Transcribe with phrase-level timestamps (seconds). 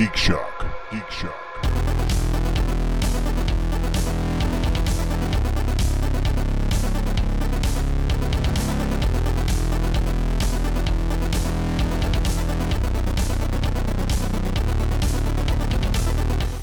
[0.00, 0.64] Geek Shock.
[0.90, 1.34] Geek Shock.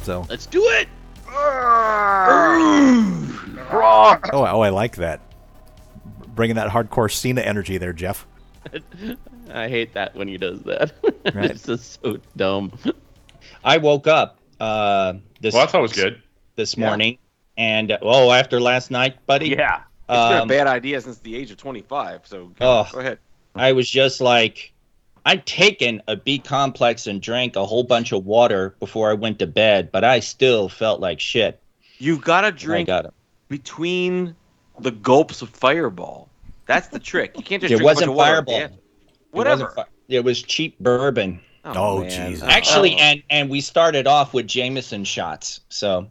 [0.01, 0.87] So, Let's do it.
[1.29, 1.35] oh,
[4.33, 5.21] oh, I like that.
[6.29, 8.25] Bringing that hardcore Cena energy there, Jeff.
[9.53, 10.91] I hate that when he does that.
[11.35, 11.51] Right.
[11.51, 12.71] it's just so dumb.
[13.63, 16.21] I woke up uh, this Well, I thought it was good.
[16.55, 17.17] this morning,
[17.57, 19.81] and uh, oh, after last night, buddy, Yeah.
[20.09, 22.21] It's been a um, bad idea since the age of 25.
[22.25, 22.87] So go, Oh.
[22.93, 23.19] go ahead.
[23.55, 24.71] I was just like,
[25.25, 29.39] I'd taken a B complex and drank a whole bunch of water before I went
[29.39, 31.59] to bed, but I still felt like shit.
[31.97, 33.13] You've got to I drink got it.
[33.49, 34.33] between
[34.79, 36.29] the gulps of Fireball.
[36.67, 37.33] That's the trick.
[37.35, 38.35] You can't just It drink a bunch wasn't of water.
[38.35, 38.53] Fireball.
[38.59, 38.65] Yeah.
[38.65, 38.79] It wasn't
[39.33, 39.69] Whatever.
[39.75, 41.41] fi- It was cheap bourbon.
[41.75, 42.31] Oh, man.
[42.31, 42.47] Jesus.
[42.47, 42.99] Actually, Oh.
[42.99, 45.61] and and we started off with Jameson shots.
[45.69, 46.07] So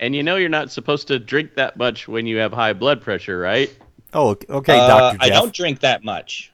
[0.00, 3.00] And you know you're not supposed to drink that much when you have high blood
[3.02, 3.74] pressure, right?
[4.14, 6.52] Oh, okay, uh, Doctor I don't drink that much.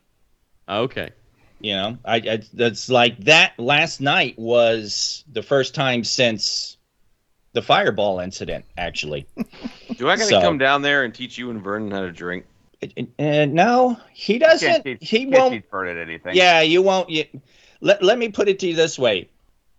[0.69, 1.11] Okay.
[1.61, 3.53] You know, I, I that's like that.
[3.59, 6.77] Last night was the first time since
[7.53, 8.65] the fireball incident.
[8.77, 9.27] Actually,
[9.97, 12.13] Do I got to So- come down there and teach you and Vernon how to
[12.13, 12.45] drink?
[12.83, 14.69] uh, no, he Oh, Oh, uh, uh, uh, doesn't.
[14.69, 15.53] uh, Can't teach, he can't won't.
[15.55, 16.35] teach Vernon anything.
[16.35, 17.09] Yeah, you won't.
[17.09, 17.25] You,
[17.85, 19.29] let let me put it to you this way: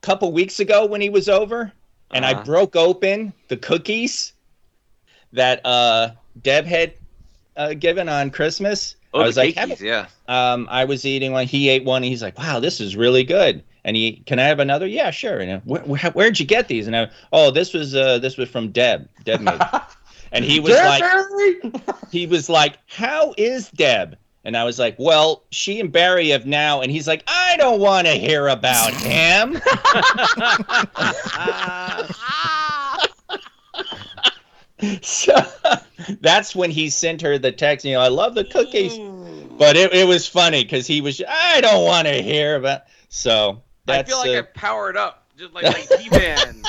[0.02, 1.72] a couple weeks ago when he was over,
[2.12, 2.44] and I Uh-huh.
[2.44, 4.34] broke open the cookies
[5.34, 6.94] that uh, Deb had
[7.58, 8.96] uh, given on Christmas.
[9.14, 10.08] Oh, I was the like, cakeys, yeah.
[10.28, 11.48] um, I was eating one.
[11.48, 12.04] He ate one.
[12.04, 14.88] And he's like, "Wow, this is really good." And he, can I have another?
[14.88, 15.40] Yeah, sure.
[15.40, 16.88] And where, where, where'd you get these?
[16.88, 19.08] And I, oh, this was uh, this was from Deb.
[19.24, 19.60] Deb made.
[20.32, 21.04] and he was like,
[22.12, 26.46] he was like, "How is Deb?" And I was like, "Well, she and Barry have
[26.46, 29.60] now." And he's like, "I don't want to hear about him."
[35.02, 35.34] so
[36.22, 37.86] that's when he sent her the text.
[37.86, 38.98] You know, I love the cookies,
[39.58, 41.22] but it, it was funny because he was.
[41.28, 42.84] I don't want to hear about.
[43.10, 46.64] So I that's feel like uh, I powered up, just like, like He-Man.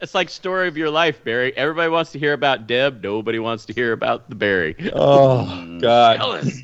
[0.00, 1.54] It's like story of your life, Barry.
[1.56, 3.02] Everybody wants to hear about Deb.
[3.02, 4.74] Nobody wants to hear about the Barry.
[4.94, 5.80] oh Mm.
[5.80, 6.16] god.
[6.18, 6.60] Jealous.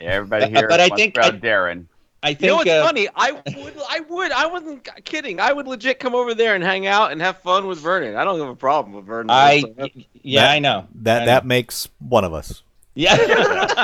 [0.00, 1.86] Everybody here but I wants think about I- Darren.
[2.22, 3.08] I think You know what's uh, funny?
[3.14, 5.38] I would, I would, I wasn't kidding.
[5.38, 8.16] I would legit come over there and hang out and have fun with Vernon.
[8.16, 9.30] I don't have a problem with Vernon.
[9.30, 9.62] I
[10.22, 10.78] yeah, That- I know.
[10.80, 11.26] I that know.
[11.26, 12.62] that makes one of us.
[12.96, 13.16] Yeah.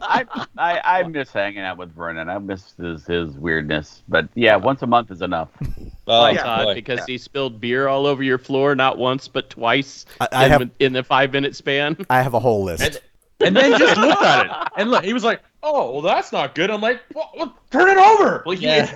[0.00, 0.24] I,
[0.56, 2.28] I I miss hanging out with Vernon.
[2.28, 4.02] I miss his his weirdness.
[4.08, 5.50] But yeah, once a month is enough.
[5.60, 5.66] oh,
[6.06, 6.42] oh yeah.
[6.42, 6.74] Todd, boy.
[6.74, 10.50] because he spilled beer all over your floor, not once but twice I, I in,
[10.50, 11.96] have in the five minute span.
[12.10, 13.00] I have a whole list.
[13.40, 14.52] And then just looked at it.
[14.78, 16.70] And look, he was like, oh, well, that's not good.
[16.70, 18.42] I'm like, well, well, turn it over.
[18.46, 18.92] Like, Yeah.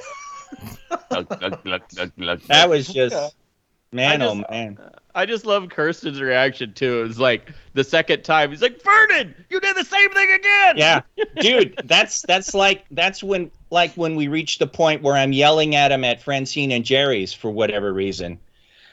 [1.10, 3.34] Look, look, look, look, look, That was just
[3.92, 4.78] man, I oh just- man.
[5.14, 7.02] I just love Kirsten's reaction too.
[7.02, 10.78] It's like the second time he's like, Vernon, you did the same thing again.
[10.78, 11.00] Yeah,
[11.40, 15.74] dude, that's that's like that's when like when we reach the point where I'm yelling
[15.74, 18.38] at him at Francine and Jerry's for whatever reason.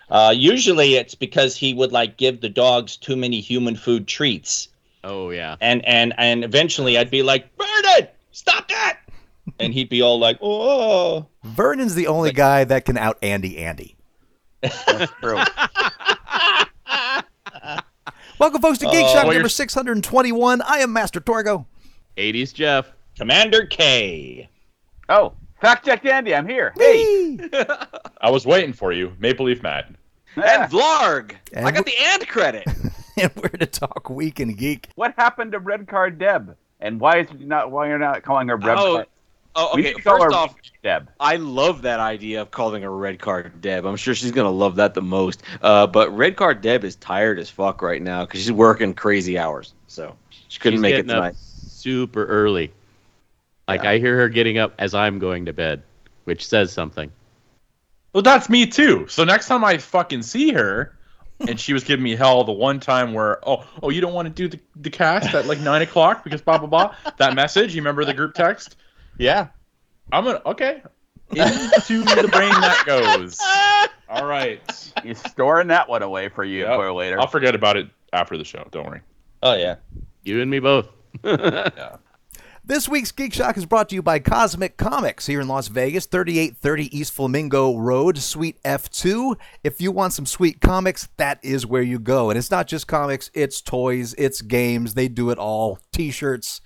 [0.10, 4.68] Uh, usually it's because he would like give the dogs too many human food treats,
[5.06, 5.56] Oh yeah.
[5.62, 9.00] and and and eventually I'd be like, Vernon, stop that,
[9.60, 11.28] and he'd be all like, oh.
[11.46, 13.96] Vernon's the only guy that can out Andy Andy.
[14.62, 15.40] That's true.
[18.40, 20.62] Welcome, folks, to Geek Oh, Shock well, number 621.
[20.62, 21.66] I am Master Torgo.
[22.18, 22.92] 80s Jeff.
[23.18, 24.50] Commander K.
[25.10, 26.74] Oh, fact check Andy, I'm here.
[26.78, 27.36] Hey.
[27.36, 27.50] Hey!
[28.22, 29.90] I was waiting for you, Maple Leaf Matt.
[30.36, 31.34] and Vlarg.
[31.52, 32.66] And I got the and credit.
[33.18, 34.88] and we're to talk Week in Geek.
[34.96, 36.56] What happened to Red Card Deb?
[36.80, 39.08] And why is it not why you're not calling her Red Oh, Card?
[39.56, 39.82] Oh, okay.
[39.82, 41.10] need to call First off, Deb.
[41.20, 43.86] I love that idea of calling a red card Deb.
[43.86, 45.44] I'm sure she's gonna love that the most.
[45.62, 49.38] Uh, but red card Deb is tired as fuck right now because she's working crazy
[49.38, 50.16] hours, so
[50.48, 51.36] she couldn't She's make it getting up tonight.
[51.36, 52.72] super early.
[53.68, 55.84] Like I hear her getting up as I'm going to bed,
[56.24, 57.12] which says something.
[58.14, 59.08] Well, that's me too.
[59.08, 60.96] So next time I fucking see her,
[61.48, 64.28] and she was giving me hell the one time where, oh, oh, you don't want
[64.28, 66.96] to do the, the cast at like nine o'clock because blah blah blah.
[67.18, 68.78] That message, you remember the group text?
[69.20, 69.48] Yeah.
[70.12, 70.82] I'm gonna okay.
[71.32, 73.38] Into the brain that goes.
[74.10, 74.60] All right.
[75.04, 76.76] He's storing that one away for you Yep.
[76.80, 77.20] for later.
[77.20, 78.68] I'll forget about it after the show.
[78.72, 79.02] Don't worry.
[79.44, 79.76] Oh yeah.
[80.24, 80.88] You and me both.
[82.66, 86.06] This week's Geek Shock is brought to you by Cosmic Comics here in Las Vegas,
[86.06, 89.36] 3830 East Flamingo Road, Suite F2.
[89.64, 92.30] If you want some sweet comics, that is where you go.
[92.30, 94.94] And it's not just comics, it's toys, it's games.
[94.94, 95.80] They do it all.
[95.92, 96.62] T shirts,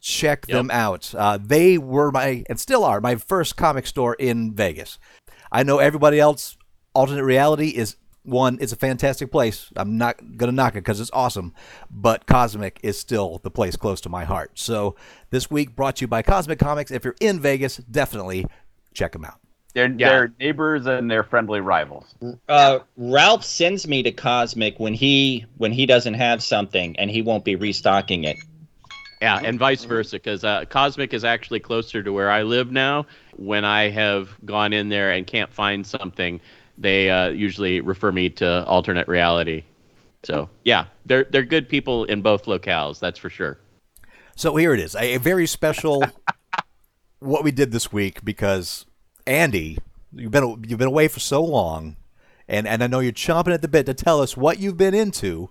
[0.00, 0.56] check Yep.
[0.56, 1.14] them out.
[1.16, 4.98] Uh, they were my, and still are, my first comic store in Vegas.
[5.52, 6.56] I know everybody else,
[6.94, 9.70] alternate reality is one, it's a fantastic place.
[9.76, 11.54] I'm not going to knock it because it's awesome,
[11.90, 14.52] but Cosmic is still the place close to my heart.
[14.54, 14.94] So
[15.30, 16.90] this week brought to you by Cosmic Comics.
[16.90, 18.46] If you're in Vegas, definitely
[18.92, 19.38] check them out.
[19.72, 20.08] They're, Yeah.
[20.08, 22.14] they're neighbors and they're friendly rivals.
[22.48, 27.22] Uh, Ralph sends me to Cosmic when he when he doesn't have something and he
[27.22, 28.36] won't be restocking it.
[29.20, 33.04] Yeah, and vice versa, because uh, Cosmic is actually closer to where I live now.
[33.36, 36.40] When I have gone in there and can't find something,
[36.78, 39.64] they uh, usually refer me to alternate reality.
[40.22, 42.98] So yeah, they're they're good people in both locales.
[42.98, 43.58] That's for sure.
[44.36, 46.02] So here it is, a, a very special
[47.18, 48.86] what we did this week because
[49.26, 49.78] Andy,
[50.14, 51.96] you've been you've been away for so long,
[52.48, 54.94] and and I know you're chomping at the bit to tell us what you've been
[54.94, 55.50] into.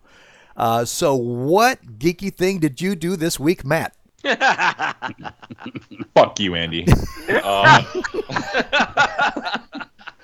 [0.60, 3.96] Uh, so what geeky thing did you do this week, Matt?
[6.14, 6.86] Fuck you, Andy.
[7.30, 7.82] uh,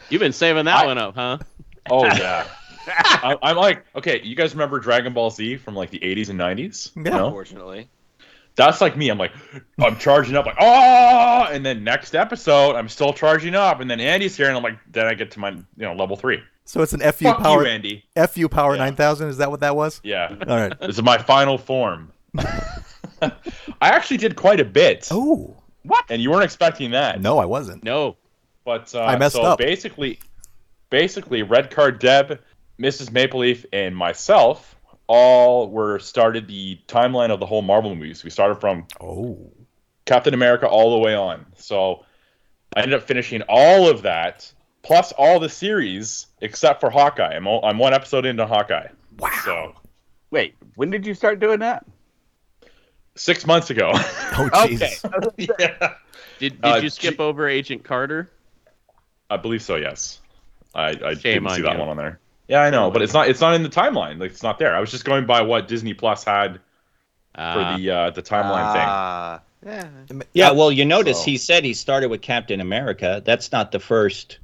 [0.10, 1.38] You've been saving that I- one up, huh?
[1.90, 2.46] oh yeah.
[2.88, 6.40] I, I'm like, okay, you guys remember Dragon Ball Z from like the 80s and
[6.40, 6.92] 90s?
[6.96, 7.18] Yeah.
[7.18, 7.26] No?
[7.28, 7.90] Unfortunately.
[8.56, 9.10] That's like me.
[9.10, 9.32] I'm like,
[9.80, 14.00] I'm charging up, like, oh, and then next episode, I'm still charging up, and then
[14.00, 16.42] Andy's here, and I'm like, then I get to my, you know, level three.
[16.66, 18.06] So it's an FU Fuck power you, Andy.
[18.28, 18.84] FU power Yeah.
[18.86, 19.30] nine thousand.
[19.30, 20.02] Is that what that was?
[20.04, 20.80] Yeah, All right.
[20.80, 22.12] this is my final form.
[23.22, 23.32] I
[23.82, 26.06] actually did quite a bit, Oh What?
[26.10, 27.22] and you weren't expecting that.
[27.22, 27.84] no, I wasn't.
[27.84, 28.18] No.
[28.66, 29.60] But uh, I messed so up.
[29.60, 30.20] basically,
[30.90, 32.40] basically, Red Card Deb,
[32.80, 33.12] Mrs.
[33.12, 34.76] Maple Leaf, and myself
[35.08, 38.24] all were started the timeline of the whole Marvel movies.
[38.24, 39.38] We started from Oh,
[40.06, 41.46] Captain America all the way on.
[41.58, 42.06] So
[42.76, 44.52] I ended up finishing all of that,
[44.86, 47.34] plus all the series except for Hawkeye.
[47.36, 48.88] I'm, o- I'm one episode into Hawkeye.
[49.20, 49.30] wow.
[49.44, 49.74] So
[50.32, 51.86] Wait, when did you start doing that?
[53.16, 53.92] six months ago.
[53.94, 55.04] Oh Jesus.
[55.38, 55.94] yeah.
[56.40, 58.30] Did did Uh, you skip G- over Agent Carter?
[59.30, 59.76] I believe so.
[59.78, 60.20] Yes,
[60.74, 62.20] I, I didn't see on that one on there.
[62.48, 63.28] Yeah, I know, but it's not.
[63.30, 64.20] It's not in the timeline.
[64.20, 64.76] Like it's not there.
[64.76, 66.60] I was just going by what Disney Plus had
[67.34, 68.84] for Uh, the uh, the timeline thing.
[68.86, 69.90] Ah, yeah.
[70.34, 73.22] Yeah, well, you notice So- he said he started with Captain America.
[73.26, 74.38] That's not the first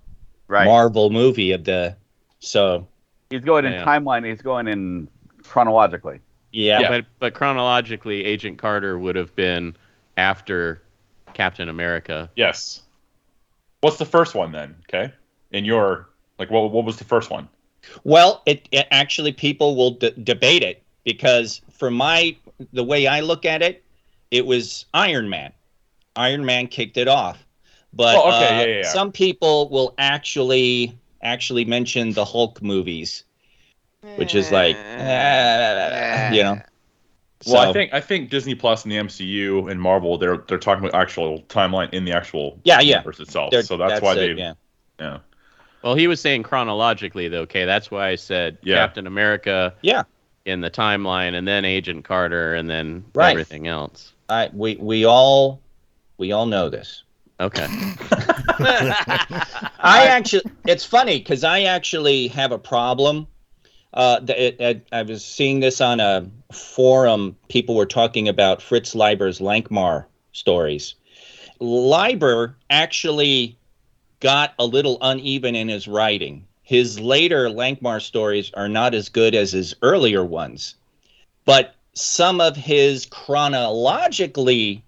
[0.51, 0.65] Right.
[0.65, 1.95] Marvel movie of the.
[2.39, 2.85] So
[3.29, 3.85] he's going in Yeah.
[3.85, 4.25] timeline.
[4.27, 5.07] He's going in
[5.43, 6.19] chronologically.
[6.51, 6.89] yeah, Yeah.
[6.89, 9.75] But but chronologically, Agent Carter would have been
[10.17, 10.81] after
[11.33, 12.29] Captain America.
[12.35, 12.81] Yes.
[13.79, 14.75] What's the first one then?
[14.89, 15.13] Okay,
[15.51, 17.47] in your like, what what was the first one?
[18.03, 22.35] Well, it, it actually people will d- debate it because for my
[22.73, 23.83] the way I look at it,
[24.31, 25.53] it was Iron Man.
[26.17, 27.43] Iron Man kicked it off,
[27.93, 28.83] but Oh, okay, uh, yeah, yeah, yeah.
[28.83, 33.23] some people will actually actually mention the Hulk movies,
[34.15, 36.59] which is like, eh, you know.
[37.47, 40.85] Well, I think I think Disney Plus and the MCU and Marvel they're they're talking
[40.85, 42.97] about actual timeline in the actual Yeah, yeah.
[42.97, 43.49] universe itself.
[43.51, 44.53] they're- So that's, why it, they yeah.
[44.99, 45.19] yeah.
[45.83, 47.41] Well, he was saying chronologically though.
[47.41, 48.75] Okay, that's why I said Yeah.
[48.75, 50.03] Captain America Yeah.
[50.45, 53.31] in the timeline, and then Agent Carter, and then Right.
[53.31, 54.13] everything else.
[54.29, 55.59] I we we all
[56.19, 57.03] we all know this.
[57.41, 57.67] Okay.
[59.79, 63.25] I actually, it's funny because I actually have a problem.
[63.93, 67.35] Uh, it, it, I was seeing this on a forum.
[67.49, 70.93] People were talking about Fritz Leiber's Lankhmar stories.
[71.59, 73.57] Leiber actually
[74.19, 76.45] got a little uneven in his writing.
[76.61, 80.75] His later Lankhmar stories are not as good as his earlier ones,
[81.43, 84.83] but some of his chronologically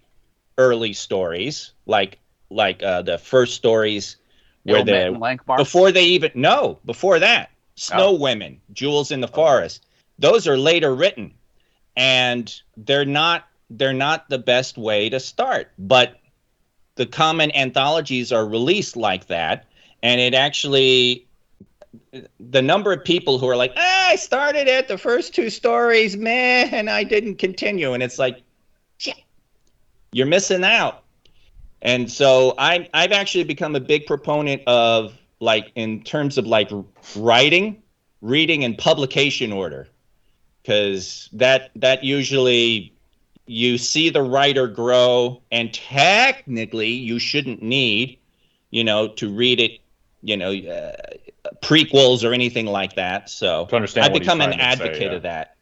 [0.57, 2.19] early stories, like
[2.53, 4.17] like uh, the first stories
[4.63, 9.27] where Ill the Man before they even no before that snow women jewels in the
[9.27, 9.86] forest.
[10.19, 11.33] Those are later written.
[11.95, 15.72] And they're not they're not the best way to start.
[15.77, 16.19] But
[16.95, 19.65] the common anthologies are released like that.
[20.01, 21.27] And it actually
[22.39, 26.17] the number of people who are like ah, i started at the first two stories
[26.17, 27.93] man and i didn't continue.
[27.93, 28.41] And it's like
[28.98, 29.22] shit,
[30.12, 31.02] you're missing out
[31.83, 36.71] and so I, I've actually become a big proponent of like in terms of like
[37.15, 37.83] writing,
[38.21, 39.89] reading, and publication order,
[40.61, 42.93] because that that usually
[43.45, 48.17] you see the writer grow, and technically you shouldn't need,
[48.71, 49.81] you know, to read it,
[50.21, 50.95] you know, uh,
[51.61, 53.29] prequels or anything like that.
[53.29, 55.17] So To understand I've become an to say, advocate yeah.
[55.17, 55.57] of that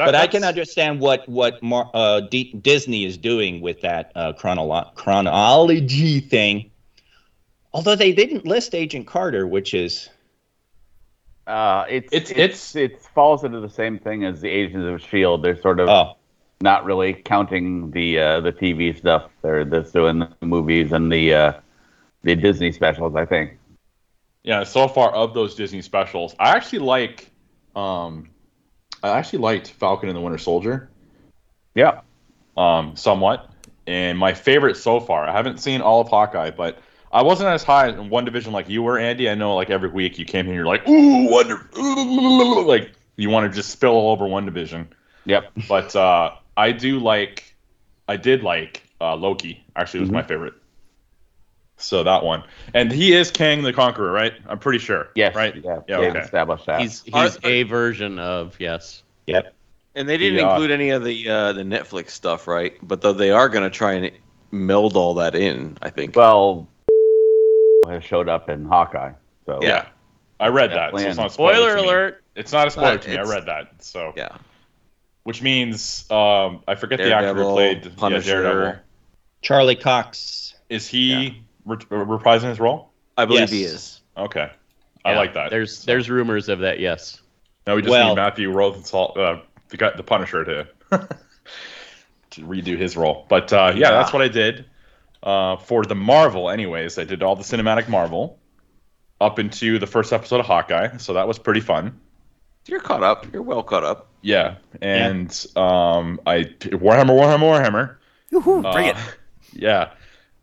[0.00, 4.12] That- but I can understand what what Mar- uh, D- Disney is doing with that
[4.14, 6.70] uh, chronolo- chronology thing.
[7.74, 10.08] Although they didn't list Agent Carter, which is
[11.46, 15.42] Uh, it's, It's- it's it falls into the same thing as the Agents of Shield.
[15.42, 16.16] They're sort of oh
[16.62, 19.30] not really counting the uh, the TV stuff.
[19.42, 21.52] They're that's doing the movies and the uh,
[22.22, 23.14] the Disney specials.
[23.16, 23.58] I think.
[24.44, 27.30] Yeah, so far of those Disney specials, I actually like.
[27.76, 28.30] Um,
[29.02, 30.90] I actually liked Falcon and the Winter Soldier.
[31.74, 32.00] Yeah.
[32.56, 33.50] Um, somewhat,
[33.86, 35.26] and my favorite so far.
[35.26, 36.78] I haven't seen all of Hawkeye, but
[37.12, 39.30] I wasn't as high in WandaVision like you were, Andy.
[39.30, 43.30] I know, like every week you came here, you're like, ooh, Wonder, ooh, like you
[43.30, 44.88] want to just spill all over WandaVision.
[45.24, 45.52] Yep.
[45.68, 47.56] But uh, I do like,
[48.08, 49.64] I did like uh, Loki.
[49.76, 50.54] Actually, was my favorite.
[51.80, 52.44] So that one,
[52.74, 54.34] and he is Kang the Conqueror, right?
[54.46, 55.08] I'm pretty sure.
[55.14, 55.34] Yes.
[55.34, 55.54] Right.
[55.56, 55.80] Yeah.
[55.88, 56.00] Yeah.
[56.00, 56.20] they've Okay.
[56.20, 56.80] Established that.
[56.80, 59.02] He's he's Are- a version of yes.
[59.26, 59.54] Yep.
[59.94, 60.50] And they didn't Yeah.
[60.50, 62.76] include any of the uh, the Netflix stuff, right?
[62.82, 64.10] But though they are going to try and
[64.50, 66.14] meld all that in, I think.
[66.16, 66.68] well,
[67.88, 69.12] has showed up in Hawkeye.
[69.46, 69.86] So Yeah.
[70.38, 70.92] I read that.
[70.92, 72.22] So it's not a spoiler Spoiler alert.
[72.36, 73.16] It's not a spoiler But to me.
[73.18, 73.82] I read that.
[73.82, 74.36] So, yeah.
[75.24, 78.42] which means um, I forget the actor who Daredevil, played yeah, Punisher.
[78.42, 78.80] Daredevil.
[79.42, 80.54] Charlie Cox.
[80.68, 82.90] Is he re- reprising his role?
[83.16, 83.50] I believe Yes.
[83.50, 84.00] he is.
[84.16, 84.50] Okay,
[85.04, 85.50] I like that.
[85.50, 86.78] There's there's rumors of that.
[86.80, 87.20] Yes.
[87.66, 89.36] now we just well- need Matthew Rosenthal, uh,
[89.68, 90.68] the guy, the Punisher, to
[92.30, 93.26] to redo his role.
[93.28, 94.64] But uh, yeah, that's what I did
[95.22, 96.50] uh, for the Marvel.
[96.50, 98.38] Anyways, I did all the cinematic Marvel
[99.20, 102.00] up into the first episode of Hawkeye, so that was pretty fun.
[102.66, 103.32] You're caught up.
[103.32, 104.08] You're well caught up.
[104.22, 107.96] Yeah, and um, I Warhammer, Warhammer, Warhammer.
[108.32, 108.96] Woohoo, bring it.
[108.96, 109.00] Uh,
[109.52, 109.90] Yeah.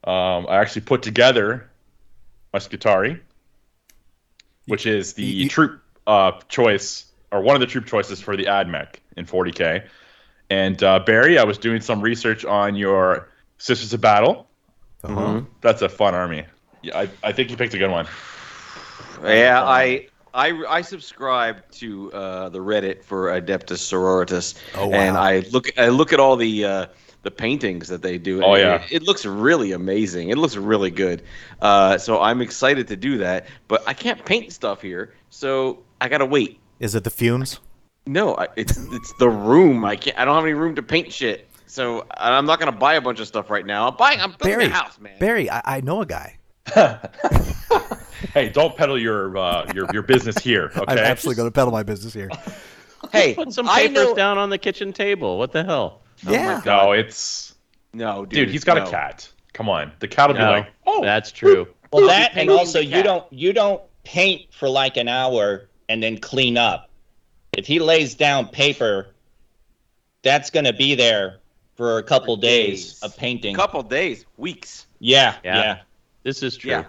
[0.08, 1.70] Um, I actually put together
[2.54, 3.20] Muscatari,
[4.68, 8.38] which is the You- you- troop uh, choice, or one of the troop choices for
[8.38, 9.84] the AdMech in 40K.
[10.50, 14.48] And uh, Barry, I was doing some research on your Sisters of Battle.
[15.04, 15.42] Uh-huh.
[15.62, 16.46] That's a fun army.
[16.82, 18.08] Yeah, I, I think you picked a good one.
[19.24, 25.18] Yeah, I I I subscribe to uh, the Reddit for Adeptus Sororitas, Oh, and.
[25.18, 26.86] I look I look at all the uh,
[27.28, 28.42] the paintings that they do.
[28.42, 28.76] Oh, and yeah.
[28.86, 30.30] it, it looks really amazing.
[30.30, 31.24] It looks really good.
[31.62, 36.08] Uh, so I'm excited to do that, but I can't paint stuff here, so I
[36.08, 36.58] gotta wait.
[36.80, 37.60] Is it the fumes?
[38.06, 39.84] No, I, it's it's the room.
[39.84, 40.18] I can't.
[40.18, 41.50] I don't have any room to paint shit.
[41.66, 43.90] So I'm not gonna buy a bunch of stuff right now.
[43.90, 44.22] I'm buying.
[44.22, 45.20] I'm building Barry, a house, man.
[45.20, 46.38] Barry, I, I know a guy.
[48.34, 50.86] Hey, don't peddle your uh, your your business here, okay?
[50.88, 52.30] I'm absolutely going to peddle my business here.
[53.12, 55.38] Hey, Put some papers know- down on the kitchen table.
[55.38, 56.02] What the hell?
[56.26, 56.62] Oh yeah.
[56.66, 57.56] No, it's
[57.94, 58.50] No, dude, dude.
[58.50, 58.84] He's got no.
[58.86, 59.30] a cat.
[59.54, 61.68] Come on, the cat will be like, oh, that's true.
[61.94, 66.04] Well, Ooh, that and also you don't you don't paint for like an hour and
[66.04, 66.90] then clean up.
[67.58, 69.08] If he lays down paper,
[70.22, 71.40] that's going to be there
[71.76, 73.04] for a couple For days, days.
[73.04, 73.56] of painting.
[73.56, 74.86] couple days, weeks.
[75.00, 75.56] yeah, Yeah.
[75.62, 75.78] yeah,
[76.24, 76.72] This is true.
[76.72, 76.86] Yeah.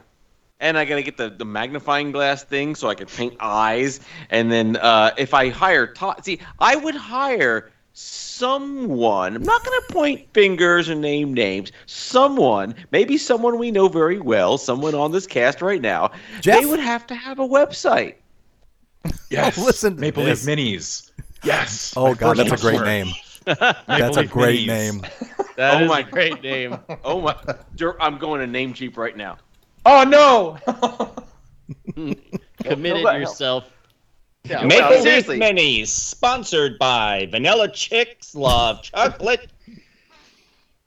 [0.61, 4.00] And I gotta get the, the magnifying glass thing so I can paint eyes.
[4.31, 9.37] And then uh, if I hire Todd, see, I would hire someone.
[9.37, 11.71] I'm not gonna point fingers or name names.
[11.87, 16.11] Someone, maybe someone we know very well, someone on this cast right now.
[16.41, 16.61] Jeff?
[16.61, 18.15] They would have to have a website.
[19.31, 20.45] yes, Oh, listen to Maple this.
[20.47, 21.11] Leaf Minis.
[21.45, 21.95] Yes.
[21.97, 23.07] Oh God, that's a great name.
[23.47, 24.67] Maple That's a great Minis.
[24.67, 25.00] name.
[25.57, 26.79] That Oh is my- a great name.
[27.05, 27.37] Oh my!
[28.00, 29.38] I'm going to name cheap right now.
[29.87, 30.58] Oh no!
[32.64, 33.70] Committed that- yourself.
[34.44, 35.38] Yeah, Maple well, Leaf seriously.
[35.40, 39.49] Minis, sponsored by Vanilla Chicks Love Chocolate.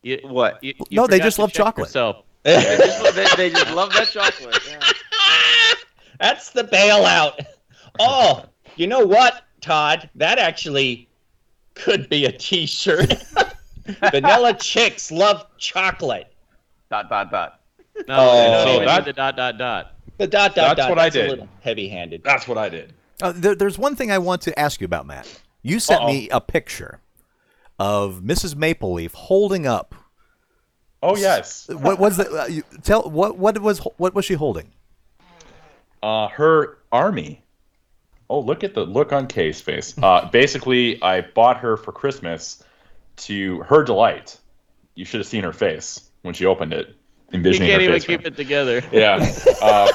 [0.02, 0.64] You, What?
[0.64, 1.88] you- you No, they just love chocolate.
[1.88, 2.24] yourself.
[2.44, 4.58] they, just, they, they just love that chocolate.
[4.68, 4.80] Yeah.
[6.20, 7.46] That's the bailout.
[8.00, 8.46] Oh,
[8.78, 10.10] you know what, Todd?
[10.16, 11.08] That actually
[11.76, 13.14] could be a T-shirt.
[14.12, 16.34] Vanilla Chicks Love Chocolate.
[16.90, 17.60] Dot dot dot.
[18.08, 18.52] No, Oh.
[18.52, 19.94] no, So no, that- the dot dot dot.
[20.18, 20.78] The dot dot dot.
[20.78, 20.90] That's dot.
[20.90, 21.26] what I that's did.
[21.26, 22.24] A little heavy-handed.
[22.24, 22.94] That's what I did.
[23.22, 25.42] Uh, there, there's one thing I want to ask you about, Matt.
[25.64, 26.08] You sent Uh-oh.
[26.08, 27.00] me a picture
[27.80, 28.56] of Mrs.
[28.56, 29.96] Maple Leaf holding up.
[31.04, 31.68] Oh yes.
[31.70, 32.30] What was the?
[32.30, 34.72] Uh, you, tell what what was what was she holding?
[36.04, 37.44] Uh, her army.
[38.30, 39.96] Oh, look at the look on Kay's face.
[40.04, 42.64] Uh, basically, I bought her for Christmas
[43.18, 44.38] to her delight.
[44.96, 46.96] You should have seen her face when she opened it,
[47.32, 48.06] You can't her even face.
[48.06, 48.84] keep it together.
[48.92, 49.34] Yeah.
[49.62, 49.92] Uh,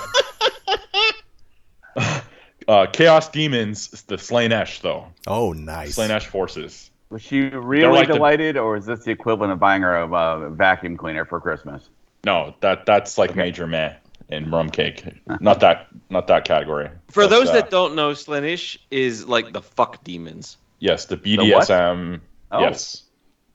[2.68, 5.06] uh, Chaos Demons, the Slaanesh though.
[5.26, 5.96] Oh, nice.
[5.96, 6.90] Slaanesh forces.
[7.10, 10.06] Was she really like the- delighted, or is this the equivalent of buying her a
[10.12, 11.88] uh, vacuum cleaner for Christmas?
[12.24, 13.94] No, that that's like major meh
[14.28, 15.04] in rum cake.
[15.40, 16.90] Not that not that category.
[17.08, 20.56] For But, those uh, that don't know, Slaanesh is like the fuck demons.
[20.80, 21.24] Yes, the what?
[21.24, 22.20] BDSM.
[22.50, 22.60] Oh.
[22.60, 23.04] Yes,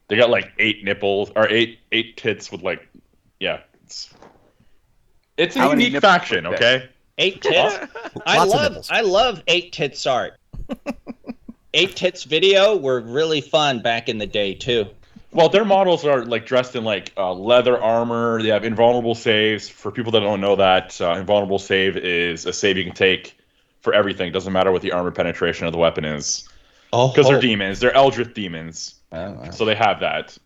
[0.07, 2.87] they got like eight nipples or eight eight tits with like,
[3.39, 3.61] yeah.
[3.91, 6.89] It's, it's a unique faction, okay?
[7.17, 7.75] Eight tits.
[8.25, 8.89] I Lots of love nipples.
[8.91, 10.39] I love eight tits art.
[11.73, 14.87] eight tits video were really fun back in the day too.
[15.33, 18.41] Well, their models are like dressed in like uh, leather armor.
[18.41, 19.69] They have invulnerable saves.
[19.69, 23.37] For people that don't know that, uh, invulnerable save is a save you can take
[23.79, 24.31] for everything.
[24.31, 26.49] Doesn't matter what the armor penetration of the weapon is.
[26.91, 27.79] Oh, Because they're demons.
[27.79, 28.95] They're Eldritch demons.
[29.13, 29.49] Oh, wow.
[29.51, 30.37] So they have that.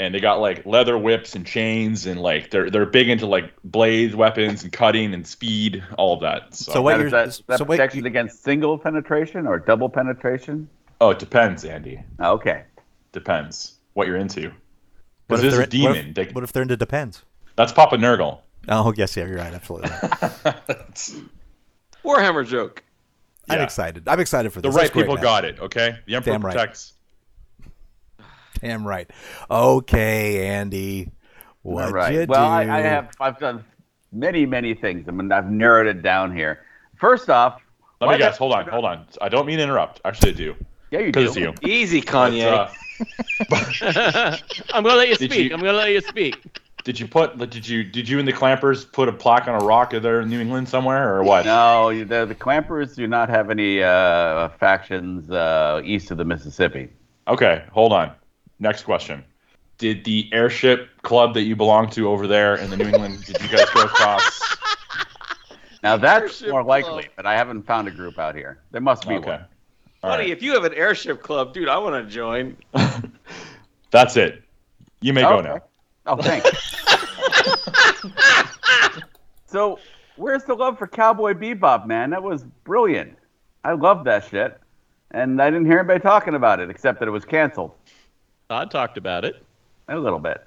[0.00, 3.52] And they got like leather whips and chains and like they're they're big into like
[3.64, 6.54] blades, weapons and cutting and speed, all of that.
[6.54, 9.58] So, So what Now, you're is that, is that so wait, against single penetration or
[9.58, 10.68] double penetration?
[11.00, 12.00] oh, it depends, Andy.
[12.20, 12.64] Ah, okay.
[13.12, 14.48] Depends what you're into.
[14.50, 14.52] what
[15.26, 16.06] Because if this is they're a demon.
[16.06, 17.22] What They- if, what if they're into depends?
[17.56, 18.40] that's Papa Nurgle.
[18.68, 19.90] Oh yes, yeah, you're right, absolutely.
[22.04, 22.84] Warhammer joke.
[23.48, 24.06] I'm excited.
[24.06, 24.72] I'm excited for this.
[24.72, 25.22] The right That's people man.
[25.22, 25.96] got it, okay?
[26.06, 26.92] The Emperor Damn right.
[28.58, 28.72] Protects.
[28.78, 29.10] Damn right.
[29.50, 31.10] Okay, Andy.
[31.62, 32.12] What All right.
[32.14, 32.70] you well, do?
[32.70, 33.64] I, I have I've done
[34.12, 35.08] many many things.
[35.08, 36.60] I mean, I've narrowed it down here.
[36.96, 37.60] First off,
[38.00, 38.34] Let me guess.
[38.34, 39.06] the- Hold on, hold on.
[39.20, 40.00] I don't mean to interrupt.
[40.04, 40.56] Actually, I do.
[40.90, 41.20] Yeah, you do.
[41.20, 41.52] It's you.
[41.62, 42.46] Easy, But, Kanye.
[42.50, 44.36] uh,
[44.72, 45.32] I'm gonna let you speak.
[45.34, 46.36] you- I'm gonna let you speak.
[46.84, 47.36] did you put?
[47.50, 47.84] Did you?
[47.84, 50.40] Did you and the Clampers put a plaque on a rock Are there in New
[50.40, 51.44] England somewhere, or what?
[51.44, 56.88] No, the, the Clampers do not have any uh, factions uh, east of the Mississippi.
[57.26, 58.12] Okay, hold on.
[58.60, 59.24] Next question.
[59.78, 63.24] Did the airship club that you belong to over there in the New England?
[63.24, 64.56] did you guys go across?
[65.80, 67.12] Now that's Airship more likely, club.
[67.14, 68.58] but I haven't found a group out here.
[68.72, 69.30] There must be Okay.
[69.30, 69.44] one.
[70.02, 70.30] All Buddy, right.
[70.32, 72.56] if you have an airship club, dude, I want to join.
[73.92, 74.42] That's it.
[75.02, 75.48] You may go Okay.
[75.50, 75.60] now.
[76.06, 76.50] Oh, thanks.
[79.46, 79.78] so,
[80.16, 82.10] where's the love for Cowboy Bebop, man?
[82.10, 83.16] That was brilliant.
[83.62, 84.60] I love that shit,
[85.12, 87.70] and I didn't hear anybody talking about it except that it was canceled
[88.48, 89.44] Todd talked about it.
[89.88, 90.42] a little bit.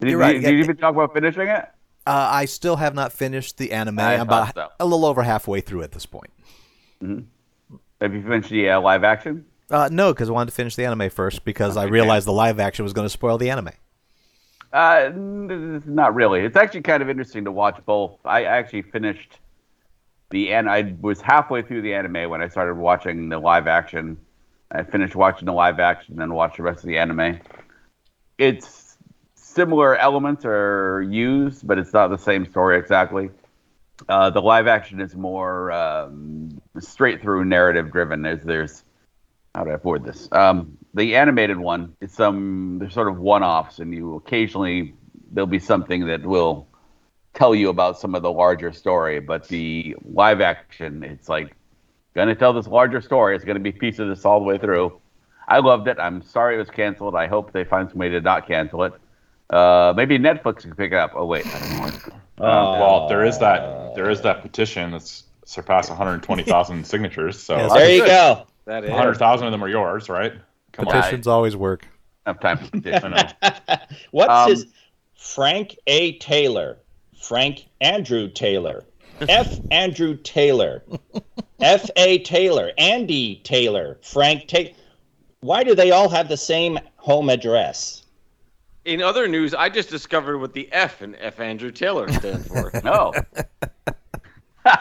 [0.00, 1.68] Did, You're you, right, did yeah, you even talk about finishing it?
[2.06, 4.00] Uh, I still have not finished the anime.
[4.00, 4.68] I I'm about so.
[4.80, 6.32] a little over halfway through at this point.
[7.00, 9.46] Have you finished the uh, live action?
[9.70, 12.58] Uh, no, because I wanted to finish the anime first because I realized the live
[12.58, 13.70] action was going to spoil the anime.
[14.72, 16.40] Uh, not really.
[16.40, 18.18] It's actually kind of interesting to watch both.
[18.24, 19.38] I actually finished
[20.30, 24.18] the and I was halfway through the anime when I started watching the live action.
[24.74, 27.40] I finished watching the live action, and then watched the rest of the anime.
[28.38, 28.96] It's
[29.34, 33.30] similar elements are used, but it's not the same story exactly.
[34.08, 38.22] Uh, the live action is more um, straight through narrative driven.
[38.22, 38.84] There's there's
[39.54, 40.28] how do I avoid this?
[40.32, 44.94] Um, the animated one is some they're sort of one offs, and you occasionally
[45.30, 46.66] there'll be something that will
[47.34, 49.20] tell you about some of the larger story.
[49.20, 51.54] But the live action, it's like
[52.14, 53.34] gonna tell this larger story.
[53.36, 55.00] It's gonna be pieces of this all the way through.
[55.46, 55.98] I loved it.
[56.00, 57.14] I'm sorry it was canceled.
[57.14, 58.92] I hope they find some way to not cancel it.
[59.50, 61.12] Uh, maybe Netflix can pick it up.
[61.14, 61.80] Oh wait, I don't
[62.38, 62.46] know.
[62.46, 67.38] Um, well, there is that there is that petition that's surpassed 120,000 signatures.
[67.40, 67.72] So Yes.
[67.72, 68.46] There you go.
[68.64, 68.90] That is.
[68.90, 70.32] 100,000 of them are yours, right?
[70.72, 70.94] Come on.
[70.94, 71.86] Petitions always work.
[72.26, 73.10] enough time for I petition.
[73.10, 73.76] know.
[74.10, 74.66] What's Um, his
[75.16, 76.16] Frank A.
[76.18, 76.78] Taylor?
[77.20, 78.84] Frank Andrew Taylor.
[79.22, 79.58] F.
[79.70, 80.82] Andrew Taylor.
[81.60, 81.88] F.
[81.96, 82.18] A.
[82.20, 82.72] Taylor.
[82.78, 83.98] Andy Taylor.
[84.02, 84.70] Frank Taylor.
[85.40, 88.02] Why do they all have the same home address?
[88.84, 91.40] In other news, I just discovered what the F in F.
[91.40, 92.70] Andrew Taylor stand for.
[92.84, 93.12] No,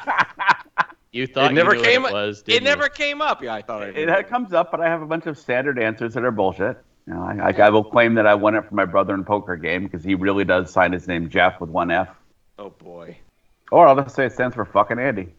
[1.11, 2.01] You thought it never you knew came.
[2.01, 2.39] what it was.
[2.39, 2.89] it didn't never you?
[2.89, 3.43] came up.
[3.43, 5.77] Yeah, I thought I it, it comes up, but I have a bunch of standard
[5.77, 6.77] answers that are bullshit.
[7.05, 9.23] You know, I, I, I will claim that I won it for my brother in
[9.23, 12.09] poker game because he really does sign his name Jeff with one F.
[12.57, 13.15] Oh boy.
[13.71, 15.33] Or I'll just say it stands for fucking Andy.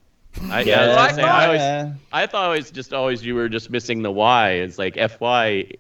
[0.50, 3.34] I, yeah, I, was I gonna I always, Uh, I thought always just always you
[3.36, 4.50] were just missing the Y.
[4.50, 5.70] It's like F Y,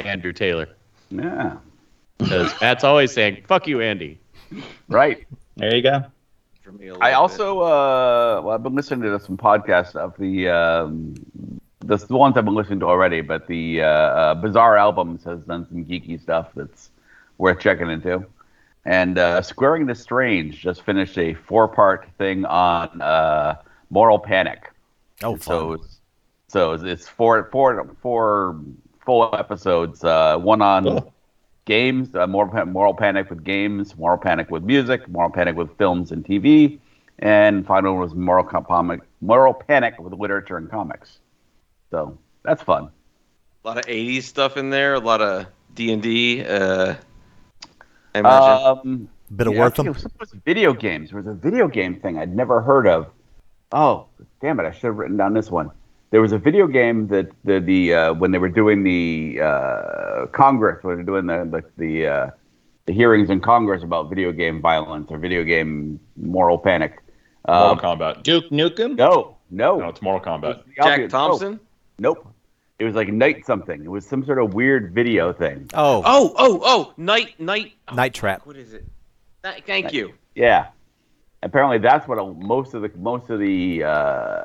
[0.00, 0.68] Andrew Taylor.
[1.10, 1.56] Yeah,
[2.18, 4.18] Because Matt's always saying "fuck you, Andy."
[4.88, 5.26] right.
[5.56, 6.04] there you go.
[6.62, 7.14] For me, a I little bit.
[7.14, 11.14] also, uh, well, I've been listening to some podcasts of the, um,
[11.80, 15.40] the, the ones I've been listening to already, but the uh, uh, Bizarre Albums has
[15.44, 16.90] done some geeky stuff that's
[17.38, 18.24] worth checking into.
[18.84, 23.56] And uh, Squaring the Strange just finished a four part thing on uh,
[23.90, 24.70] moral panic.
[25.22, 25.78] Oh, so fun.
[25.84, 26.00] it's,
[26.48, 28.58] so it's- it's four four four
[29.04, 30.02] full episodes.
[30.02, 31.12] Uh, one on Cool.
[31.66, 36.10] games, uh, moral moral panic with games, moral panic with music, moral panic with films
[36.10, 36.78] and TV,
[37.18, 41.18] and final one was moral com- comic moral panic with literature and comics.
[41.90, 42.88] So that's fun.
[43.64, 44.94] a lot of '80s stuff in there.
[44.94, 46.40] A lot of D and D.
[48.14, 48.66] I imagine.
[48.66, 49.86] Um, Bit of yeah, I Wertham.
[49.86, 51.10] it was- it was video games.
[51.10, 53.06] There was a video game thing I'd never heard of.
[53.72, 54.06] Oh,
[54.40, 54.66] damn it!
[54.66, 55.70] I should have written down this one.
[56.10, 60.26] There was a video game that the the uh, when they were doing the uh,
[60.32, 62.30] Congress, when they were doing the the the, uh,
[62.86, 66.98] the hearings in Congress about video game violence or video game moral panic.
[67.46, 68.22] Mortal Um, Kombat.
[68.24, 68.96] Duke Nukem.
[68.96, 70.64] no, no, No, it's Mortal Kombat.
[70.66, 71.60] The Jack obvious- Thompson.
[72.00, 72.26] Nope.
[72.80, 73.84] It was like night something.
[73.84, 75.68] It was some sort of weird video thing.
[75.74, 77.74] Oh, Oh, oh, oh, night, night.
[77.88, 78.46] oh, Night Trap.
[78.46, 78.84] What is it?
[79.44, 80.14] Th- Thank you.
[80.34, 80.68] Yeah.
[81.42, 84.44] Apparently, that's what a, most of the most of the uh,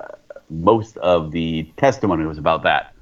[0.49, 2.63] most of the testimony was about.
[2.63, 2.93] That.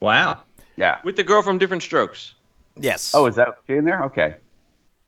[0.00, 0.40] Wow.
[0.76, 0.98] Yeah.
[1.04, 2.34] With the girl from Diff'rent Strokes.
[2.76, 3.12] Yes.
[3.14, 4.04] Oh, is that she in there?
[4.04, 4.36] Okay.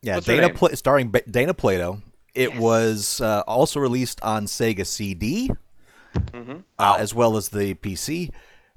[0.02, 0.56] Yeah, What's Dana name?
[0.56, 2.02] Pla- starring Ba- Dana Plato.
[2.34, 2.60] It Yes.
[2.60, 5.50] was uh, also released on Sega CD,
[6.14, 6.56] Mm-hmm.
[6.78, 8.30] uh, as well as the PC.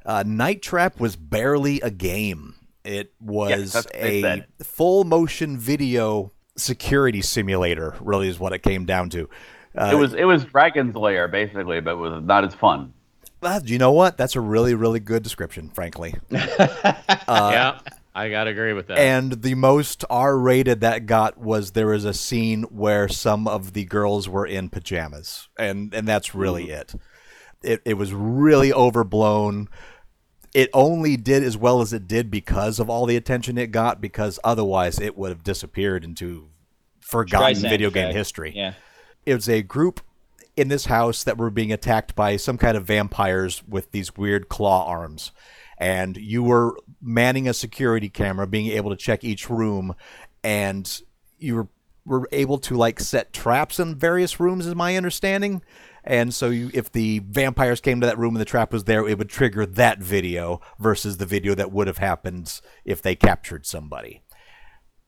[0.06, 2.56] Uh, Night Trap was barely a game.
[2.84, 7.96] It was that's what they a full motion video security simulator.
[8.02, 9.30] Really, is what it came down to.
[9.76, 12.94] Uh, it was it was Dragon's Lair basically, but it was not as fun.
[13.42, 14.18] uh, you know what?
[14.18, 16.13] That's a really, really good description, frankly.
[16.30, 17.80] yeah,
[18.13, 18.98] I gotta agree with that.
[18.98, 23.74] And the most R rated that got was there was a scene where some of
[23.74, 26.94] the girls were in pajamas, and and that's really it.
[27.63, 29.70] It it was really overblown.
[30.54, 34.02] It only did as well as it did because of all the attention it got.
[34.02, 36.50] Because otherwise, it would have disappeared into
[37.00, 38.18] forgotten Streisand video game effect.
[38.18, 38.54] history.
[38.56, 38.74] Yeah.
[39.26, 40.02] It was a group
[40.56, 44.50] in this house that were being attacked by some kind of vampires with these weird
[44.50, 45.32] claw arms.
[45.78, 49.96] And you were manning a security camera, being able to check each room,
[50.44, 51.02] and
[51.39, 51.68] you were,
[52.06, 55.62] were able to like set traps in various rooms, is my understanding.
[56.04, 59.08] And so, you, if the vampires came to that room and the trap was there,
[59.08, 63.66] it would trigger that video versus the video that would have happened if they captured
[63.66, 64.22] somebody.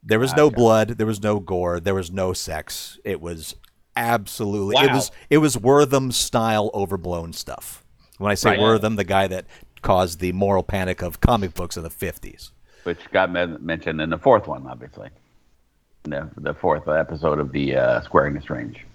[0.02, 3.00] There was no blood, there was no gore, there was no sex.
[3.04, 3.56] It was
[3.96, 4.84] absolutely wow.
[4.84, 7.84] it was it was Wertham style overblown stuff.
[8.18, 8.60] When I say Right.
[8.60, 9.46] Wertham, the guy that
[9.82, 12.52] caused the moral panic of comic books in the 50s.
[12.84, 15.10] which got men- mentioned in the fourth one, obviously.
[16.04, 18.86] The, the fourth episode of the uh, Squaring is Strange.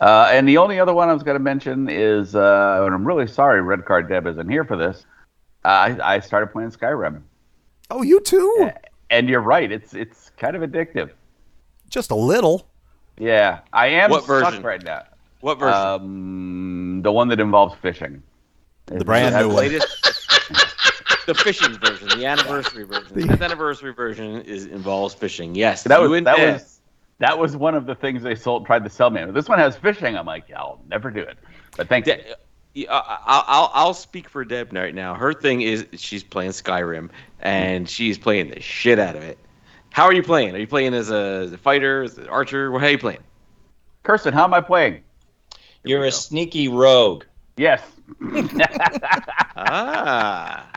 [0.00, 3.04] Uh, and the only other one I was going to mention is, uh, and I'm
[3.06, 5.04] really sorry Red Card Deb isn't here for this.
[5.64, 7.22] Uh, I, I started playing Skyrim,
[7.90, 8.70] Oh, you too?
[9.10, 11.10] and you're right, it's it's kind of addictive.
[11.88, 12.68] Just a little.
[13.18, 14.62] Yeah, I am What stuck version?
[14.62, 15.02] right now.
[15.40, 15.74] What version?
[15.80, 18.22] Um, the one that involves fishing.
[18.86, 19.56] The brand new has- one.
[19.56, 20.04] latest
[21.26, 23.08] the fishing version, the anniversary version.
[23.14, 25.54] The 10th anniversary version is involves fishing.
[25.54, 26.77] Yes, That was that was
[27.20, 29.24] that was one of the things they sold tried to sell me.
[29.30, 30.16] This one has fishing.
[30.16, 31.36] I'm like, yeah, I'll never do it.
[31.76, 32.14] But thank you.
[32.14, 32.24] De-
[32.74, 35.14] yeah, I- I'll, I'll I'll speak for Deb right now.
[35.14, 39.38] Her thing is she's playing Skyrim and she's playing the shit out of it.
[39.90, 40.54] How are you playing?
[40.54, 42.70] Are you playing as a, as a fighter, as an archer?
[42.78, 43.20] How are you playing?
[44.04, 45.02] Kirsten, how am I playing?
[45.82, 47.24] You're a sneaky rogue.
[47.56, 47.82] Yes.
[49.56, 50.70] Ah,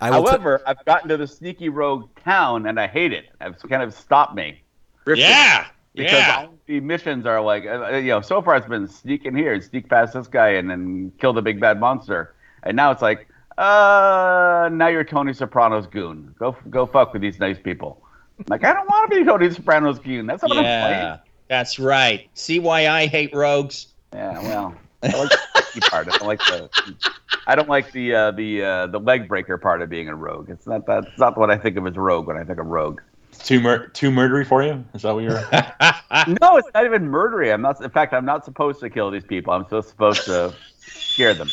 [0.00, 3.26] I will t- However, I've gotten to the sneaky rogue town and I hate it.
[3.40, 4.60] It's kind of stopped me
[5.04, 5.24] Griffin.
[5.98, 6.36] Because yeah.
[6.38, 9.52] all the missions are like, uh, you know, so far it's been sneak in here
[9.52, 13.02] and sneak past this guy and then kill the big bad monster, and now it's
[13.02, 16.34] like, uh, now you're Tony Soprano's goon.
[16.38, 18.02] Go go fuck with these nice people.
[18.48, 20.26] Like I don't want to be Tony Soprano's goon.
[20.26, 21.18] That's not what I'm Yeah.
[21.48, 22.28] That's right.
[22.34, 23.88] See why I hate rogues?
[24.12, 25.30] Yeah, well, I like
[25.74, 26.08] the part.
[26.08, 26.70] I don't like the.
[27.46, 30.50] I don't like the uh, the uh, the leg breaker part of being a rogue.
[30.50, 31.04] It's not that.
[31.04, 33.00] It's not what I think of as rogue when I think of rogue.
[33.44, 34.84] Too mur- too murdery for you?
[34.94, 35.42] Is that what you're?
[36.40, 37.52] No, it's not even murdery.
[37.52, 37.80] I'm not.
[37.82, 39.52] In fact, I'm not supposed to kill these people.
[39.52, 41.48] I'm just supposed to scare them.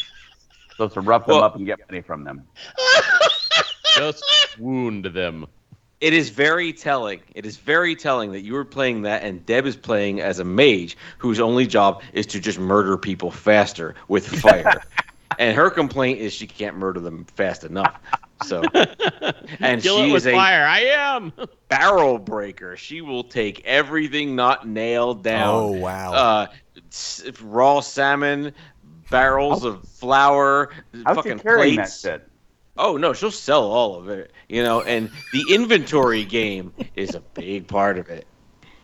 [0.71, 2.43] Supposed to rough them Well- up and get money from them.
[3.95, 4.23] Just
[4.59, 5.47] wound them.
[6.01, 7.21] It is very telling.
[7.33, 10.43] It is very telling that you were playing that and Deb is playing as a
[10.43, 14.83] mage whose only job is to just murder people faster with fire.
[15.39, 17.97] and her complaint is she can't murder them fast enough.
[18.43, 18.63] So,
[19.59, 20.65] and Kill she it with is a fire.
[20.65, 21.33] I am.
[21.69, 22.75] barrel breaker.
[22.75, 25.53] She will take everything not nailed down.
[25.55, 26.13] Oh, wow.
[26.13, 26.47] Uh,
[27.41, 28.53] raw salmon,
[29.09, 30.71] barrels of flour,
[31.05, 32.01] How's fucking she carrying plates.
[32.01, 32.29] that shit?
[32.77, 34.31] Oh no, she'll sell all of it.
[34.49, 38.27] You know, and the inventory game is a big part of it.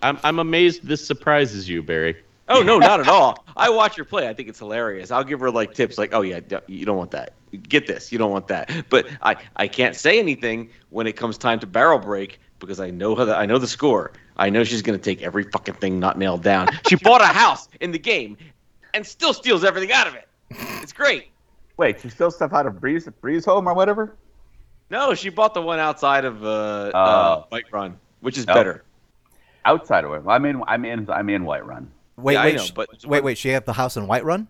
[0.02, 2.16] I'm, I'm amazed this surprises you, Barry.
[2.52, 3.44] Oh no, not at all.
[3.58, 4.28] I watch her play.
[4.28, 5.12] I think it's hilarious.
[5.12, 7.34] I'll give her like tips, like, "Oh yeah, you don't want that.
[7.68, 8.12] Get this.
[8.12, 11.68] You don't want that." But I, I can't say anything when it comes time to
[11.68, 14.12] barrel break because I know how the, I know the score.
[14.38, 16.68] I know she's gonna take every fucking thing not nailed down.
[16.88, 18.38] She bought a house in the game,
[18.94, 20.28] and still steals everything out of it.
[20.82, 21.28] It's great.
[21.78, 24.16] Wait, she steals stuff out of Breeze Breeze Home or whatever?
[24.90, 27.00] No, she bought the one outside of uh, Oh.
[27.00, 28.54] uh Bike Run, which is Oh.
[28.54, 28.84] better.
[29.64, 30.28] Outside of it.
[30.28, 30.62] I'm in.
[30.68, 31.10] I'm in.
[31.10, 31.88] I'm in Whiterun.
[32.22, 33.38] Wait, yeah, I wait, know, but- wait, wait.
[33.38, 34.48] She had the house in Whiterun?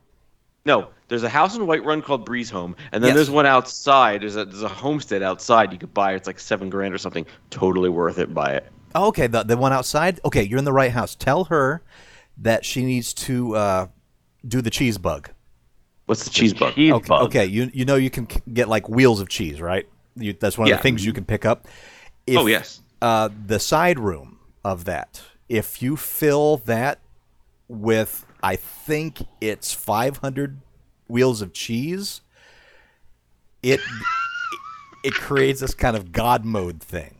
[0.65, 3.15] No, there's a house in Whiterun called Breeze Home, and then Yes.
[3.15, 4.21] there's one outside.
[4.21, 6.13] There's a there's a homestead outside you could buy.
[6.13, 7.25] It's like seven grand or something.
[7.49, 8.31] Totally worth it.
[8.33, 8.71] Buy it.
[8.93, 10.19] Oh, okay, the the one outside.
[10.23, 11.15] Okay, you're in the right house.
[11.15, 11.81] Tell her
[12.37, 13.87] that she needs to uh,
[14.47, 15.29] do the cheese bug.
[16.05, 16.75] What's the cheese bug?
[16.75, 17.23] Cheese Okay, bug.
[17.25, 17.45] okay.
[17.45, 19.87] You you know you can get like wheels of cheese, right?
[20.15, 20.75] You, that's one of Yeah.
[20.75, 21.67] the things you can pick up.
[22.27, 22.81] If, Oh, yes.
[23.01, 26.99] Uh, the side room of that, if you fill that
[27.71, 30.59] with, I think it's 500
[31.07, 32.21] wheels of cheese,
[33.63, 33.79] it
[35.03, 37.15] it creates this kind of God mode thing,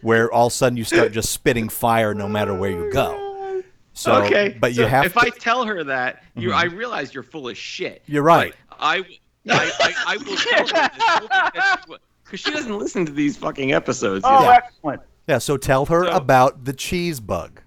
[0.00, 3.62] where all of a sudden you start just spitting fire no matter where you go.
[3.92, 5.20] So, okay, but you so have If to.
[5.20, 6.58] I tell her that, you, mm-hmm.
[6.58, 8.02] I realize you're full of shit.
[8.06, 8.54] You're right.
[8.78, 14.24] I, I, I, I will tell her because she doesn't listen to these fucking episodes.
[14.24, 14.50] Oh, know?
[14.50, 15.02] excellent.
[15.26, 17.60] yeah, so tell her So- about the cheese bug.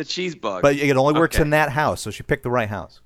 [0.00, 0.62] The cheese bug.
[0.62, 1.42] But it only works Okay.
[1.42, 3.02] in that house, so she picked the right house.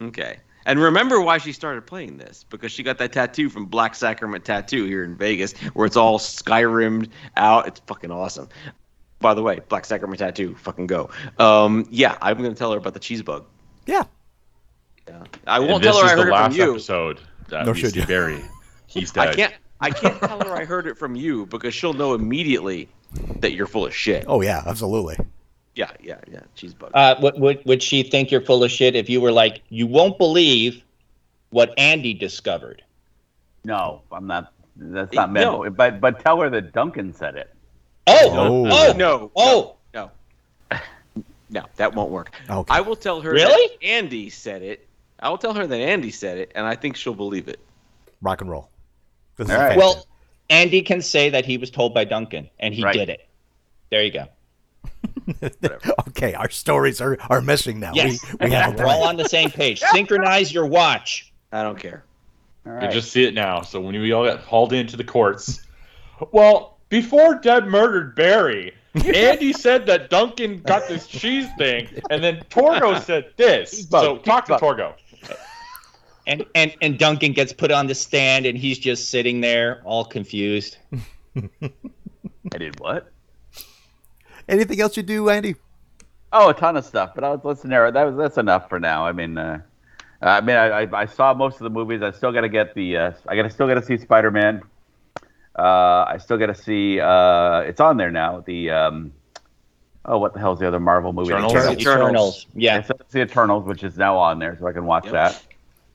[0.00, 0.36] Okay.
[0.66, 4.44] And remember why she started playing this because she got that tattoo from Black Sacrament
[4.44, 7.66] Tattoo here in Vegas, where it's all Skyrimmed out.
[7.66, 8.48] It's fucking awesome.
[9.18, 11.10] By the way, Black Sacrament Tattoo, fucking go.
[11.40, 13.44] Um, yeah, I'm gonna tell her about the cheese bug.
[13.86, 14.04] Yeah.
[15.08, 15.24] Yeah.
[15.44, 16.70] I won't this tell her is I the heard it last from you.
[16.70, 17.20] episode.
[17.48, 18.06] That Nor we should see you.
[18.06, 18.44] Barry.
[18.86, 19.28] He's dead.
[19.28, 19.54] I can't.
[19.80, 22.88] I can't tell her I heard it from you because she'll know immediately
[23.40, 24.24] that you're full of shit.
[24.28, 25.16] Oh yeah, absolutely.
[25.78, 26.40] Yeah, yeah, yeah.
[26.56, 26.90] Cheese bug.
[26.92, 29.86] Uh, would, would would she think you're full of shit if you were like, you
[29.86, 30.82] won't believe
[31.50, 32.82] what Andy discovered?
[33.64, 34.52] No, I'm not.
[34.76, 35.44] That's not meant.
[35.46, 35.70] No.
[35.70, 37.54] But but tell her that Duncan said it.
[38.08, 38.72] Oh, No.
[38.72, 39.30] oh, no.
[39.36, 40.10] oh, No.
[41.50, 42.34] No, that won't work.
[42.50, 42.74] Okay.
[42.74, 43.76] I will tell her Really?
[43.80, 44.86] that Andy said it.
[45.20, 47.60] I will tell her that Andy said it, and I think she'll believe it.
[48.20, 48.68] Rock and roll.
[49.36, 49.76] This is All right.
[49.78, 50.06] Well,
[50.50, 52.92] Andy can say that he was told by Duncan, and he Right.
[52.94, 53.26] did it.
[53.90, 54.26] There you go.
[56.08, 57.92] okay, our stories are, are missing now.
[57.94, 59.80] Yes, We, we have a we're all on the same page.
[59.80, 61.32] Synchronize your watch.
[61.52, 62.04] I don't care.
[62.66, 63.62] All You just see it now.
[63.62, 65.66] So when we all got hauled into the courts,
[66.32, 68.74] well, before Deb murdered Barry,
[69.14, 73.84] Andy said that Duncan got this cheese thing, and then Torgo said this.
[73.86, 74.54] bug, So cheese talk to.
[74.54, 74.94] Torgo.
[76.26, 80.04] And, and and Duncan gets put on the stand, and he's just sitting there, all
[80.04, 80.76] confused.
[81.34, 83.10] I did what?
[84.48, 85.56] Anything else you do, Andy?
[86.32, 87.12] Oh, a ton of stuff.
[87.14, 87.90] But I was, let's narrow.
[87.90, 89.06] That was that's enough for now.
[89.06, 89.60] I mean, uh,
[90.22, 92.02] I mean, I, I, I saw most of the movies.
[92.02, 92.96] I still got to get the.
[92.96, 94.62] Uh, I got to still got to see Spider Man.
[95.58, 97.00] Uh, I still got to see.
[97.00, 98.40] Uh, it's on there now.
[98.46, 98.70] The.
[98.70, 99.12] Um,
[100.04, 101.28] oh, what the hell's the other Marvel movie?
[101.28, 101.54] Eternals?
[101.54, 101.80] Eternals.
[101.80, 102.46] Eternals.
[102.46, 102.82] I Yeah.
[102.82, 105.12] still see Eternals, which is now on there, so I can watch Yep.
[105.12, 105.42] that.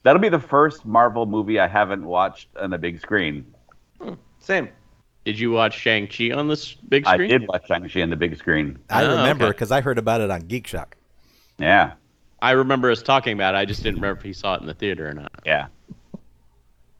[0.03, 3.45] That'll be the first Marvel movie I haven't watched on the big screen.
[4.39, 4.67] Same.
[5.25, 7.21] Did you watch Shang Chi on this big screen?
[7.21, 8.77] I did watch Shang-Chi on the big screen.
[8.89, 9.51] I Oh, remember okay.
[9.51, 10.97] because I heard about it on Geek Shock.
[11.57, 11.93] Yeah,
[12.41, 13.57] I remember us talking about it.
[13.57, 15.31] I just didn't remember if he saw it in the theater or not.
[15.45, 15.67] yeah.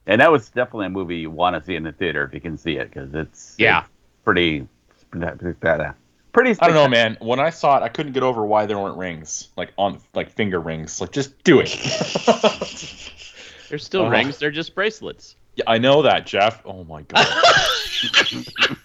[0.06, 2.40] And that was definitely a movie you want to see in the theater if you
[2.40, 3.80] can see it because it's Yeah.
[3.80, 3.88] it's
[4.24, 4.66] pretty
[5.10, 5.94] pretty bad.
[6.32, 6.50] Pretty.
[6.60, 7.16] I don't know, man.
[7.20, 10.30] When I saw it, I couldn't get over why there weren't rings, like on like
[10.30, 11.00] finger rings.
[11.00, 11.68] Like just do it.
[13.70, 14.08] They're still Oh.
[14.10, 14.38] rings.
[14.38, 15.36] They're just bracelets.
[15.56, 16.62] Yeah, I know that, Jeff.
[16.64, 17.26] Oh my god.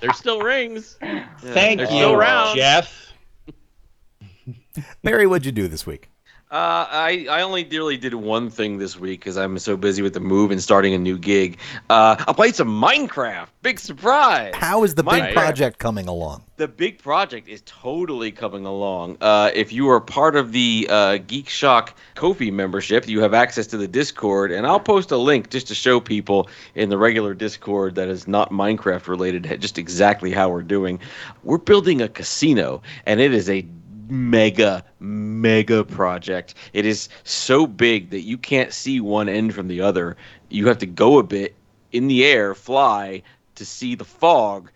[0.00, 0.98] They're still rings.
[1.40, 2.56] Thank you, still.
[2.56, 3.12] Jeff.
[5.02, 6.11] Barry, what'd you do this week?
[6.52, 10.12] Uh, I, I only really did one thing this week because I'm so busy with
[10.12, 11.56] the move and starting a new gig.
[11.88, 13.46] Uh, I played some Minecraft.
[13.62, 14.52] Big surprise.
[14.54, 16.42] How is the big project coming along?
[16.58, 19.16] The big project is totally coming along.
[19.22, 23.66] Uh, if you are part of the uh, Geek Shock Ko-fi membership, you have access
[23.68, 27.32] to the Discord, and I'll post a link just to show people in the regular
[27.32, 31.00] Discord that is not Minecraft related just exactly how we're doing.
[31.44, 33.66] We're building a casino, and it is a
[34.08, 39.80] mega mega project it is so big that you can't see one end from the
[39.80, 40.16] other
[40.48, 41.54] you have to go a bit
[41.92, 43.22] in the air fly
[43.54, 44.70] to see the fog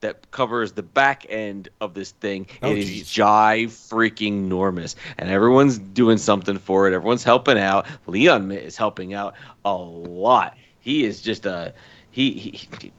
[0.00, 2.46] that covers the back end of this thing.
[2.62, 3.08] Oh, it is geez.
[3.08, 6.94] jive freaking enormous, and everyone's doing something for it.
[6.94, 7.86] Everyone's helping out.
[8.06, 10.56] Leon is helping out a lot.
[10.80, 11.74] He is just a
[12.10, 12.32] he.
[12.32, 12.92] he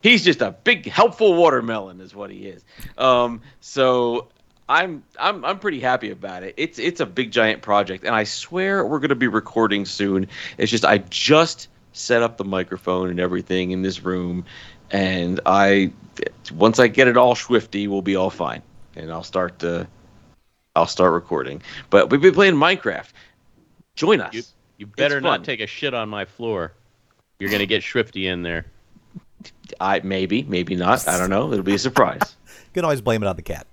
[0.00, 2.64] He's just a big helpful watermelon, is what he is.
[2.98, 4.28] Um, so
[4.68, 6.54] I'm I'm I'm pretty happy about it.
[6.56, 10.28] It's it's a big giant project, and I swear we're gonna be recording soon.
[10.58, 14.44] It's just I just set up the microphone and everything in this room,
[14.90, 15.92] and I
[16.54, 18.62] once I get it all swifty, we'll be all fine,
[18.94, 19.86] and I'll start to
[20.76, 21.62] I'll start recording.
[21.88, 23.08] But we've been playing Minecraft.
[23.96, 24.34] Join us.
[24.34, 24.42] You,
[24.76, 25.44] you better It's not fun.
[25.44, 26.72] take a shit on my floor.
[27.38, 28.66] You're gonna get Swifty in there.
[29.80, 31.08] I maybe maybe not.
[31.08, 31.52] I don't know.
[31.52, 32.20] It'll be a surprise.
[32.68, 33.66] You can always blame it on the cat.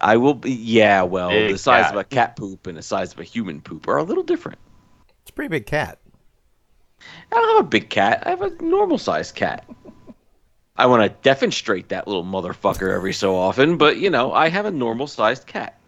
[0.00, 0.52] I will be.
[0.52, 1.94] Yeah, well, Big the size cat.
[1.94, 4.58] of a cat poop and the size of a human poop are a little different.
[5.22, 5.98] It's a pretty big cat.
[7.32, 8.22] I don't have a big cat.
[8.26, 9.68] I have a normal sized cat.
[10.76, 14.66] I want to demonstrate that little motherfucker every so often, but you know, I have
[14.66, 15.78] a normal sized cat.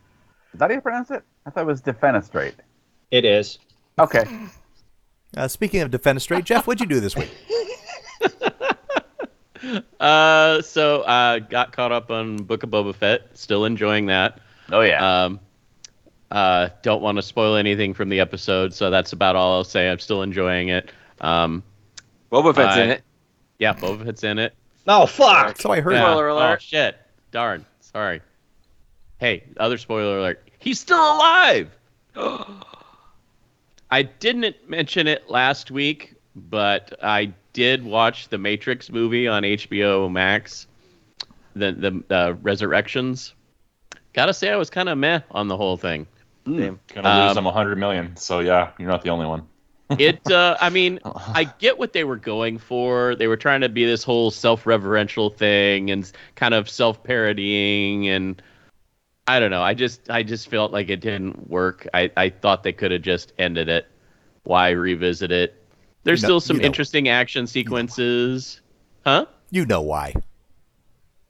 [0.53, 1.23] Is that how you pronounce it?
[1.47, 2.55] I thought it was defenestrate.
[3.11, 3.59] It is.
[3.99, 4.25] Okay.
[5.37, 7.31] Uh, speaking of defenestrate, Jeff, what'd you do this week?
[10.01, 13.23] uh, so uh, got caught up on Book of Boba Fett.
[13.35, 14.39] Still enjoying that.
[14.71, 15.25] Oh yeah.
[15.25, 15.41] Um,
[16.31, 19.91] uh, don't want to spoil anything from the episode, so that's about all I'll say.
[19.91, 20.91] I'm still enjoying it.
[21.21, 21.63] Um,
[22.31, 23.03] Boba Fett's in it.
[23.59, 24.55] yeah, Boba Fett's in it.
[24.89, 25.61] Oh fuck!
[25.61, 25.93] So I heard.
[25.93, 26.05] Yeah.
[26.13, 26.63] Spoiler Oh alert.
[26.63, 26.97] shit!
[27.31, 27.65] Darn.
[27.81, 28.21] Sorry.
[29.19, 30.49] Hey, other spoiler alert.
[30.59, 31.71] He's still alive.
[33.91, 40.11] I didn't mention it last week, but I did watch the Matrix movie on HBO
[40.11, 40.67] Max,
[41.55, 43.35] the the uh, Resurrections.
[44.13, 46.07] Gotta say, I was kind of meh on the whole thing.
[46.45, 46.81] Damn.
[46.93, 48.17] Gonna lose Um, them a hundred million.
[48.17, 49.47] So yeah, you're not the only one.
[49.99, 53.15] It, uh, I mean, I get what they were going for.
[53.15, 58.41] They were trying to be this whole self-reverential thing and kind of self-parodying, and
[59.27, 59.63] I don't know.
[59.63, 61.87] I just, I just felt like it didn't work.
[61.93, 63.87] I, I thought they could have just ended it.
[64.45, 65.62] Why revisit it?
[66.05, 68.61] There's You know- still some you know- interesting action sequences,
[69.07, 69.27] huh?
[69.51, 70.15] You know why?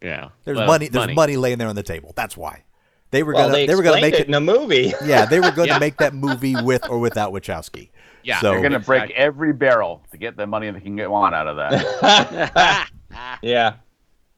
[0.00, 0.28] Yeah.
[0.44, 0.88] There's Well, money.
[0.88, 1.36] There's money.
[1.36, 2.12] laying there on the table.
[2.16, 2.64] That's why.
[3.10, 3.52] They were Well, gonna.
[3.52, 4.20] they, They, were gonna make it.
[4.20, 4.92] it in a movie.
[5.04, 5.78] yeah, they were going to Yeah.
[5.78, 7.90] make that movie with or without Wachowski.
[8.24, 8.40] Yeah.
[8.40, 9.22] So- They're gonna break Exactly.
[9.24, 12.88] every barrel to get the money they can get want out of that.
[13.42, 13.74] yeah.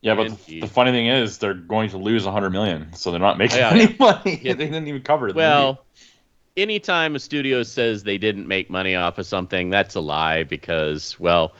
[0.02, 0.62] Yeah, but Indeed.
[0.64, 3.56] the funny thing is, they're going to lose a hundred million, so they're not making
[3.56, 4.36] oh, Yeah, any money.
[4.36, 5.34] they didn't even cover it.
[5.34, 5.82] Well,
[6.56, 11.18] anytime a studio says they didn't make money off of something, that's a lie because,
[11.20, 11.54] well,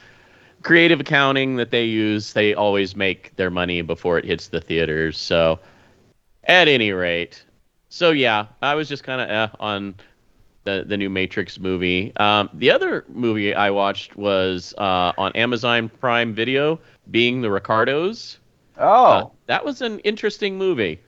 [0.63, 5.17] creative accounting that they use, they always make their money before it hits the theaters.
[5.17, 5.59] So,
[6.45, 7.43] at any rate,
[7.89, 9.95] so yeah, I was just kind of eh on
[10.65, 12.15] the the new Matrix movie.
[12.17, 16.79] Um, the other movie I watched was uh, on Amazon Prime Video,
[17.11, 18.39] being the Ricardos.
[18.77, 21.01] Oh, Uh, that was an interesting movie.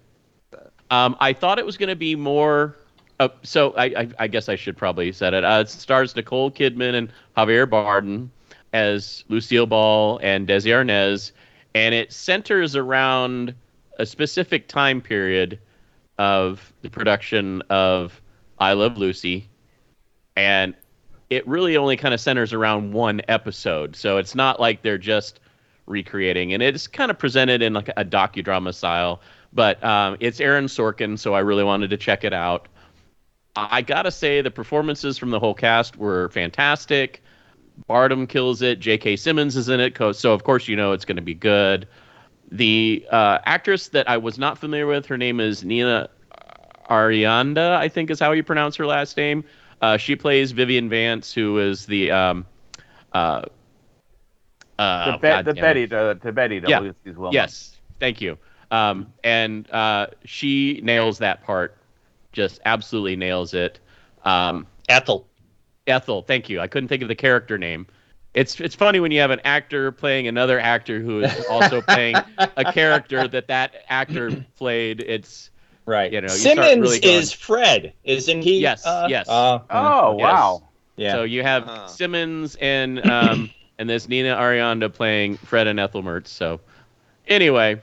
[0.91, 2.76] Um, I thought it was going to be more.
[3.19, 5.43] Uh, so I, I, I guess I should probably said it.
[5.43, 8.29] Uh, it stars Nicole Kidman and Javier Bardem
[8.73, 11.31] as Lucille Ball and Desi Arnaz,
[11.73, 13.55] and it centers around
[13.97, 15.59] a specific time period
[16.19, 18.21] of the production of
[18.59, 19.49] I Love Lucy,
[20.35, 20.75] and
[21.29, 23.95] it really only kind of centers around one episode.
[23.95, 25.39] So it's not like they're just
[25.87, 29.21] recreating, and it's kind of presented in like a docudrama style.
[29.53, 32.67] But um, it's Aaron Sorkin, so I really wanted to check it out.
[33.57, 37.23] I gotta say the performances from the whole cast were fantastic.
[37.89, 38.79] Bardem kills it.
[38.79, 39.15] J.K.
[39.15, 41.87] Simmons is in it, so of course you know it's going to be good.
[42.51, 46.09] The uh, actress that I was not familiar with, her name is Nina
[46.89, 49.43] Arianda, I think is how you pronounce her last name.
[49.81, 52.45] Uh, she plays Vivian Vance, who is the um,
[53.13, 53.43] uh,
[54.79, 55.61] uh, Be- God to damn it.
[55.61, 56.79] Betty, the, to Betty, to Yeah.
[56.79, 57.33] Lucy's Wilma.
[57.33, 58.37] Yes, thank you.
[58.71, 61.77] Um, and uh, she nails that part,
[62.37, 63.79] just absolutely nails it.
[64.23, 65.27] Um, Ethel.
[65.87, 66.59] Ethel, thank you.
[66.61, 67.87] I couldn't think of the character name.
[68.35, 72.15] It's it's funny when you have an actor playing another actor who is also playing
[72.37, 75.01] a character that that actor played.
[75.01, 75.49] It's
[75.87, 76.11] Right.
[76.13, 78.59] You know, you Simmons really going- is Fred, isn't he?
[78.59, 79.27] Yes, Uh, yes.
[79.29, 80.23] uh, Oh Yes.
[80.23, 80.63] wow.
[80.97, 81.13] yeah.
[81.13, 81.87] so you have Uh-huh.
[81.87, 86.27] Simmons and um and this Nina Arianda playing Fred and Ethel Mertz.
[86.27, 86.59] So
[87.27, 87.81] anyway,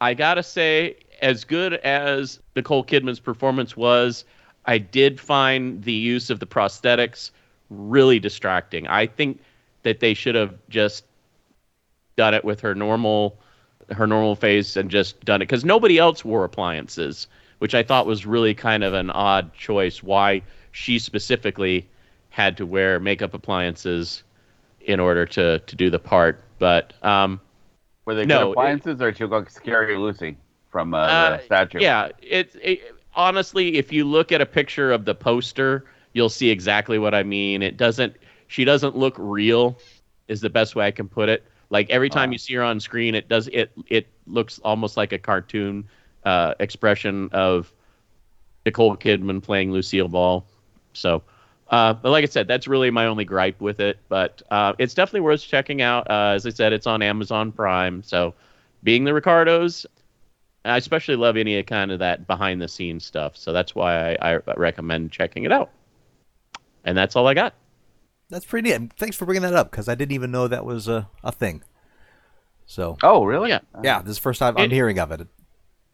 [0.00, 4.24] I gotta say, as good as Nicole Kidman's performance was,
[4.66, 7.30] I did find the use of the prosthetics
[7.70, 8.86] really distracting.
[8.86, 9.40] I think
[9.82, 11.04] that they should have just
[12.16, 13.38] done it with her normal
[13.90, 17.26] her normal face and just done it because nobody else wore appliances,
[17.58, 20.02] which I thought was really kind of an odd choice.
[20.02, 21.86] Why she specifically
[22.30, 24.22] had to wear makeup appliances
[24.80, 27.40] in order to to do the part, but um,
[28.06, 30.36] Were they No, good appliances, or she look Scary Lucy
[30.74, 31.78] from uh, Uh, the statue?
[31.80, 32.80] Yeah, it's it,
[33.14, 35.84] honestly, if you look at a picture of the poster,
[36.14, 37.62] you'll see exactly what I mean.
[37.62, 38.16] It doesn't.
[38.48, 39.78] She doesn't look real.
[40.26, 41.44] Is the best way I can put it.
[41.70, 42.32] Like every time Ah.
[42.32, 43.70] you see her on screen, it does it.
[43.88, 45.86] It looks almost like a cartoon
[46.24, 47.72] uh, expression of
[48.66, 50.44] Nicole Kidman playing Lucille Ball.
[50.92, 51.22] So,
[51.68, 53.98] uh, but like I said, that's really my only gripe with it.
[54.08, 56.10] But uh, it's definitely worth checking out.
[56.10, 58.02] Uh, as I said, it's on Amazon Prime.
[58.02, 58.34] So,
[58.82, 59.86] being the Ricardos,
[60.64, 63.36] I especially love any kind of that behind the scenes stuff.
[63.36, 65.70] So that's why I, I recommend checking it out.
[66.84, 67.54] And that's all I got.
[68.30, 68.92] That's pretty neat.
[68.96, 71.62] Thanks for bringing that up because I didn't even know that was a, a thing.
[72.66, 73.50] So Oh really?
[73.50, 73.60] Yeah.
[73.82, 75.26] yeah, this is the first time I'm It- hearing of it.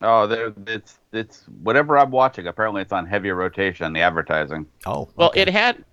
[0.02, 0.52] Oh.
[0.66, 2.46] It's it's whatever I'm watching.
[2.46, 3.92] Apparently, it's on heavier rotation.
[3.92, 4.66] The advertising.
[4.86, 5.84] Oh, Well, it had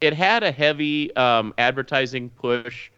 [0.00, 2.90] it had a heavy um, advertising push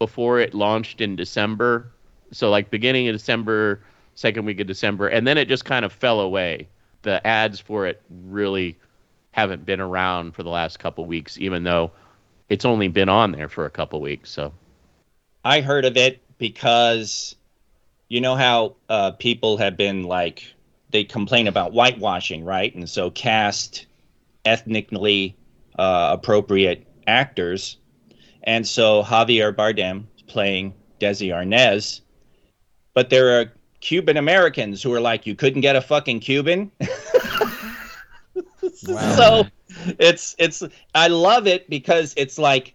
[0.00, 1.92] before it launched in December.
[2.32, 3.82] So like beginning of December,
[4.16, 6.68] second week of December, and then it just kind of fell away.
[7.02, 8.76] The ads for it really
[9.30, 11.92] haven't been around for the last couple weeks, even though
[12.48, 14.30] it's only been on there for a couple weeks.
[14.30, 14.52] So
[15.44, 17.36] I heard of it because
[18.08, 20.44] you know how uh, people have been like
[20.90, 22.74] they complain about whitewashing, right?
[22.74, 23.86] And so cast
[24.44, 25.36] ethnically
[25.78, 27.76] uh, appropriate actors,
[28.42, 32.00] and so Javier Bardem playing Desi Arnaz,
[32.94, 33.52] but there are
[33.86, 36.72] Cuban Americans who are like, you couldn't get a fucking Cuban.
[38.74, 39.46] So
[39.98, 40.62] it's it's
[40.94, 42.74] I love it because it's like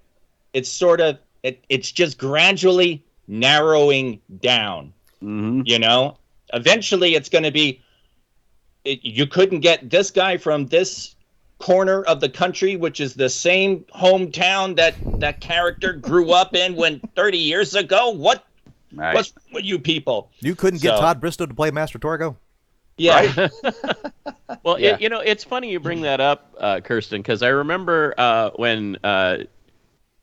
[0.53, 4.93] it's sort of it, it's just gradually narrowing down.
[5.19, 6.17] hmm You know,
[6.53, 7.81] eventually it's going to be
[8.85, 11.15] it, you couldn't get this guy from this
[11.59, 16.75] corner of the country, which is the same hometown that that character grew up in
[16.75, 18.09] when 30 years ago.
[18.09, 18.45] What
[18.93, 19.13] Right.
[19.15, 20.31] what's with you people?
[20.39, 22.35] You couldn't get Todd Bristow to play Master Torgo?
[22.97, 23.47] Yeah,
[24.63, 24.95] Well, Yeah.
[24.95, 28.51] it, you know, it's funny you bring that up, uh, Kirsten, because I remember uh,
[28.57, 29.39] when uh,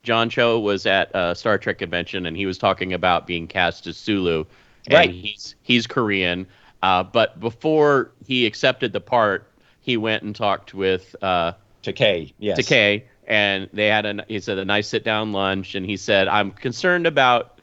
[0.03, 3.87] John Cho was at uh, Star Trek convention and he was talking about being cast
[3.87, 4.45] as Sulu.
[4.87, 5.11] And Right.
[5.11, 6.47] He's he's Korean,
[6.83, 9.51] uh, but before he accepted the part,
[9.81, 11.53] he went and talked with uh,
[11.83, 12.33] Takei.
[12.39, 12.59] Yes.
[12.59, 16.27] Takei, and they had a he said a nice sit down lunch, and he said,
[16.29, 17.58] "I'm concerned about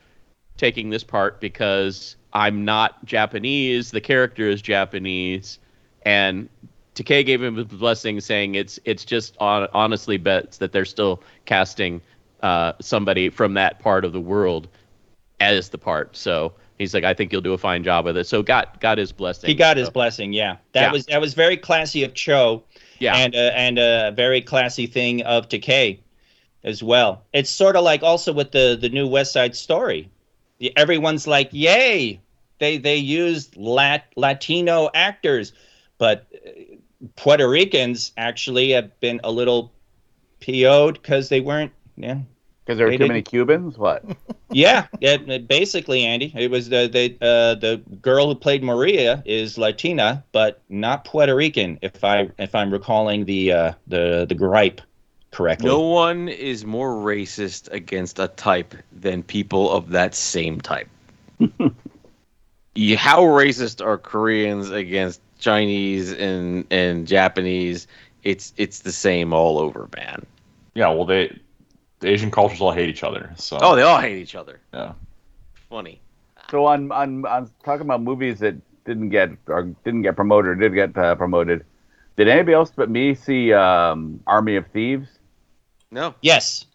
[0.58, 3.92] taking this part because I'm not Japanese.
[3.92, 5.60] The character is Japanese,
[6.04, 6.50] and
[6.96, 11.22] Takei gave him his blessing, saying it's it's just on, honestly bets that they're still
[11.46, 12.02] casting
[12.42, 14.68] uh, somebody from that part of the world
[15.40, 16.16] as the part.
[16.16, 18.26] So he's like, I think you'll do a fine job with it.
[18.26, 19.48] So got got his blessing.
[19.50, 20.34] He got his blessing.
[20.34, 20.92] Yeah, that Yeah.
[20.92, 22.64] was that was very classy of Cho.
[23.00, 23.16] yeah.
[23.18, 26.00] and uh, and a very classy thing of Takei
[26.64, 27.24] as well.
[27.34, 30.10] It's sort of like also with the the new West Side Story.
[30.60, 32.20] The- Everyone's like, "Yay!"
[32.60, 35.54] They they used Lat Latino actors,
[35.98, 36.50] but uh,
[37.16, 39.72] Puerto Ricans actually have been a little
[40.40, 41.72] PO'd because they weren't.
[41.98, 42.20] Yeah,
[42.66, 43.78] Because there were too many didn't- Cubans.
[43.78, 44.04] What?
[44.52, 44.88] yeah.
[45.02, 49.58] It, it- basically, Andy, it was the the uh, the girl who played Maria is
[49.58, 51.80] Latina, but not Puerto Rican.
[51.82, 54.82] If I if I'm recalling the uh, the the gripe
[55.36, 55.68] correctly.
[55.68, 60.88] No one is more racist against a type than people of that same type.
[62.76, 67.88] you, how racist are Koreans against Chinese and and Japanese?
[68.24, 70.26] It's it's the same all over, man.
[70.74, 71.38] Yeah, well, they
[72.00, 73.32] the Asian cultures all hate each other.
[73.36, 74.60] So Oh, they all hate each other.
[74.74, 74.94] yeah.
[75.70, 76.00] Funny.
[76.50, 78.56] So on on on talking about movies that
[78.86, 81.66] didn't get or didn't get promoted or did get uh, promoted.
[82.16, 85.15] Did anybody else but me see um, Army of Thieves?
[85.92, 86.16] No.
[86.22, 86.66] Yes.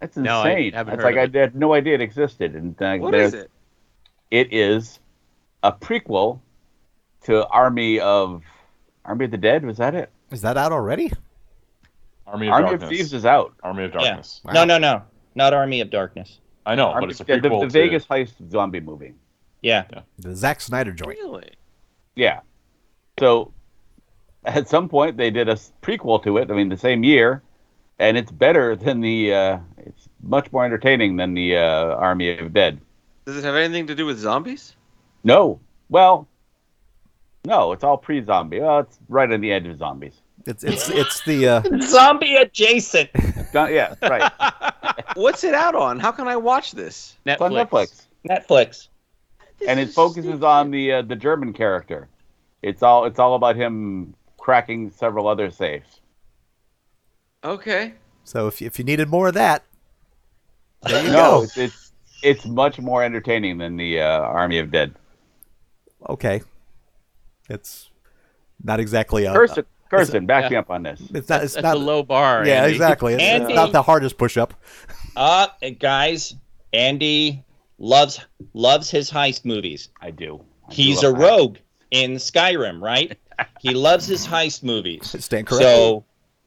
[0.00, 0.72] That's No, I insane.
[0.72, 2.54] haven't it's heard like of I had no idea it existed.
[2.54, 3.50] And uh, What there's- is it?
[4.30, 4.98] It is
[5.62, 6.40] a prequel
[7.24, 8.42] to Army of
[9.04, 9.64] Army of the Dead.
[9.64, 10.10] Was that it?
[10.30, 11.12] Is that out already?
[12.26, 12.82] Army of Army Darkness.
[12.84, 13.52] of Thieves is out.
[13.62, 14.00] Army of Yeah.
[14.00, 14.40] Darkness.
[14.44, 14.52] Wow.
[14.54, 15.02] No, no, no.
[15.34, 16.38] Not Army of Darkness.
[16.64, 19.14] I know, Army- but it's a the, the- the to Vegas heist zombie movie.
[19.60, 19.84] Yeah.
[20.18, 21.10] The Zack Snyder joint.
[21.18, 21.50] Really?
[22.16, 22.40] Yeah.
[23.20, 23.52] So
[24.44, 26.50] at some point they did a prequel to it.
[26.50, 27.42] I mean, the same year,
[27.98, 29.34] and it's better than the.
[29.34, 32.80] Uh, it's much more entertaining than the uh, Army of Dead.
[33.24, 34.74] Does it have anything to do with zombies?
[35.24, 35.60] No.
[35.88, 36.26] Well,
[37.44, 37.72] no.
[37.72, 38.60] It's all pre-zombie.
[38.60, 40.20] Well, it's right on the edge of zombies.
[40.46, 43.10] It's it's it's the uh, Zombie adjacent.
[43.54, 44.32] Yeah, right.
[45.14, 46.00] What's it out on?
[46.00, 47.16] How can I watch this?
[47.24, 48.88] It's on Netflix, Netflix.
[49.68, 52.08] and it focuses on the uh, the German character.
[52.62, 56.00] It's all it's all about him cracking several other safes.
[57.44, 57.94] Okay.
[58.24, 59.64] so if if you needed more of that,
[60.82, 61.42] there you No, go.
[61.42, 64.94] it's, it's it's much more entertaining than the uh, Army of Dead.
[66.08, 66.42] Okay,
[67.48, 67.90] it's
[68.62, 69.32] not exactly a.
[69.32, 70.50] Kirsten, Kirsten, back yeah.
[70.50, 71.00] me up on this.
[71.14, 71.42] It's not.
[71.44, 72.46] It's That's not a low bar.
[72.46, 72.72] Yeah, Andy.
[72.72, 73.14] exactly.
[73.14, 74.54] It's, it's Andy- not the hardest push up.
[75.16, 75.48] Uh,
[75.80, 76.34] guys,
[76.72, 77.44] Andy
[77.78, 78.20] loves
[78.54, 79.88] loves his heist movies.
[80.00, 80.44] I do.
[80.66, 81.24] I do He's a love that.
[81.26, 81.56] rogue
[81.90, 83.16] in Skyrim, right?
[83.60, 85.14] he loves his heist movies.
[85.24, 85.62] Stand correct.
[85.64, 86.04] So,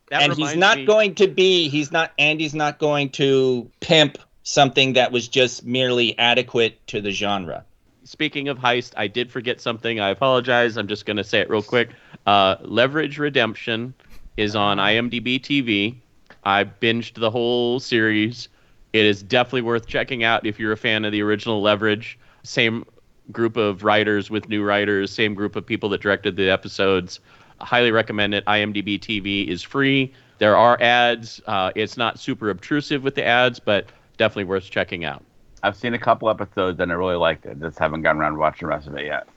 [0.10, 1.70] That and he's not me- going to be.
[1.70, 2.12] He's not.
[2.20, 7.66] Andy's not going to pimp something that was just merely adequate to the genre.
[8.04, 10.00] Speaking of heist, I did forget something.
[10.00, 10.78] I apologize.
[10.78, 11.90] I'm just going to say it real quick.
[12.28, 13.96] Uh, Leverage Redemption
[14.38, 15.96] is on IMDb TV.
[16.44, 18.50] I binged the whole series.
[18.94, 22.20] It is definitely worth checking out if you're a fan of the original Leverage.
[22.44, 22.86] Same
[23.32, 27.20] group of writers with new writers, same group of people that directed the episodes.
[27.60, 28.46] I highly recommend it.
[28.46, 30.14] IMDb TV is free.
[30.38, 31.42] There are ads.
[31.48, 33.88] Uh, it's not super obtrusive with the ads, but
[34.18, 35.24] definitely worth checking out.
[35.64, 37.60] I've seen a couple episodes and I really liked it.
[37.60, 39.28] Just haven't gotten around to watching the rest of it yet.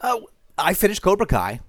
[0.00, 0.18] Uh,
[0.58, 1.60] I finished Cobra Kai.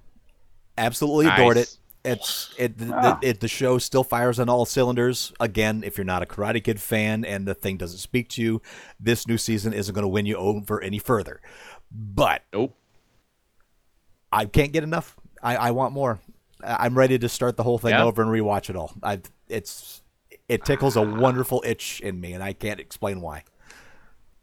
[0.77, 1.73] Absolutely adored Nice.
[1.73, 1.75] it.
[2.05, 3.19] It's it, Ah.
[3.21, 5.33] the, it the show still fires on all cylinders.
[5.39, 8.61] Again, if you're not a Karate Kid fan and the thing doesn't speak to you,
[8.99, 11.41] this new season isn't going to win you over any further.
[11.91, 12.75] But Nope.
[14.31, 15.17] I can't get enough.
[15.41, 16.19] I, I want more.
[16.63, 18.03] I'm ready to start the whole thing Yeah.
[18.03, 18.93] over and rewatch it all.
[19.01, 20.01] I it's
[20.47, 23.43] it tickles a wonderful itch in me, and I can't explain why.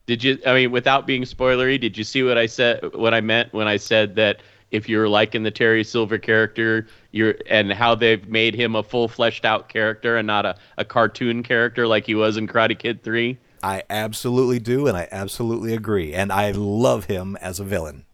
[0.07, 0.39] Did you?
[0.47, 2.95] I mean, without being spoilery, did you see what I said?
[2.95, 4.41] What I meant when I said that
[4.71, 9.09] if you're liking the Terry Silver character, you're and how they've made him a full
[9.09, 13.03] fleshed out character and not a, a cartoon character like he was in Karate Kid
[13.03, 13.37] Three.
[13.63, 18.05] I absolutely do, and I absolutely agree, and I love him as a villain.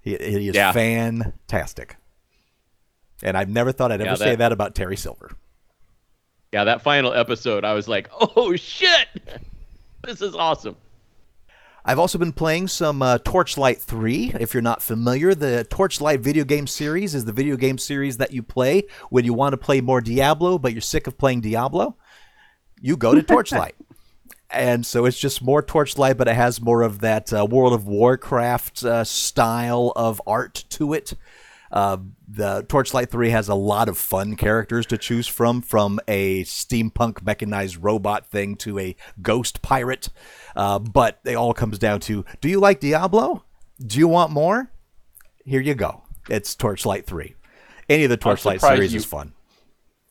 [0.00, 0.72] He, he is Yeah.
[0.72, 1.96] fantastic,
[3.22, 5.30] and I've never thought I'd ever Yeah, say that- that about Terry Silver.
[6.52, 9.08] Yeah, that final episode, I was like, oh shit,
[10.04, 10.76] this is awesome.
[11.84, 14.34] I've also been playing some uh, Torchlight 3.
[14.38, 18.32] If you're not familiar, the Torchlight video game series is the video game series that
[18.32, 21.96] you play when you want to play more Diablo, but you're sick of playing Diablo.
[22.80, 23.74] You go to Torchlight.
[24.50, 27.88] and so it's just more Torchlight, but it has more of that uh, World of
[27.88, 31.14] Warcraft uh, style of art to it.
[31.72, 31.96] Uh,
[32.28, 37.22] the Torchlight 3 has a lot of fun characters to choose from, from a steampunk
[37.22, 40.08] mechanized robot thing to a ghost pirate.
[40.54, 43.44] Uh, but it all comes down to do you like Diablo?
[43.84, 44.70] Do you want more?
[45.44, 46.02] Here you go.
[46.28, 47.34] It's Torchlight 3.
[47.88, 49.32] Any of the Torchlight series you- is fun.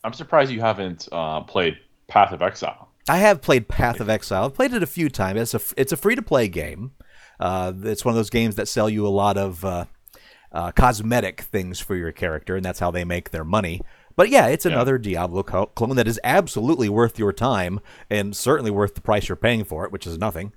[0.04, 2.90] I'm surprised you haven't uh, played Path of Exile.
[3.08, 4.46] I have played Path of Exile.
[4.46, 5.54] I've played it a few times.
[5.54, 6.92] It's a it's a free to play game.
[7.40, 9.86] Uh, it's one of those games that sell you a lot of uh,
[10.52, 13.82] uh, cosmetic things for your character, and that's how they make their money.
[14.16, 17.80] But yeah, it's another Diablo clone that is absolutely worth your time
[18.10, 20.54] and certainly worth the price you're paying for it, which is nothing.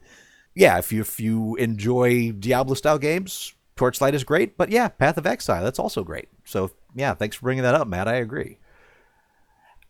[0.54, 4.56] Yeah, if you if you enjoy Diablo style games, Torchlight is great.
[4.56, 6.28] But yeah, Path of Exile that's also great.
[6.44, 8.08] So yeah, thanks for bringing that up, Matt.
[8.08, 8.58] I agree.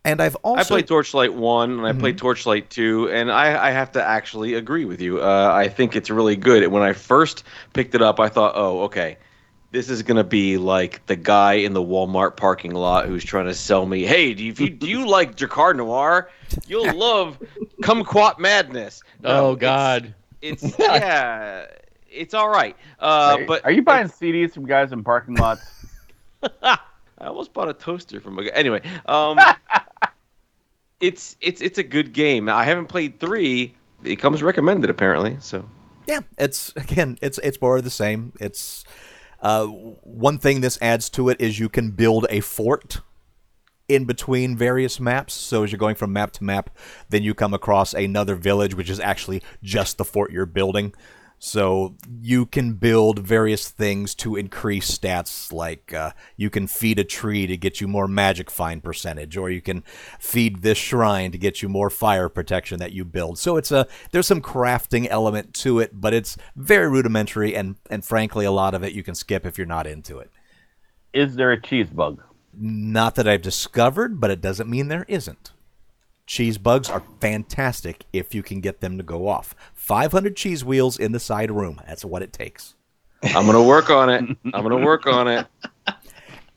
[0.03, 3.71] And I've also I played Torchlight one and I played Torchlight two, and I, I
[3.71, 5.19] have to actually agree with you.
[5.19, 6.67] Uh, I think it's really good.
[6.67, 7.43] When I first
[7.73, 9.17] picked it up, I thought, oh, okay,
[9.71, 13.53] this is gonna be like the guy in the Walmart parking lot who's trying to
[13.53, 16.29] sell me, hey, do you do you like Jacquard Noir?
[16.67, 17.37] You'll love
[17.81, 19.03] Kumquat Madness.
[19.21, 20.15] No, Oh it's- God.
[20.41, 21.65] it's yeah,
[22.09, 22.75] it's all right.
[22.99, 25.85] Uh, Are- but are you buying CDs from guys in parking lots?
[26.63, 26.77] I
[27.27, 28.51] almost bought a toaster from a guy.
[28.53, 29.39] Anyway, um,
[30.99, 32.49] it's it's it's a good game.
[32.49, 33.73] I haven't played three.
[34.03, 35.37] It comes recommended apparently.
[35.39, 35.67] So
[36.07, 38.33] Yeah, it's again, it's it's more of the same.
[38.39, 38.83] It's
[39.41, 43.01] uh, one thing this adds to it is you can build a fort
[43.87, 45.33] in between various maps.
[45.33, 46.75] So as you're going from map to map,
[47.09, 50.93] then you come across another village, which is actually just the fort you're building.
[51.37, 57.03] So you can build various things to increase stats, like uh, you can feed a
[57.03, 59.83] tree to get you more magic find percentage, or you can
[60.19, 63.37] feed this shrine to get you more fire protection that you build.
[63.37, 68.03] So it's a there's some crafting element to it, but it's very rudimentary, and and
[68.03, 70.31] frankly, a lot of it you can skip if you're not into it.
[71.13, 72.23] Is there a cheese bug?
[72.57, 75.51] Not that I've discovered, but it doesn't mean there isn't.
[76.25, 79.53] Cheese bugs are fantastic if you can get them to go off.
[79.85, 81.79] 500 cheese wheels in the side room.
[81.87, 82.73] That's what it takes.
[83.21, 84.37] I'm gonna work on it.
[84.53, 85.47] I'm gonna work on it.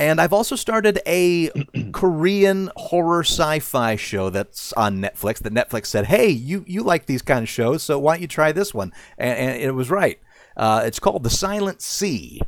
[0.00, 1.50] And I've also started a
[1.92, 5.40] Korean horror sci-fi show that's on Netflix.
[5.40, 8.28] That Netflix said, "Hey, you you like these kind of shows, so why don't you
[8.28, 10.20] try this one?" And, and it was right.
[10.56, 12.40] Uh, it's called The Silent Sea,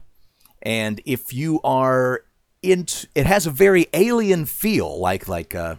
[0.63, 2.25] and if you are
[2.63, 5.77] into, it has a very alien feel, like like uh,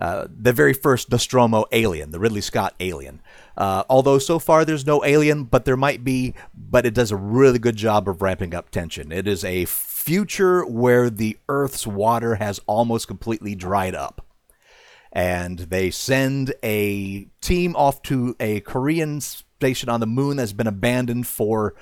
[0.00, 3.20] uh, the very first Nostromo Alien, the Ridley Scott Alien.
[3.56, 7.16] Uh, although so far there's no alien, but there might be, but it does a
[7.16, 9.12] really good job of ramping up tension.
[9.12, 14.24] It is a future where the Earth's water has almost completely dried up.
[15.12, 20.66] And they send a team off to a Korean station on the moon that's been
[20.66, 21.74] abandoned for,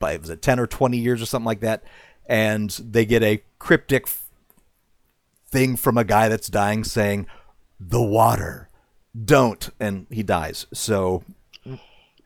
[0.00, 1.84] was it 10 or 20 years or something like that?
[2.26, 4.06] And they get a cryptic
[5.52, 7.26] thing from a guy that's dying saying,
[7.78, 8.68] the water,
[9.24, 9.68] don't.
[9.78, 10.66] And he dies.
[10.72, 11.22] So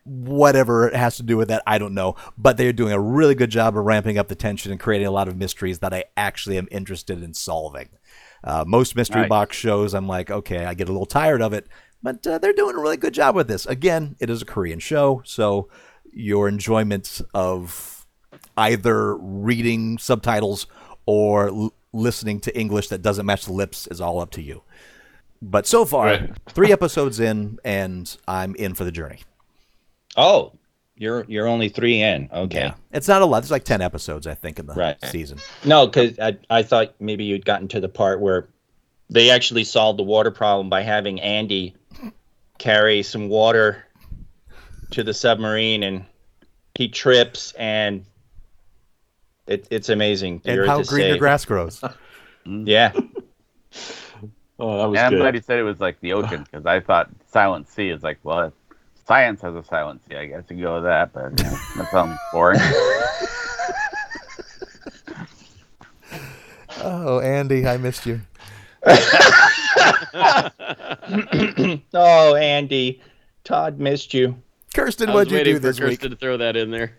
[0.03, 2.15] whatever it has to do with that, I don't know.
[2.37, 5.11] But they're doing a really good job of ramping up the tension and creating a
[5.11, 7.89] lot of mysteries that I actually am interested in solving.
[8.43, 9.29] Uh, most mystery Nice.
[9.29, 11.67] box shows, I'm like, okay, I get a little tired of it,
[12.01, 13.65] but uh, they're doing a really good job with this.
[13.65, 15.67] Again, it is a Korean show, so
[16.13, 18.05] your enjoyment of
[18.55, 20.67] either reading subtitles
[21.05, 24.63] or l- listening to English that doesn't match the lips is all up to you.
[25.41, 26.31] But so far, Right.
[26.49, 29.19] three episodes in, and I'm in for the journey.
[30.15, 30.53] Oh,
[30.95, 32.27] You're you're only three in.
[32.33, 32.57] Okay.
[32.59, 32.73] Yeah.
[32.91, 33.41] It's not a lot.
[33.41, 34.97] There's like 10 episodes, I think, in the Right.
[35.05, 35.37] season.
[35.63, 38.47] No, because I, I thought maybe you'd gotten to the part where
[39.09, 41.75] they actually solved the water problem by having Andy
[42.57, 43.85] carry some water
[44.91, 46.03] to the submarine and
[46.73, 48.03] he trips and
[49.47, 50.41] it, it's amazing.
[50.45, 51.81] And how to green your say- grass grows.
[52.45, 52.91] Yeah.
[54.59, 55.19] Oh, that was Yeah, I'm good.
[55.19, 58.17] glad you said it was like the ocean because I thought Silent Sea is like,
[58.23, 58.51] well,
[59.05, 60.15] science has a Silent Sea.
[60.15, 62.59] I guess you go with that, but you know, that sounds boring.
[66.81, 68.19] oh, Andy, I missed you.
[71.93, 73.01] oh, Andy.
[73.43, 74.41] Todd missed you.
[74.73, 75.99] Kirsten, what'd you do for this week?
[75.99, 76.97] Kirsten to throw that in there.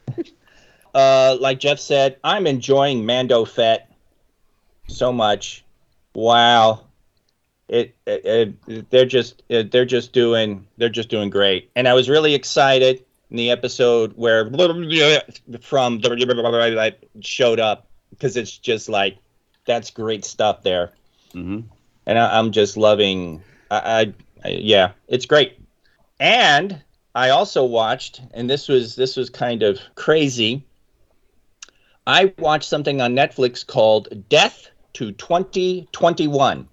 [0.94, 3.90] Uh, like Jeff said, I'm enjoying Mando Fett
[4.86, 5.64] so much.
[6.14, 6.84] Wow,
[7.68, 11.94] it, it, it they're just it, they're just doing they're just doing great, and I
[11.94, 14.44] was really excited in the episode where
[15.60, 19.18] from the showed up because it's just like
[19.66, 20.92] that's great stuff there,
[21.32, 21.60] hmm
[22.06, 23.42] and I, I'm just loving.
[23.70, 24.14] I, I,
[24.44, 25.60] I yeah, it's great,
[26.18, 26.80] and
[27.14, 30.64] I also watched, and this was this was kind of crazy.
[32.08, 36.66] I watched something on Netflix called Death to 2021.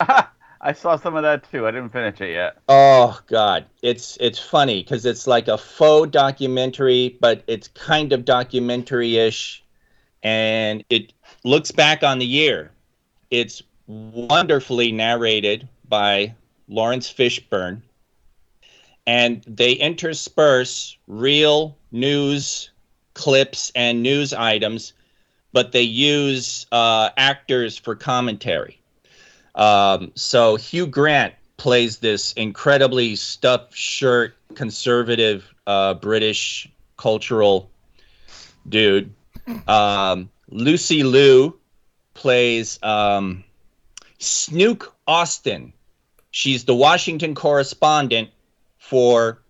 [0.00, 1.66] I saw some of that too.
[1.66, 2.56] I didn't finish it yet.
[2.66, 8.24] Oh God, it's it's funny because it's like a faux documentary, but it's kind of
[8.24, 9.62] documentary-ish,
[10.22, 11.12] and it
[11.44, 12.70] looks back on the year.
[13.30, 16.34] It's wonderfully narrated by
[16.66, 17.82] Laurence Fishburne,
[19.06, 22.70] and they intersperse real news
[23.16, 24.92] clips and news items,
[25.52, 28.78] but they use uh, actors for commentary.
[29.54, 37.70] Um, so Hugh Grant plays this incredibly stuffed shirt, conservative uh, British cultural
[38.68, 39.12] dude.
[39.66, 41.58] Um, Lucy Liu
[42.12, 43.42] plays um,
[44.18, 45.72] Snook Austin.
[46.32, 48.28] She's the Washington correspondent
[48.76, 49.40] for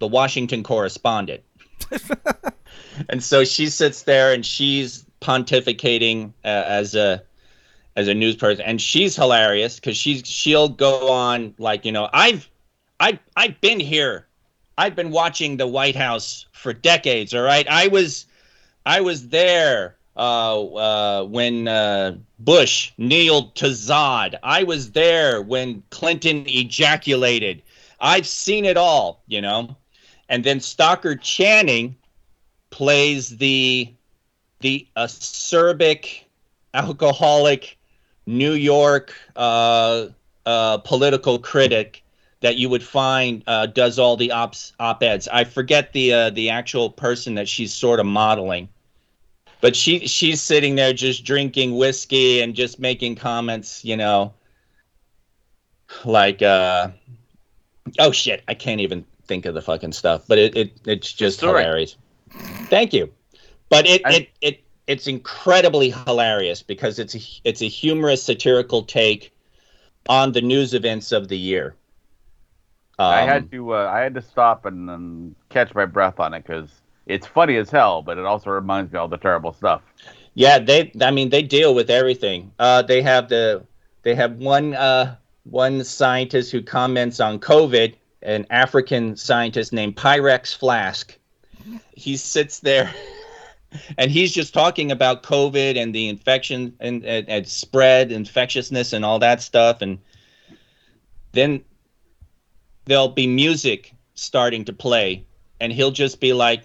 [0.00, 1.42] the Washington correspondent.
[3.08, 7.22] and so she sits there and she's pontificating uh, as a
[7.96, 12.08] as a news person and she's hilarious because she's she'll go on like you know
[12.12, 12.48] i've
[13.00, 14.26] i i've been here
[14.76, 18.26] i've been watching the white house for decades all right i was
[18.84, 24.36] i was there uh, uh, when uh, Bush kneeled to Zod.
[24.44, 27.62] I was there when Clinton ejaculated.
[28.00, 29.76] I've seen it all, you know.
[30.28, 31.96] And then Stockard Channing
[32.74, 33.88] plays the
[34.58, 36.24] the acerbic,
[36.74, 37.78] alcoholic
[38.26, 40.08] New York uh,
[40.44, 42.02] uh, political critic
[42.40, 45.28] that you would find uh, does all the ops op eds.
[45.28, 48.68] I forget the uh, the actual person that she's sort of modeling,
[49.60, 54.34] but she she's sitting there just drinking whiskey and just making comments, you know,
[56.04, 56.88] like uh,
[58.00, 61.40] oh shit, I can't even think of the fucking stuff, but it, it it's just
[61.40, 61.94] hilarious.
[62.68, 63.12] Thank you,
[63.68, 68.82] but it I- it it it's incredibly hilarious because it's a it's a humorous satirical
[68.82, 69.32] take
[70.08, 71.74] on the news events of the year.
[72.98, 76.34] I Um, had to uh, I had to stop and, and catch my breath on
[76.34, 76.70] it because
[77.06, 79.82] it's funny as hell, but it also reminds me of all the terrible stuff.
[80.34, 80.92] Yeah, they.
[81.00, 82.52] I mean, they deal with everything.
[82.58, 83.64] Uh, they have the.
[84.02, 84.74] They have one.
[84.74, 87.94] Uh, one scientist who comments on COVID.
[88.22, 91.18] An African scientist named Pyrex Flask.
[91.94, 92.92] He sits there,
[93.98, 99.04] and he's just talking about COVID and the infection and, and, and spread, infectiousness, and
[99.04, 99.82] all that stuff.
[99.82, 99.98] And
[101.32, 101.64] then
[102.84, 105.24] there'll be music starting to play,
[105.60, 106.64] and he'll just be like,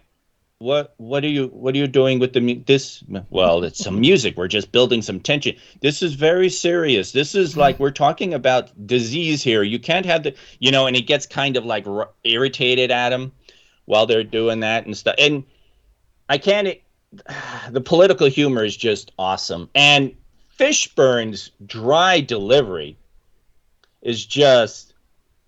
[0.59, 3.99] what what are you what are you doing with the mu- this well it's some
[3.99, 4.35] music.
[4.35, 5.55] We're just building some tension.
[5.79, 7.13] This is very serious.
[7.13, 9.63] This is like we're talking about disease here.
[9.63, 13.13] You can't have the you know and he gets kind of like r- irritated at
[13.13, 13.31] him
[13.89, 15.43] while they're doing that and stuff and
[16.29, 16.81] i can't e,
[17.71, 20.15] the political humor is just awesome and
[20.57, 22.97] fishburne's dry delivery
[24.01, 24.93] is just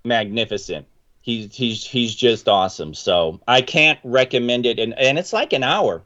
[0.04, 0.86] magnificent
[1.22, 2.94] he's he's he's just awesome.
[2.94, 6.02] So I can't recommend it, and and it's like an hour.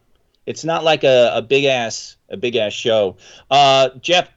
[0.46, 3.18] It's not like a, a big ass a big ass show.
[3.50, 4.30] Uh, Jeff,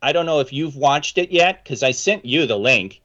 [0.00, 3.00] I don't know if you've watched it yet because I sent you the link.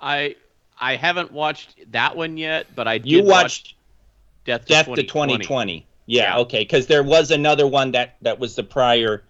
[0.00, 0.36] I
[0.80, 3.76] I haven't watched that one yet, but I You watch
[4.46, 5.44] watched Death to Death to 2020.
[5.44, 5.86] 2020.
[6.06, 6.38] Yeah, Yeah.
[6.38, 9.24] okay, because there was another one that that was the prior.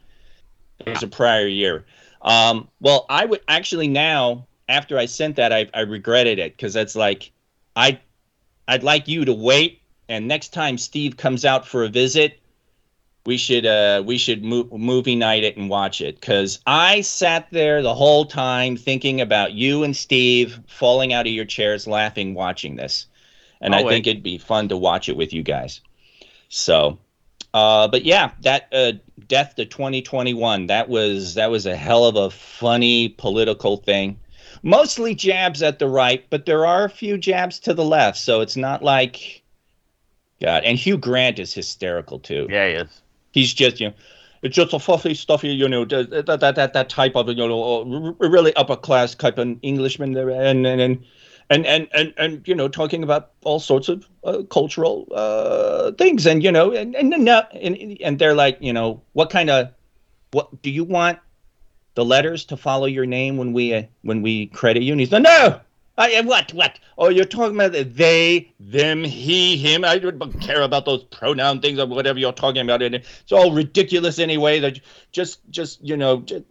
[0.79, 1.85] It was a prior year.
[2.23, 6.73] Um, well, I would actually now after I sent that, I I regretted it because
[6.73, 7.33] that's like
[7.77, 8.01] I
[8.69, 12.41] I'd like you to wait And next time Steve comes out for a visit,
[13.27, 17.49] we should uh we should mo- movie night it and watch it because I sat
[17.51, 22.35] there the whole time thinking about you and Steve falling out of your chairs laughing
[22.35, 23.07] watching this,
[23.61, 25.81] and I'll I think it'd be fun to watch it with you guys.
[26.49, 26.99] So,
[27.55, 28.93] uh, but yeah, that uh,
[29.29, 34.19] Death to 2021 that was that was a hell of a funny political thing.
[34.63, 38.41] Mostly jabs at the right, but there are a few jabs to the left, so
[38.41, 39.43] it's not like
[40.41, 40.65] God.
[40.65, 43.03] And Hugh Grant is hysterical too Yeah, he is.
[43.33, 43.95] he's just you know
[44.43, 48.17] it's just a fluffy stuffy you know that that that, that, type of you know
[48.19, 51.05] really upper class type of englishman there and and and
[51.51, 56.27] and and and, and you know talking about all sorts of uh, cultural uh, things.
[56.27, 59.73] And you know and and, and and and they're like you know what kind of
[60.31, 61.19] what do you want
[61.97, 64.93] the letters to follow your name when we uh, when we credit you?
[64.93, 65.61] And he's like no
[66.01, 66.79] I, uh, what what?
[66.97, 69.85] Oh you're talking about the they them he him.
[69.85, 72.81] I don't care about those pronoun things or whatever you're talking about.
[72.81, 74.61] And it's all ridiculous anyway.
[74.61, 74.81] That
[75.13, 76.45] just just you know just,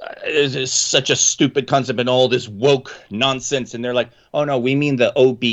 [0.00, 4.44] uh, it's such a stupid concept and all this woke nonsense and they're like oh
[4.44, 5.44] no we mean the obe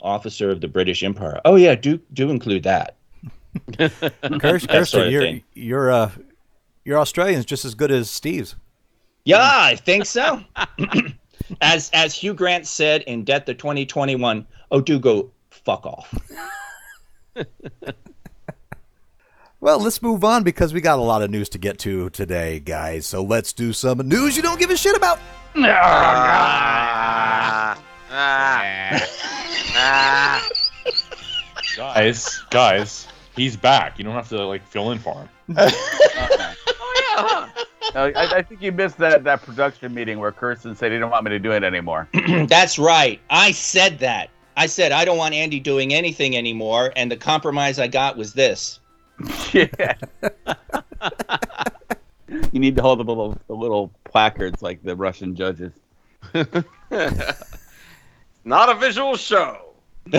[0.00, 2.96] officer of the british empire oh yeah do do include that
[3.72, 6.10] Kirst, Kirsten, of you're you're uh,
[6.84, 8.54] your Australian's just as good as Steve's.
[9.24, 10.42] Yeah, I think so.
[11.60, 16.14] as as Hugh Grant said in Death of 2021, oh, do go fuck off.
[19.66, 22.60] Well, let's move on because we got a lot of news to get to today,
[22.60, 23.04] guys.
[23.04, 25.18] So let's do some news you don't give a shit about.
[25.56, 27.76] Ah,
[28.12, 29.06] ah,
[29.74, 30.48] ah.
[31.76, 33.98] Guys, guys, he's back.
[33.98, 35.50] You don't have to like fill in for him.
[37.18, 37.48] Oh,
[37.94, 41.10] No, I, I think you missed that, that production meeting where Kirsten said he didn't
[41.10, 42.08] want me to do it anymore.
[42.46, 43.20] That's right.
[43.30, 44.30] I said that.
[44.56, 48.34] I said I don't want Andy doing anything anymore, and the compromise I got was
[48.34, 48.78] this.
[49.52, 49.94] yeah.
[52.52, 55.72] you need to hold the little the little placards like the Russian judges.
[58.44, 59.74] Not a visual show.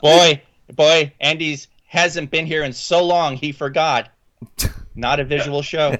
[0.00, 0.42] Boy,
[0.74, 4.08] boy, Andy's hasn't been here in so long he forgot.
[4.94, 5.96] Not a visual show.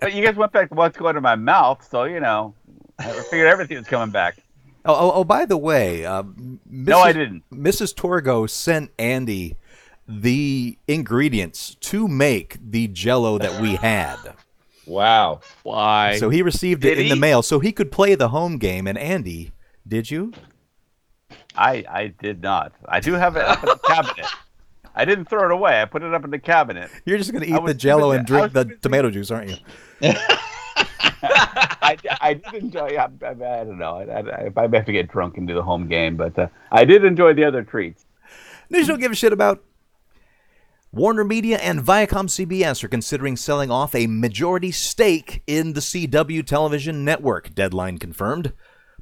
[0.00, 2.54] But you guys went back to what's going in my mouth, so you know,
[2.98, 4.38] I figured everything was coming back.
[4.84, 6.58] Oh, oh, oh by the way, uh, Mrs.
[6.66, 7.42] No, I didn't.
[7.50, 7.94] Mrs.
[7.94, 9.56] Torgo sent Andy
[10.06, 14.16] the ingredients to make the Jello that we had.
[14.86, 15.40] Wow.
[15.62, 16.16] Why?
[16.18, 18.86] So he received it Did in the mail, so he could play the home game.
[18.86, 19.52] And Andy,
[19.86, 20.32] did you?
[21.54, 22.72] I I did not.
[22.88, 24.26] I do have it up in the cabinet.
[24.94, 25.80] I didn't throw it away.
[25.80, 26.90] I put it up in the cabinet.
[27.04, 29.56] You're just going to eat the Jello and drink the tomato juice, aren't you?
[31.22, 32.96] I, I did enjoy.
[32.96, 33.96] I, I, I don't know.
[33.96, 36.84] I, I, I have to get drunk and do the home game, but uh, I
[36.84, 38.04] did enjoy the other treats.
[38.70, 39.64] News don't give a shit about.
[40.90, 46.46] Warner Media and Viacom CBS are considering selling off a majority stake in the CW
[46.46, 48.52] television network, Deadline confirmed.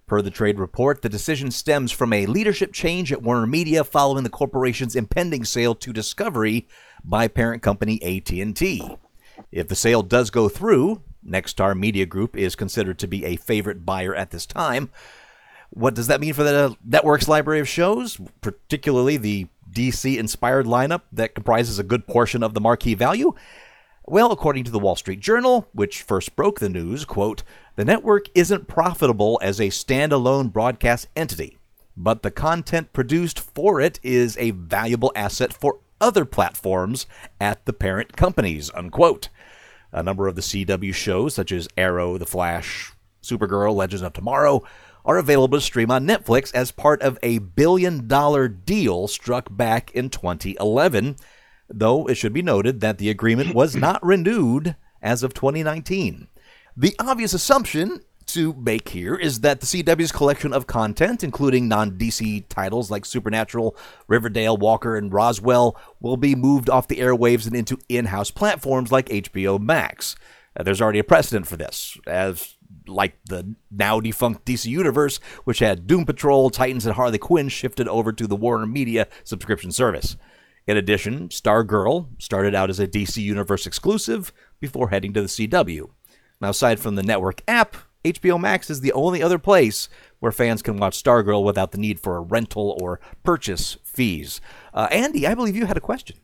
[0.07, 4.25] Per the trade report, the decision stems from a leadership change at Warner Media following
[4.25, 6.69] the corporation's impending sale to Discovery
[7.05, 8.97] by parent company AT&T.
[9.53, 13.85] If the sale does go through, Nexstar Media Group is considered to be a favorite
[13.85, 14.91] buyer at this time.
[15.70, 21.03] What does that mean for the network's library of shows, particularly the DC inspired lineup
[21.12, 23.35] that comprises a good portion of the marquee value?
[24.09, 27.43] Well, according to the Wall Street Journal, which first broke the news, quote,
[27.74, 31.59] the network isn't profitable as a standalone broadcast entity,
[31.97, 37.07] but the content produced for it is a valuable asset for other platforms
[37.41, 39.29] at the parent companies, unquote.
[39.93, 44.62] A number of the CW shows, such as Arrow, The Flash, Supergirl, Legends of Tomorrow,
[45.05, 49.93] are available to stream on Netflix as part of a billion dollar deal struck back
[49.93, 51.16] in 2011,
[51.68, 56.26] though it should be noted that the agreement was not renewed as of 2019.
[56.76, 61.93] The obvious assumption to make here is that the CW's collection of content, including non
[61.93, 63.77] DC titles like Supernatural,
[64.09, 68.91] Riverdale, Walker, and Roswell, will be moved off the airwaves and into in house platforms
[68.93, 70.16] like HBO Max.
[70.59, 72.57] Uh, there's already a precedent for this, as
[72.87, 77.89] like the now defunct DC Universe, which had Doom Patrol, Titans, and Harley Quinn shifted
[77.89, 80.16] over to the Warner Media subscription service.
[80.66, 85.91] In addition, Stargirl started out as a DC Universe exclusive before heading to the CW.
[86.41, 87.77] Now, aside from the network app,
[88.12, 89.88] HBO Max is the only other place
[90.20, 94.40] where fans can watch Stargirl without the need for a rental or purchase fees.
[94.72, 96.16] Uh, Andy, I believe you had a question.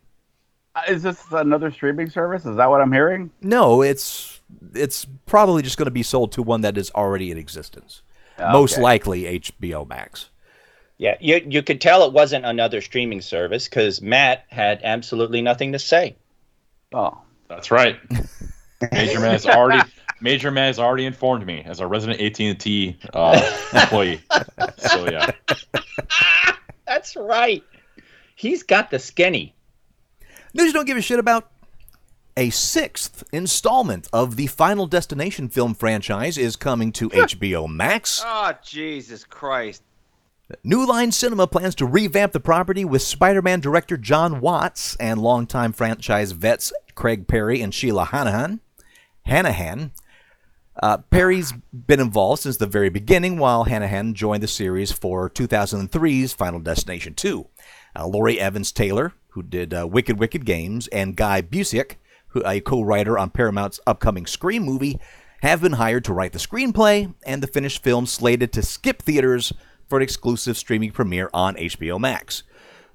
[0.74, 2.46] Uh, Is this another streaming service?
[2.46, 3.30] Is that what I'm hearing?
[3.42, 4.40] No, it's
[4.74, 8.02] it's probably just going to be sold to one that is already in existence.
[8.38, 10.30] Most likely HBO Max.
[10.98, 15.72] Yeah, you you could tell it wasn't another streaming service because Matt had absolutely nothing
[15.72, 16.16] to say.
[16.92, 17.98] Oh, That's right.
[18.92, 19.88] Major Man has already
[20.22, 24.20] Major Man has already informed me as a resident AT&T uh, employee.
[24.78, 25.30] So yeah,
[26.86, 27.62] That's right.
[28.36, 29.54] He's got the skinny.
[30.54, 31.50] News you don't give a shit about.
[32.36, 38.22] A sixth installment of the Final Destination film franchise is coming to HBO Max.
[38.24, 39.82] Oh, Jesus Christ.
[40.64, 45.20] New Line Cinema plans to revamp the property with Spider Man director Jon Watts and
[45.20, 48.60] longtime franchise vets Craig Perry and Sheila Hanahan.
[49.26, 49.90] Hanahan.
[50.80, 56.32] Uh, Perry's been involved since the very beginning, while Hanahan joined the series for 2003's
[56.32, 57.46] Final Destination 2.
[57.94, 61.96] Uh, Lori Evans Taylor, who did uh, Wicked Wicked Games, and Guy Busick,
[62.28, 64.98] who a co-writer on Paramount's upcoming Scream movie,
[65.42, 69.52] have been hired to write the screenplay, and the finished film slated to skip theaters
[69.88, 72.44] for an exclusive streaming premiere on HBO Max.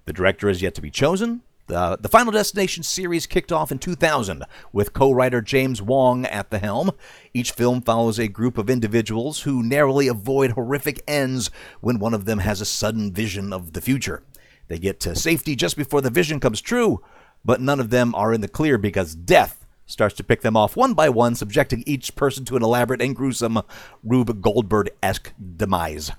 [0.05, 1.43] The director is yet to be chosen.
[1.67, 6.49] The, the Final Destination series kicked off in 2000 with co writer James Wong at
[6.49, 6.91] the helm.
[7.33, 11.51] Each film follows a group of individuals who narrowly avoid horrific ends
[11.81, 14.23] when one of them has a sudden vision of the future.
[14.69, 17.03] They get to safety just before the vision comes true,
[17.43, 20.77] but none of them are in the clear because death starts to pick them off
[20.77, 23.61] one by one, subjecting each person to an elaborate and gruesome
[24.03, 26.11] Rube Goldberg esque demise.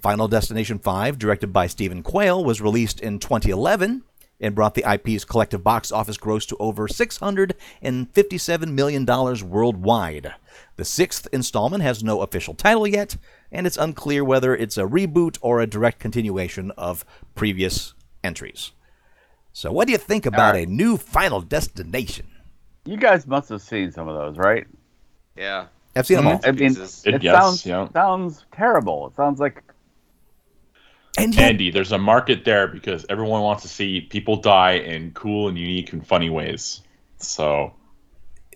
[0.00, 4.04] Final Destination 5, directed by Steven Quale, was released in 2011
[4.40, 10.34] and brought the IP's collective box office gross to over $657 million worldwide.
[10.76, 13.16] The sixth installment has no official title yet,
[13.50, 18.72] and it's unclear whether it's a reboot or a direct continuation of previous entries.
[19.52, 20.68] So, what do you think about Alright.
[20.68, 22.26] a new Final Destination?
[22.84, 24.66] you guys must have seen some of those, right?
[25.34, 25.66] Yeah.
[25.96, 26.40] I've seen them all.
[26.44, 27.04] I mean, Jesus.
[27.06, 27.88] it Yes, sounds yeah.
[27.92, 29.08] sounds terrible.
[29.08, 29.62] It sounds like
[31.18, 35.12] And yet, Andy, there's a market there because everyone wants to see people die in
[35.12, 36.82] cool and unique and funny ways.
[37.18, 37.72] So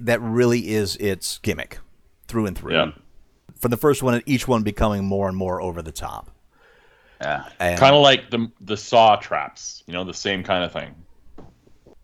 [0.01, 1.79] that really is its gimmick
[2.29, 2.73] through and through.
[2.75, 2.91] yeah,
[3.57, 6.31] From the first one, each one becoming more and more over the top.
[7.21, 7.49] yeah.
[7.59, 9.83] And kind of like the the saw traps.
[9.87, 10.95] You know, the same kind of thing.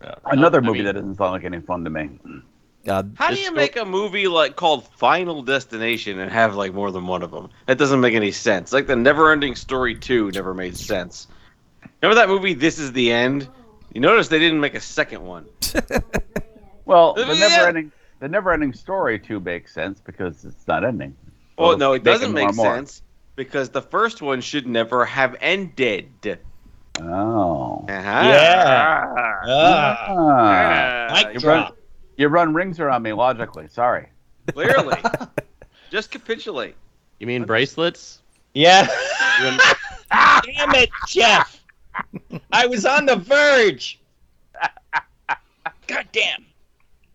[0.03, 0.15] Yeah.
[0.27, 2.11] another I movie mean- that doesn't sound like any fun to me.
[2.89, 6.72] Uh, How do you sto- make a movie like called Final Destination and have like
[6.74, 7.51] more than one of them?
[7.66, 8.72] That doesn't make any sense.
[8.72, 11.26] Like the Never-Ending Story two never made sense.
[12.03, 13.49] Remember that movie This Is the End?
[13.93, 15.47] You notice they didn't make a second one.
[16.84, 17.34] Well, the Yeah.
[17.49, 21.16] never ending the Neverending story two makes sense because it's not ending.
[21.59, 22.74] Well, So no, it doesn't make more and more.
[22.76, 23.03] sense
[23.34, 26.39] because the first one should never have ended.
[27.01, 27.84] Oh.
[27.89, 27.93] Uh-huh.
[27.93, 29.05] Yeah.
[29.16, 30.07] Ah, Ah.
[30.09, 31.76] Ah, mic drop.
[32.17, 33.69] You run rings around me logically.
[33.69, 34.09] Sorry.
[34.53, 34.99] Clearly.
[35.91, 36.75] Just capitulate.
[37.21, 38.21] You mean bracelets?
[38.55, 38.87] Yeah.
[40.11, 41.62] Damn it, Jeff.
[42.53, 43.99] I was on the verge.
[45.87, 46.45] God damn.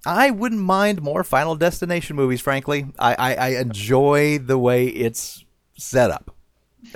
[0.05, 2.87] I wouldn't mind more Final Destination movies, frankly.
[2.97, 5.45] I, I, I enjoy the way it's
[5.77, 6.35] set up.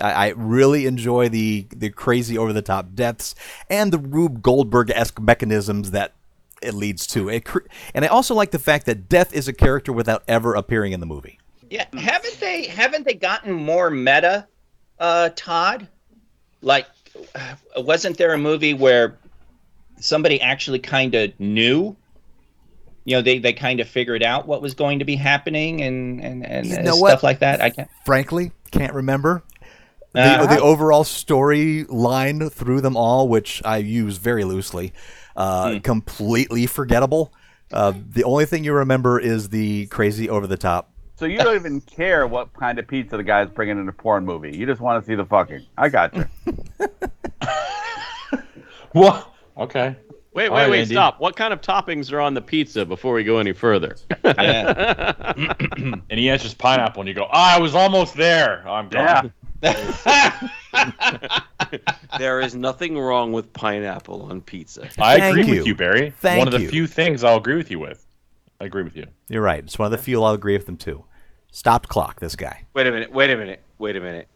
[0.01, 3.35] I, I really enjoy the, the crazy over the top deaths
[3.69, 6.14] and the Rube Goldberg esque mechanisms that
[6.65, 7.29] it leads to.
[7.29, 7.59] It, cr-
[7.93, 10.99] and I also like the fact that death is a character without ever appearing in
[10.99, 11.39] the movie.
[11.69, 14.47] Yeah, haven't they haven't they gotten more meta,
[14.99, 15.87] uh, Todd?
[16.61, 16.87] Like,
[17.35, 19.17] uh, wasn't there a movie where
[19.99, 21.95] somebody actually kind of knew?
[23.07, 26.19] You know, they, they kind of figured out what was going to be happening and
[26.23, 27.23] and, and, You know stuff what?
[27.23, 27.61] like that.
[27.61, 27.89] I can't.
[28.05, 29.43] Frankly, can't remember.
[30.13, 30.55] The, Uh-huh.
[30.55, 34.93] the overall story line through them all, which I use very loosely,
[35.35, 37.33] uh, completely forgettable.
[37.71, 41.55] Uh, the only thing you remember is the crazy over the top So you don't
[41.55, 44.55] even care what kind of pizza the guy's bringing in a porn movie.
[44.55, 45.65] You just want to see the fucking.
[45.77, 46.25] I got you.
[48.91, 49.29] What?
[49.57, 49.95] Okay.
[50.33, 50.95] Wait, All wait, right, wait, Andy.
[50.95, 51.19] stop.
[51.19, 53.97] What kind of toppings are on the pizza before we go any further?
[54.23, 55.33] Yeah.
[55.77, 58.65] And he answers pineapple, and you go, "Ah, I was almost there.
[58.67, 59.33] I'm gone."
[59.65, 60.49] Yeah.
[62.19, 64.87] There is nothing wrong with pineapple on pizza.
[64.99, 65.57] I Thank agree you.
[65.59, 66.11] with you, Barry.
[66.21, 66.69] Thank One of the you.
[66.69, 68.05] few things I'll agree with you with.
[68.61, 69.07] I agree with you.
[69.27, 69.63] You're right.
[69.63, 71.03] It's one of the few I'll agree with them too.
[71.51, 72.19] Stopped clock.
[72.19, 72.63] This guy.
[72.73, 74.27] Wait a minute, wait a minute, wait a minute.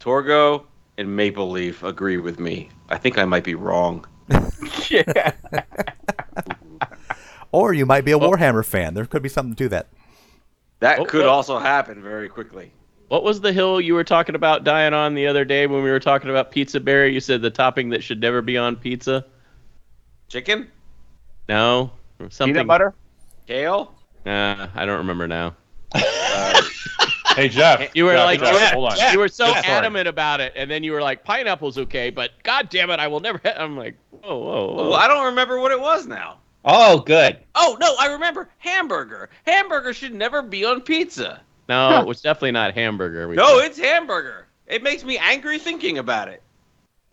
[0.00, 0.64] Torgo
[0.98, 2.70] and Maple Leaf agree with me.
[2.88, 4.06] I think I might be wrong.
[4.90, 5.32] yeah.
[7.50, 8.94] Or you might be a Warhammer fan.
[8.94, 9.88] There could be something to that.
[10.80, 11.30] That Oh, could oh.
[11.30, 12.72] also happen very quickly.
[13.12, 15.90] What was the hill you were talking about dying on the other day when we
[15.90, 17.12] were talking about pizza berry?
[17.12, 19.26] You said the topping that should never be on pizza.
[20.28, 20.70] Chicken?
[21.46, 21.90] No,
[22.30, 22.54] something.
[22.54, 22.94] Peanut butter.
[23.46, 23.94] Kale?
[24.24, 25.54] Uh, I don't remember now.
[25.94, 26.62] Uh,
[27.36, 27.94] Hey Jeff.
[27.94, 29.12] You were Jeff, like, Jeff, Jeff, hold on.
[29.12, 29.76] you were so Jeff, sorry.
[29.76, 33.08] adamant about it, and then you were like, pineapple's okay, but god damn it, I
[33.08, 33.38] will never.
[33.44, 33.56] Ha-.
[33.58, 34.88] I'm like, whoa, whoa, whoa.
[34.88, 36.38] Well, I don't remember what it was now.
[36.64, 37.40] Oh, good.
[37.54, 39.28] Oh no, I remember hamburger.
[39.44, 41.42] Hamburger should never be on pizza.
[41.68, 43.28] No, it was definitely not hamburger.
[43.28, 43.66] We No, said.
[43.66, 44.46] it's hamburger.
[44.66, 46.42] It makes me angry thinking about it.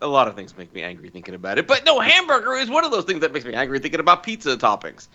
[0.02, 2.84] A lot of things make me angry thinking about it, but no, hamburger is one
[2.84, 5.08] of those things that makes me angry thinking about pizza toppings.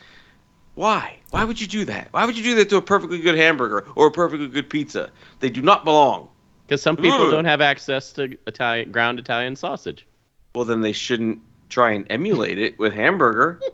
[0.76, 1.18] Why?
[1.32, 2.10] Why would you do that?
[2.12, 5.10] Why would you do that to a perfectly good hamburger or a perfectly good pizza?
[5.40, 6.28] They do not belong.
[6.68, 7.32] because some people Ugh.
[7.32, 10.06] don't have access to Italian ground Italian sausage.
[10.54, 13.60] Well, then they shouldn't try and emulate it with hamburger.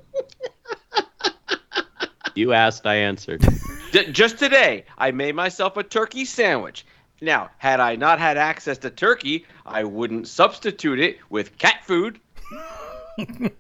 [2.34, 3.46] You asked, I answered.
[3.92, 6.86] J- just today, I made myself a turkey sandwich.
[7.22, 12.20] Now, had I not had access to turkey, I wouldn't substitute it with cat food.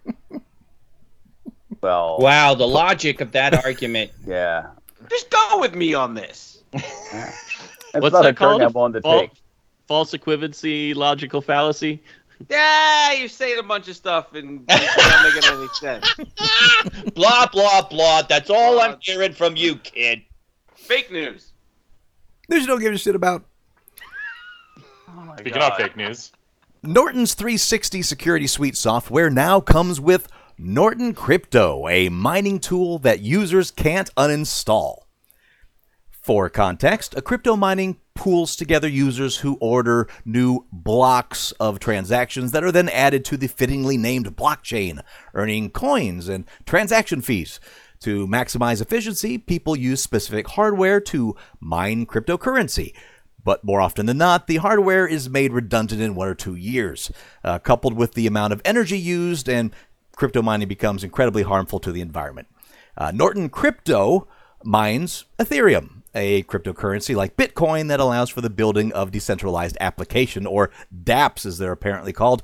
[1.81, 4.11] Well, Wow, the logic of that argument.
[4.27, 4.67] yeah.
[5.09, 6.61] Just go with me on this.
[7.93, 8.61] It's What's not that a called?
[8.61, 9.27] I'm Fal-
[9.85, 12.01] false equivalency, logical fallacy.
[12.49, 17.13] Yeah, you're saying a bunch of stuff and it's not making any sense.
[17.13, 18.23] blah, blah, blah.
[18.23, 20.21] That's all I'm hearing from you, kid.
[20.75, 21.53] Fake news.
[22.49, 23.45] News you don't give a shit about.
[25.09, 26.31] Oh Speaking of fake news,
[26.83, 30.27] Norton's 360 Security Suite software now comes with
[30.57, 35.03] Norton Crypto, a mining tool that users can't uninstall.
[36.11, 42.63] For context, a crypto mining pools together users who order new blocks of transactions that
[42.63, 45.01] are then added to the fittingly named blockchain,
[45.33, 47.59] earning coins and transaction fees.
[48.01, 52.93] To maximize efficiency, people use specific hardware to mine cryptocurrency.
[53.43, 57.11] But more often than not, the hardware is made redundant in one or two years.
[57.43, 59.73] Uh, coupled with the amount of energy used, and
[60.15, 62.47] crypto mining becomes incredibly harmful to the environment.
[62.97, 64.27] Uh, Norton Crypto
[64.63, 70.71] mines Ethereum, a cryptocurrency like Bitcoin that allows for the building of decentralized application, or
[71.03, 72.43] dApps as they're apparently called.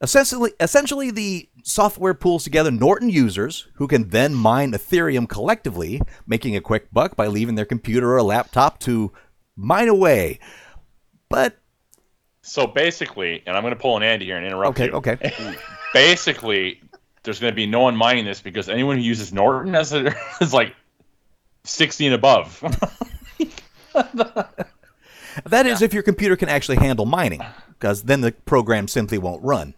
[0.00, 6.56] Essentially, essentially, the software pools together Norton users who can then mine Ethereum collectively, making
[6.56, 9.12] a quick buck by leaving their computer or laptop to
[9.56, 10.40] mine away.
[11.28, 11.58] But
[12.42, 14.92] so basically, and I'm going to pull an Andy here and interrupt okay, you.
[14.94, 15.56] okay,
[15.94, 16.80] Basically,
[17.22, 20.12] there's going to be no one mining this because anyone who uses Norton as a,
[20.40, 20.74] is like
[21.64, 22.60] 60 and above.
[25.44, 29.42] that is if your computer can actually handle mining, because then the program simply won't
[29.42, 29.74] run.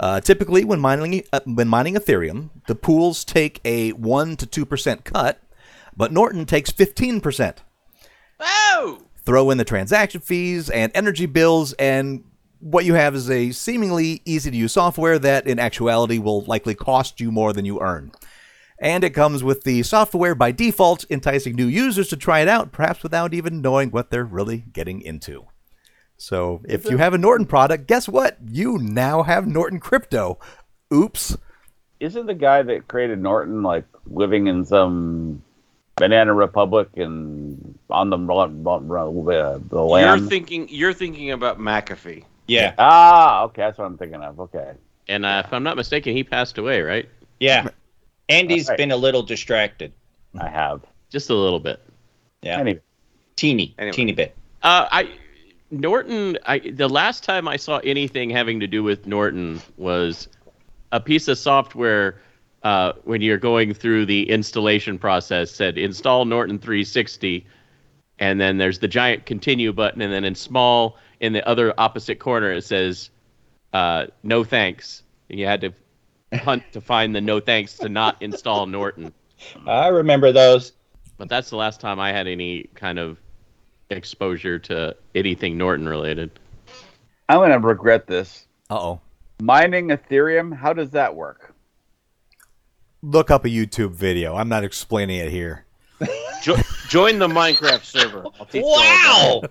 [0.00, 4.64] Uh, typically, when mining uh, when mining Ethereum, the pools take a one to two
[4.64, 5.42] percent cut,
[5.96, 7.62] but Norton takes fifteen percent.
[8.38, 9.02] Oh!
[9.28, 12.24] throw in the transaction fees and energy bills, and
[12.60, 16.74] what you have is a seemingly easy to use software that in actuality will likely
[16.74, 18.10] cost you more than you earn.
[18.80, 22.70] And it comes with the software by default, enticing new users to try it out,
[22.70, 25.46] perhaps without even knowing what they're really getting into.
[26.16, 28.38] So if you have a Norton product, guess what?
[28.48, 30.38] You now have Norton Crypto.
[30.92, 31.36] Oops.
[32.00, 35.42] Isn't the guy that created Norton like living in some
[35.98, 39.84] banana republic and on the, uh, the
[40.18, 42.24] You're thinking you're thinking about McAfee.
[42.46, 44.40] Yeah, ah, okay, that's what I'm thinking of.
[44.40, 44.72] Okay.
[45.08, 47.08] And uh, if I'm not mistaken, he passed away, right?
[47.40, 47.68] yeah.
[48.28, 48.78] Andy's All right.
[48.78, 49.92] been a little distracted.
[50.38, 50.82] I have.
[51.10, 51.80] Just a little bit.
[52.42, 52.80] Yeah, Anyway,
[53.36, 53.92] teeny, Anyway.
[53.92, 54.36] teeny bit.
[54.62, 55.10] Uh, I
[55.70, 56.38] Norton.
[56.46, 60.28] I the last time I saw anything having to do with Norton was
[60.92, 62.20] a piece of software.
[62.64, 67.46] Uh, when you're going through the installation process, said install Norton 360,
[68.18, 72.18] and then there's the giant continue button, and then in small in the other opposite
[72.18, 73.10] corner it says
[73.72, 75.02] uh, no thanks.
[75.30, 75.72] And you had to
[76.32, 79.12] hunt to find the no thanks to not install Norton.
[79.66, 80.72] I remember those.
[81.16, 83.18] But that's the last time I had any kind of
[83.90, 86.30] exposure to anything Norton related.
[87.28, 88.46] I'm gonna regret this.
[88.70, 89.00] Uh oh.
[89.40, 90.54] Mining Ethereum.
[90.56, 91.54] How does that work?
[93.02, 94.36] Look up a YouTube video.
[94.36, 95.64] I'm not explaining it here.
[96.42, 96.56] Jo-
[96.88, 98.24] join the Minecraft server.
[98.38, 99.42] I'll teach you Wow!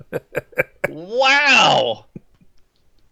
[0.90, 2.06] wow!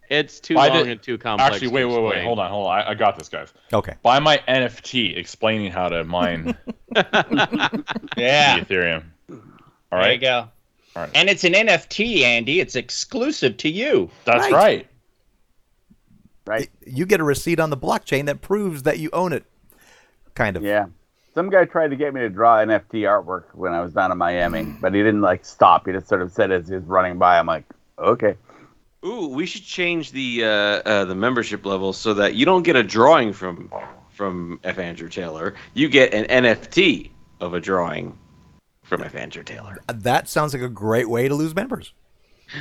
[0.08, 1.54] It's too Why long did- and too complex.
[1.56, 2.24] Actually, to wait, wait, wait.
[2.24, 2.78] Hold on, hold on.
[2.80, 3.52] I, I got this, guys.
[3.72, 3.94] Okay.
[4.02, 6.56] Buy my NFT explaining how to mine
[6.94, 8.60] Yeah.
[8.60, 9.04] the Ethereum.
[9.30, 9.38] All
[9.98, 10.02] right.
[10.04, 10.48] There you go.
[10.96, 11.10] All right.
[11.14, 12.60] And it's an NFT, Andy.
[12.60, 14.10] It's exclusive to you.
[14.24, 14.52] That's Right.
[14.52, 14.86] right.
[16.46, 16.70] Right.
[16.86, 19.44] You get a receipt on the blockchain that proves that you own it.
[20.34, 20.62] Kind of.
[20.62, 20.86] Yeah.
[21.34, 24.16] Some guy tried to get me to draw NFT artwork when I was down in
[24.16, 25.86] Miami, but he didn't like stop.
[25.86, 27.64] He just sort of said as he was running by, I'm like,
[27.98, 28.36] okay.
[29.06, 32.74] Ooh, we should change the uh, uh, the membership level so that you don't get
[32.74, 33.70] a drawing from
[34.10, 34.78] from F.
[34.78, 35.54] Andrew Taylor.
[35.74, 38.18] You get an NFT of a drawing
[38.82, 39.14] from F.
[39.14, 39.78] Andrew Taylor.
[39.86, 41.92] That sounds like a great way to lose members.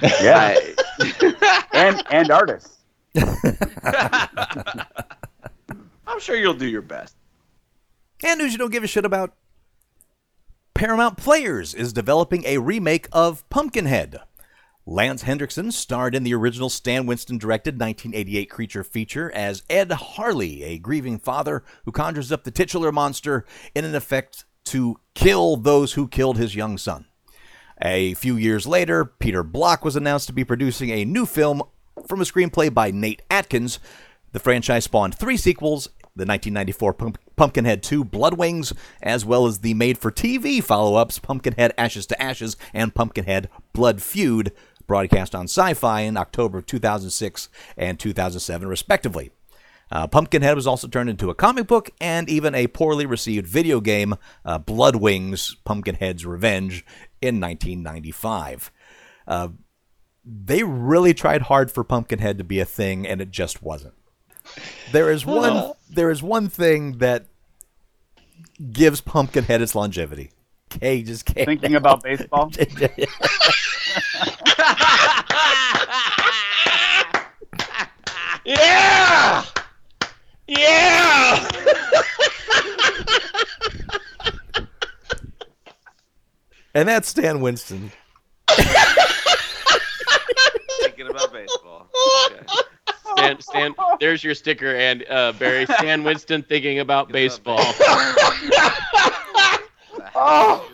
[0.03, 0.55] Yeah,
[1.73, 2.77] and and artists.
[6.05, 7.15] I'm sure you'll do your best.
[8.23, 9.33] And news you don't give a shit about.
[10.75, 14.19] Paramount Players is developing a remake of Pumpkinhead.
[14.87, 20.61] Lance Henriksen starred in the original Stan Winston directed 1988 creature feature as Ed Harley,
[20.61, 25.93] a grieving father who conjures up the titular monster in an effect to kill those
[25.93, 27.05] who killed his young son.
[27.81, 31.63] A few years later, Peter Block was announced to be producing a new film
[32.07, 33.79] from a screenplay by Nate Atkins.
[34.33, 38.71] The franchise spawned three sequels the 1994 Pump- Pumpkinhead 2 Blood Wings,
[39.03, 43.49] as well as the made for TV follow ups Pumpkinhead Ashes to Ashes and Pumpkinhead
[43.73, 44.53] Blood Feud,
[44.87, 49.31] broadcast on Sci Fi in October of 2006 and 2007, respectively.
[49.91, 53.79] Uh, Pumpkinhead was also turned into a comic book and even a poorly received video
[53.79, 56.85] game, uh, Blood Wings Pumpkinhead's Revenge,
[57.21, 58.71] in 1995.
[59.27, 59.49] Uh,
[60.25, 63.93] they really tried hard for Pumpkinhead to be a thing, and it just wasn't.
[64.91, 65.73] There is one.
[65.89, 67.25] There is one thing that
[68.71, 70.31] gives Pumpkinhead its longevity.
[70.81, 71.45] Just can't.
[71.45, 72.51] Thinking about baseball.
[78.45, 79.43] Yeah!
[80.47, 81.49] Yeah!
[86.75, 87.91] and that's Stan Winston.
[90.81, 91.89] Thinking about baseball.
[92.27, 92.45] Okay.
[93.17, 97.63] Stan, Stan, there's your sticker, and uh, Barry Stan Winston thinking about baseball.
[100.17, 100.71] Oh.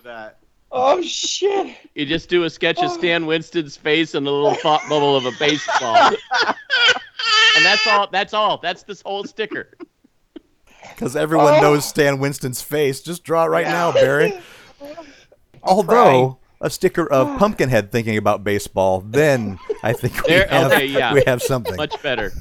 [0.73, 1.75] Oh shit!
[1.95, 5.25] You just do a sketch of Stan Winston's face and a little thought bubble of
[5.25, 6.11] a baseball,
[7.55, 8.07] and that's all.
[8.11, 8.57] That's all.
[8.61, 9.69] That's this whole sticker.
[10.95, 11.61] Because everyone Oh.
[11.61, 13.01] knows Stan Winston's face.
[13.01, 14.33] Just draw it right now, Barry.
[15.63, 20.85] Although a sticker of Pumpkinhead thinking about baseball, then I think we There- have, okay,
[20.85, 21.13] yeah.
[21.15, 21.75] we have something.
[21.75, 22.31] Much better.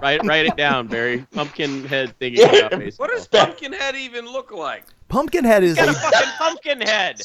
[0.00, 1.26] Write write it down, Barry.
[1.32, 3.06] Pumpkinhead thinking about baseball.
[3.06, 4.84] What does Pumpkinhead even look like?
[5.08, 7.20] Pumpkinhead is Got a a, fucking pumpkin head.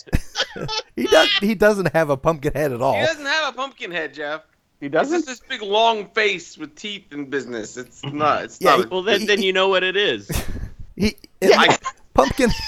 [0.96, 2.98] he does he doesn't have a pumpkin head at all.
[3.00, 4.42] He doesn't have a pumpkin head, Jeff.
[4.80, 5.26] He doesn't.
[5.26, 7.78] just this big long face with teeth and business.
[7.78, 8.18] It's mm-hmm.
[8.18, 8.44] not.
[8.44, 8.92] It's Yeah, not.
[8.92, 10.30] Well, then, then you know what it is.
[10.98, 11.14] He
[11.44, 11.78] I-
[12.14, 12.50] pumpkin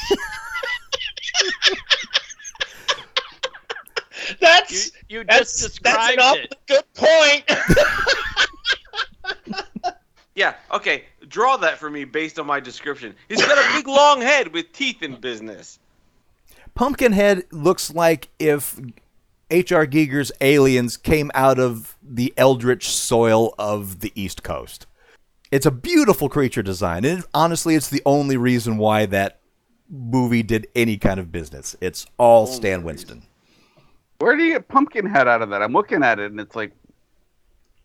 [4.41, 6.55] That's you just that's that's described an awfully it.
[6.67, 7.45] good point.
[10.35, 10.55] yeah.
[10.71, 11.05] Okay.
[11.27, 13.15] Draw that for me based on my description.
[13.29, 15.79] He's got a big long head with teeth in business.
[16.75, 18.79] Pumpkinhead looks like if
[19.49, 19.87] H.R.
[19.87, 24.85] Giger's aliens came out of the eldritch soil of the East Coast.
[25.51, 29.39] It's a beautiful creature design, and honestly, it's the only reason why that
[29.89, 31.75] movie did any kind of business.
[31.79, 33.23] It's all Stan Winston.
[34.19, 35.61] Where do you get Pumpkinhead out of that?
[35.61, 36.73] I'm looking at it and it's like,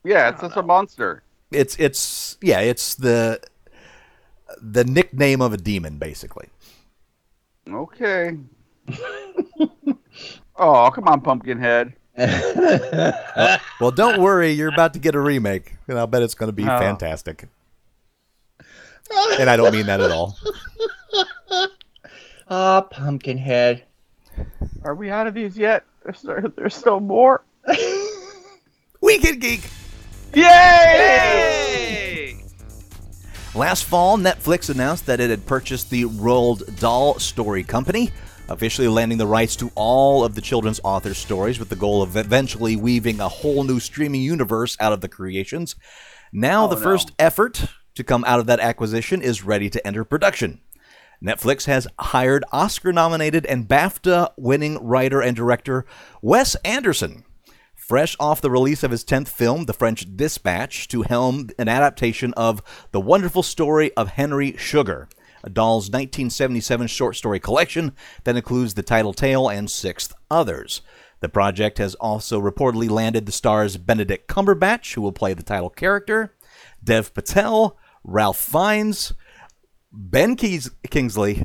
[0.04, 1.22] yeah, it's just a monster.
[1.52, 3.40] It's it's yeah, it's the
[4.60, 6.48] the nickname of a demon, basically.
[7.68, 8.36] Okay.
[10.62, 11.94] oh, come on, Pumpkinhead.
[13.80, 16.52] Well, don't worry, you're about to get a remake, and I'll bet it's going to
[16.52, 16.78] be Oh.
[16.78, 17.48] fantastic.
[19.40, 20.36] And I don't mean that at all.
[22.48, 23.84] Ah, Pumpkinhead.
[24.84, 25.84] Are we out of these yet?
[26.04, 27.42] There's, there- there's still more.
[29.00, 29.62] Weekend Geek.
[30.34, 30.42] Yay!
[30.42, 32.36] Hey!
[33.54, 38.10] Last fall, Netflix announced that it had purchased the Roald Dahl Story Company,
[38.52, 42.16] officially landing the rights to all of the children's author stories with the goal of
[42.16, 45.74] eventually weaving a whole new streaming universe out of the creations.
[46.32, 46.82] Now, oh, the no.
[46.82, 50.60] first effort to come out of that acquisition is ready to enter production.
[51.22, 55.86] Netflix has hired Oscar nominated and BAFTA winning writer and director
[56.20, 57.24] Wes Anderson
[57.92, 62.32] fresh off the release of his 10th film, The French Dispatch, to helm an adaptation
[62.34, 62.62] of
[62.92, 65.08] The Wonderful Story of Henry Sugar,
[65.50, 67.92] Dahl's 1977 short story collection
[68.24, 70.82] that includes the title tale and six others.
[71.20, 75.70] The project has also reportedly landed the stars Benedict Cumberbatch, who will play the title
[75.70, 76.34] character,
[76.82, 79.12] Dev Patel, Ralph Fiennes,
[79.92, 81.44] Ben Keys- Kingsley.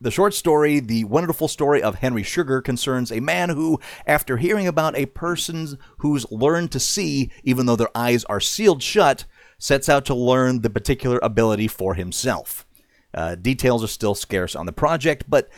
[0.00, 4.68] The short story, The Wonderful Story of Henry Sugar, concerns a man who, after hearing
[4.68, 9.24] about a person who's learned to see even though their eyes are sealed shut,
[9.58, 12.64] sets out to learn the particular ability for himself.
[13.14, 15.48] Uh, details are still scarce on the project, but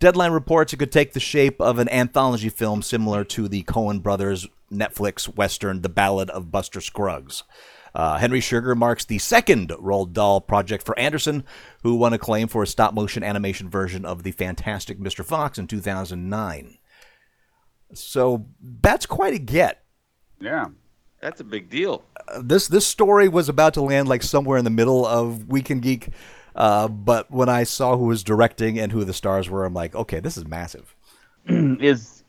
[0.00, 4.02] Deadline reports it could take the shape of an anthology film similar to the Coen
[4.02, 7.42] brothers Netflix western The Ballad of Buster Scruggs.
[7.94, 11.44] Uh, Henry Sugar marks the second Roald Dahl project for Anderson,
[11.82, 15.24] who won acclaim for a stop motion animation version of The Fantastic Mr.
[15.24, 16.78] Fox in 2009.
[17.92, 19.82] So that's quite a get.
[20.40, 20.66] Yeah.
[21.20, 22.02] That's a big deal.
[22.28, 25.82] Uh, this this story was about to land like somewhere in the middle of Weekend
[25.82, 26.08] Geek,
[26.54, 29.94] uh, but when I saw who was directing and who the stars were, I'm like,
[29.94, 30.94] okay, this is massive.
[31.46, 32.24] is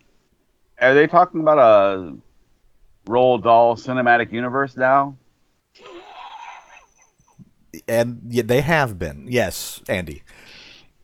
[0.80, 2.15] are they talking about a
[3.07, 5.15] Roald Dahl cinematic universe now?
[7.88, 10.23] And yeah, they have been, yes, Andy.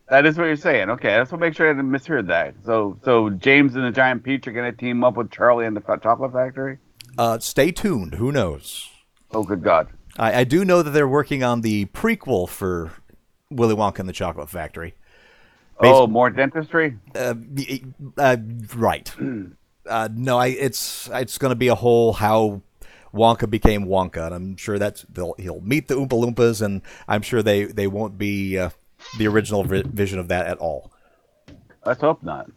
[0.09, 0.89] That is what you're saying.
[0.89, 2.55] Okay, I just want to make sure I didn't misheard that.
[2.65, 5.75] So, so James and the Giant Peach are going to team up with Charlie and
[5.75, 6.77] the Chocolate Factory.
[7.17, 8.15] Uh, stay tuned.
[8.15, 8.89] Who knows?
[9.31, 9.89] Oh, good God!
[10.17, 12.93] I, I do know that they're working on the prequel for
[13.49, 14.95] Willy Wonka and the Chocolate Factory.
[15.79, 16.97] Oh, more dentistry.
[17.15, 17.35] Uh,
[18.17, 18.37] uh,
[18.75, 19.13] right.
[19.87, 22.61] Uh, no, I, it's it's going to be a whole how
[23.13, 27.21] Wonka became Wonka, and I'm sure that's they'll, he'll meet the Oompa Loompas, and I'm
[27.21, 28.71] sure they they won't be uh,
[29.17, 30.91] the original vi- vision of that at all.
[31.85, 32.49] Let's hope not.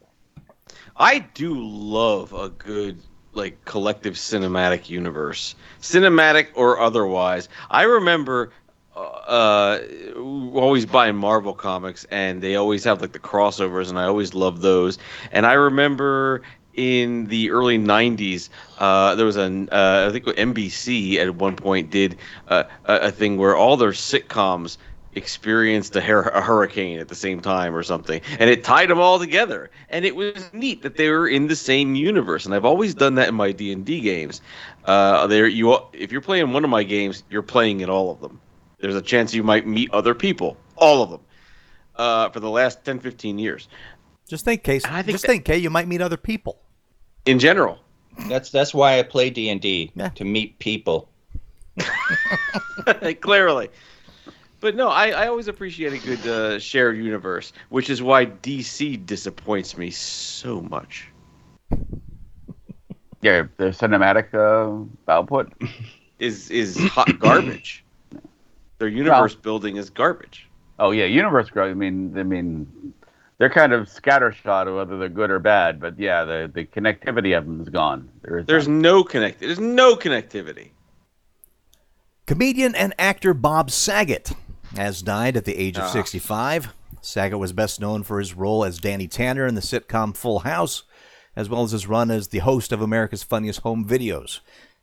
[0.97, 3.01] I do love a good
[3.33, 7.49] like collective cinematic universe, cinematic or otherwise.
[7.71, 8.53] I remember
[8.97, 9.79] uh,
[10.17, 14.61] always buying Marvel comics, and they always have like the crossovers, and I always love
[14.61, 14.99] those.
[15.33, 16.43] And I remember
[16.75, 18.49] in the early 90s
[18.79, 22.17] uh, there was an uh, i think nbc at one point did
[22.49, 24.79] uh, a, thing where all their sitcoms
[25.13, 29.01] experienced a, hur- a hurricane at the same time or something and it tied them
[29.01, 29.69] all together.
[29.89, 33.17] And it was neat that they were in the same universe and i've always done
[33.17, 34.41] that in my d&d games.
[34.85, 38.21] Uh, there you if you're playing one of my games you're playing in all of
[38.21, 38.41] them
[38.81, 41.21] there's a chance you might meet other people all of them
[41.97, 43.69] uh, for the last 10 15 years
[44.29, 44.85] Just think, case.
[44.85, 46.59] I think Just that- think, Kay, you might meet other people.
[47.27, 47.79] in general
[48.29, 51.09] That's that's why I play D and D to meet people.
[53.21, 53.69] clearly.
[54.61, 59.07] But no, I, I always appreciate a good uh, shared universe, which is why DC
[59.07, 61.09] disappoints me so much.
[63.23, 65.53] Yeah, their cinematic uh, output.
[66.19, 67.83] Is is hot garbage.
[68.81, 70.49] Their universe building is garbage.
[70.79, 71.71] Oh yeah, universe growth.
[71.71, 72.95] I mean, I mean,
[73.37, 75.79] they're kind of scattershot of whether they're good or bad.
[75.79, 78.09] But yeah, the the connectivity of them is gone.
[78.23, 78.81] There is There's none.
[78.81, 79.39] no connect.
[79.41, 80.71] There's no connectivity.
[82.27, 84.33] Comedian and actor Bob Saget
[84.77, 85.89] has died at the age of Ah.
[85.89, 86.73] 65.
[87.03, 90.85] Saget was best known for his role as Danny Tanner in the sitcom Full House,
[91.37, 94.41] as well as his run as the host of America's Funniest Home Videos.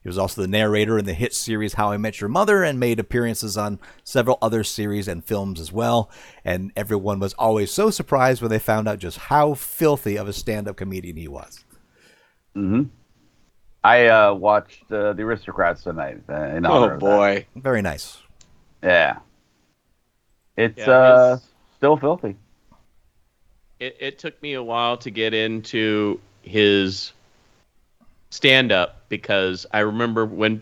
[0.08, 2.80] He was also the narrator in the hit series How I Met Your Mother and
[2.80, 6.10] made appearances on several other series and films as well.
[6.46, 10.32] And everyone was always so surprised when they found out just how filthy of a
[10.32, 11.66] stand up comedian he was.
[12.56, 12.84] Hmm.
[13.84, 16.22] I uh, watched uh, the Aristocrats tonight.
[16.30, 17.18] Uh, in honor Oh of that.
[17.18, 17.46] boy.
[17.58, 18.18] Very nice.
[18.82, 19.18] Yeah.
[20.56, 21.38] It's Yeah, uh,
[21.76, 22.38] still filthy.
[23.82, 27.12] it, it took me a while to get into his
[28.30, 30.62] stand up because I remember when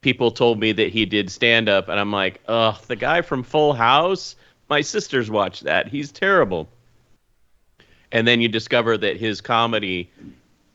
[0.00, 3.42] people told me that he did stand up and I'm like, "Ugh, the guy from
[3.42, 4.36] Full House?
[4.68, 5.88] My sisters watch that.
[5.88, 6.68] He's terrible."
[8.12, 10.10] And then you discover that his comedy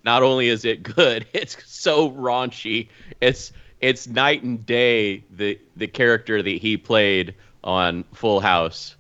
[0.03, 2.87] not only is it good, it's so raunchy.
[3.21, 3.51] It's
[3.81, 8.95] it's night and day the the character that he played on Full House.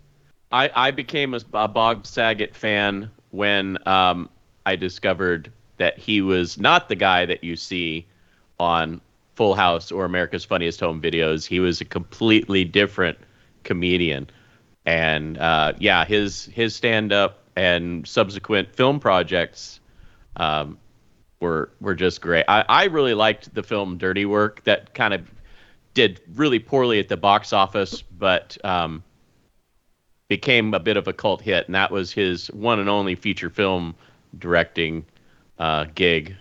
[0.51, 4.29] I, I became a, a Bob Saget fan when um,
[4.65, 8.05] I discovered that he was not the guy that you see
[8.59, 9.01] on
[9.35, 11.47] Full House or America's Funniest Home Videos.
[11.47, 13.17] He was a completely different
[13.63, 14.29] comedian,
[14.85, 19.79] and uh, yeah, his his stand up and subsequent film projects
[20.35, 20.77] um,
[21.39, 22.45] were were just great.
[22.47, 25.21] I, I really liked the film Dirty Work that kind of
[25.93, 29.03] did really poorly at the box office, but um,
[30.27, 33.49] became a bit of a cult hit, and that was his one and only feature
[33.49, 33.95] film
[34.37, 35.05] directing
[35.59, 36.35] uh, gig.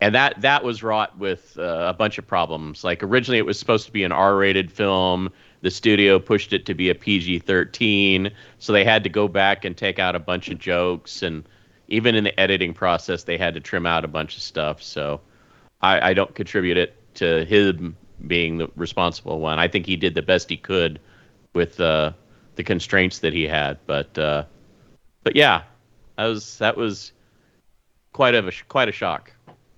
[0.00, 2.84] And that that was wrought with uh, a bunch of problems.
[2.84, 5.30] Like originally, it was supposed to be an R-rated film.
[5.60, 8.30] The studio pushed it to be a PG-13,
[8.60, 11.42] so they had to go back and take out a bunch of jokes, and
[11.88, 14.80] even in the editing process, they had to trim out a bunch of stuff.
[14.80, 15.20] So
[15.80, 17.96] I, I don't contribute it to him
[18.26, 19.58] being the responsible one.
[19.58, 21.00] I think he did the best he could
[21.54, 22.12] with uh,
[22.54, 23.78] the constraints that he had.
[23.86, 24.44] But uh,
[25.24, 25.62] but yeah,
[26.16, 27.12] that was that was
[28.18, 29.30] quite of a quite a shock.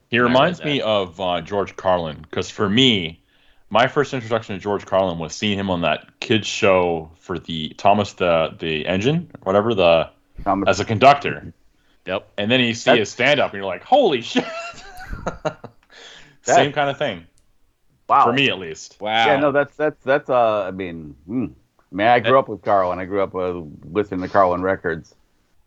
[0.08, 3.22] He reminds me of uh, George Carlin because for me,
[3.68, 7.74] my first introduction to George Carlin was seeing him on that kids show for the
[7.76, 10.08] Thomas the the engine, whatever the
[10.42, 11.52] Thomas- as a conductor,
[12.06, 12.30] Yep.
[12.38, 14.46] and then you see That- his stand up, and you're like, holy shit!
[16.40, 17.26] Same kind of thing.
[18.08, 18.24] Wow.
[18.24, 18.96] For me, at least.
[19.02, 19.26] Wow.
[19.26, 20.30] Yeah, no, that's that's that's.
[20.30, 21.44] Uh, I mean, hmm.
[21.92, 24.62] I mean, I grew up with Carl, and I grew up uh, listening to Carlin
[24.62, 25.14] records,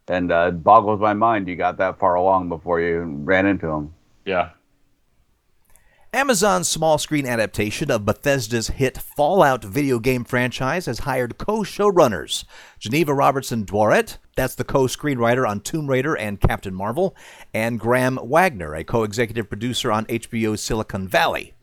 [0.07, 3.67] and uh, it boggles my mind you got that far along before you ran into
[3.67, 3.93] him.
[4.25, 4.51] Yeah.
[6.15, 12.45] Amazon's small screen adaptation of Bethesda's hit Fallout video game franchise has hired co showrunners
[12.77, 17.15] Geneva Robertson Dworet, that's the co screenwriter on Tomb Raider and Captain Marvel,
[17.51, 21.53] and Graham Wagner, a co executive producer on HBO's Silicon Valley.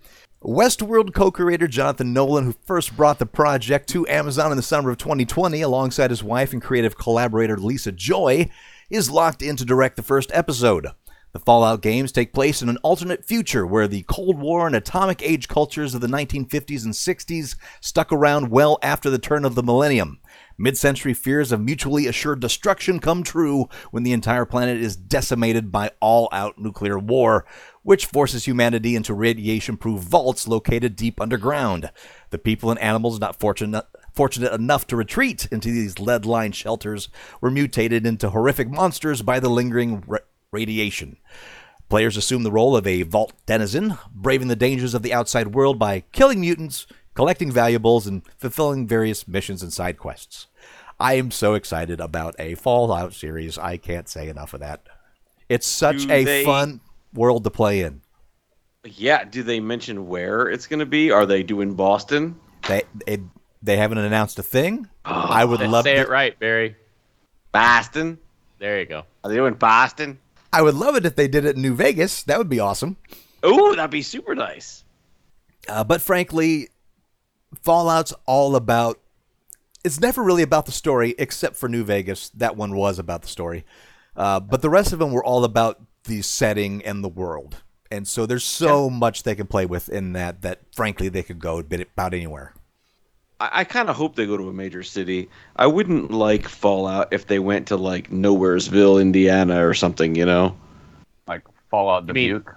[0.42, 4.88] Westworld co creator Jonathan Nolan, who first brought the project to Amazon in the summer
[4.88, 8.48] of 2020 alongside his wife and creative collaborator Lisa Joy,
[8.88, 10.86] is locked in to direct the first episode.
[11.32, 15.22] The Fallout games take place in an alternate future where the Cold War and atomic
[15.22, 19.62] age cultures of the 1950s and 60s stuck around well after the turn of the
[19.62, 20.20] millennium.
[20.58, 25.70] Mid century fears of mutually assured destruction come true when the entire planet is decimated
[25.70, 27.46] by all out nuclear war,
[27.82, 31.90] which forces humanity into radiation proof vaults located deep underground.
[32.30, 37.08] The people and animals not fortunate fortunate enough to retreat into these lead lined shelters
[37.40, 40.18] were mutated into horrific monsters by the lingering ra-
[40.52, 41.16] radiation.
[41.88, 45.78] Players assume the role of a vault denizen, braving the dangers of the outside world
[45.78, 50.46] by killing mutants, collecting valuables, and fulfilling various missions and side quests.
[50.98, 53.58] I am so excited about a Fallout series.
[53.58, 54.82] I can't say enough of that.
[55.48, 56.80] It's such Do a they- fun
[57.12, 58.02] world to play in.
[58.84, 59.24] Yeah.
[59.24, 61.10] Do they mention where it's going to be?
[61.10, 62.38] Are they doing Boston?
[62.68, 63.20] They it,
[63.62, 64.88] they haven't announced a thing.
[65.04, 66.76] I would love Say to, it right, Barry.
[67.52, 68.18] Boston?
[68.58, 69.04] There you go.
[69.24, 70.18] Are they doing Boston?
[70.52, 72.22] I would love it if they did it in New Vegas.
[72.24, 72.96] That would be awesome.
[73.42, 74.84] Oh, that'd be super nice.
[75.68, 76.68] Uh, but frankly,
[77.62, 78.98] Fallout's all about.
[79.84, 82.28] It's never really about the story, except for New Vegas.
[82.30, 83.64] That one was about the story.
[84.14, 87.62] Uh, but the rest of them were all about the setting and the world.
[87.90, 91.40] And so there's so much they can play with in that that frankly they could
[91.40, 92.54] go a bit about anywhere.
[93.40, 95.28] I, I kind of hope they go to a major city.
[95.56, 100.14] I wouldn't like Fallout if they went to like Nowheresville, Indiana, or something.
[100.14, 100.56] You know?
[101.26, 102.54] Like Fallout You mean- Dubuque.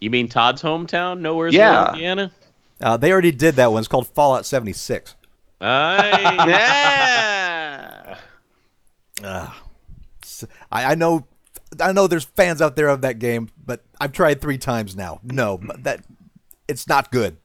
[0.00, 1.92] You mean Todd's hometown, Nowheresville, Yeah.
[1.92, 2.32] Indiana?
[2.80, 3.78] Uh, they already did that one.
[3.78, 5.14] It's called Fallout 76.
[5.60, 8.18] Nice.
[9.22, 9.52] Yeah.
[10.24, 11.26] S- I, I know,
[11.80, 12.06] I know.
[12.06, 15.20] There's fans out there of that game, but I've tried three times now.
[15.22, 16.04] No, that
[16.68, 17.36] it's not good.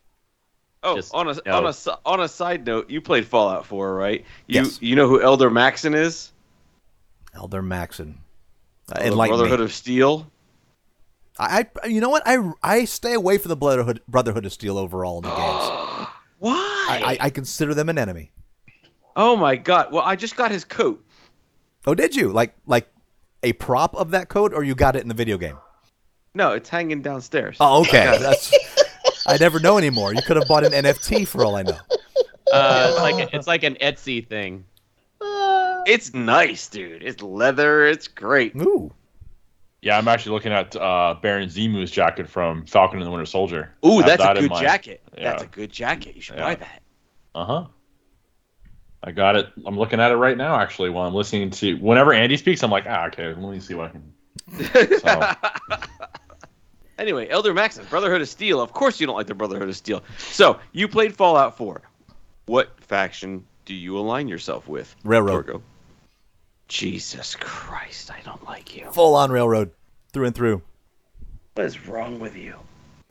[0.84, 1.58] Oh, Just on a no.
[1.58, 1.74] on a
[2.06, 4.24] on a side note, you played Fallout 4, right?
[4.45, 4.82] You Yes.
[4.82, 6.32] you know who Elder Maxon is?
[7.34, 8.20] Elder Maxon,
[8.91, 9.66] uh, The Brotherhood me.
[9.66, 10.32] of Steel.
[11.40, 12.24] I, I, you know what?
[12.26, 16.08] I, I stay away from the Brotherhood, Brotherhood of Steel overall in the games.
[16.40, 16.54] Why?
[16.90, 18.32] I, I, I consider them an enemy.
[19.16, 19.91] oh my god!
[19.91, 21.04] Well, I just got his coat.
[21.86, 22.88] Oh, did you like like
[23.49, 25.57] a prop of that code, or you got it in the video game?
[26.34, 27.57] No, it's hanging downstairs.
[27.60, 28.18] Oh, okay.
[28.19, 28.53] That's
[29.26, 30.14] I never know anymore.
[30.14, 31.78] You could have bought an NFT for all I know.
[32.52, 34.64] Uh, it's like it's like an Etsy thing.
[35.90, 37.02] It's nice, dude.
[37.03, 37.86] It's leather.
[37.88, 38.56] It's great.
[38.57, 38.94] Ooh,
[39.82, 43.74] Yeah, I'm actually looking at uh, Baron Zemo's jacket from Falcon and the Winter Soldier.
[43.86, 45.02] Ooh, that's a that in good jacket.
[45.18, 45.32] Yeah.
[45.32, 46.15] That's a good jacket.
[46.15, 46.44] You should Yeah.
[46.44, 46.82] buy that.
[47.36, 47.65] Uh huh.
[49.07, 49.47] I got it.
[49.65, 51.75] I'm looking at it right now, actually, while I'm listening to.
[51.75, 54.13] Whenever Andy speaks, I'm like, ah, okay, let me see what I can.
[54.99, 55.34] So,
[56.99, 58.59] Anyway, Elder Maxon, Brotherhood of Steel.
[58.59, 60.03] Of course, you don't like the Brotherhood of Steel.
[60.17, 61.81] So you played Fallout 4.
[62.47, 64.93] What faction do you align yourself with?
[65.05, 65.45] Railroad.
[65.47, 65.61] Torgo?
[66.67, 68.88] Jesus Christ, I don't like you.
[68.91, 69.71] full on railroad
[70.11, 70.61] through and through.
[71.53, 72.55] What is wrong with you?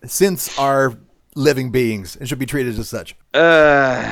[0.05, 0.94] Synths are
[1.35, 3.16] living beings and should be treated as such.
[3.32, 4.02] Uh,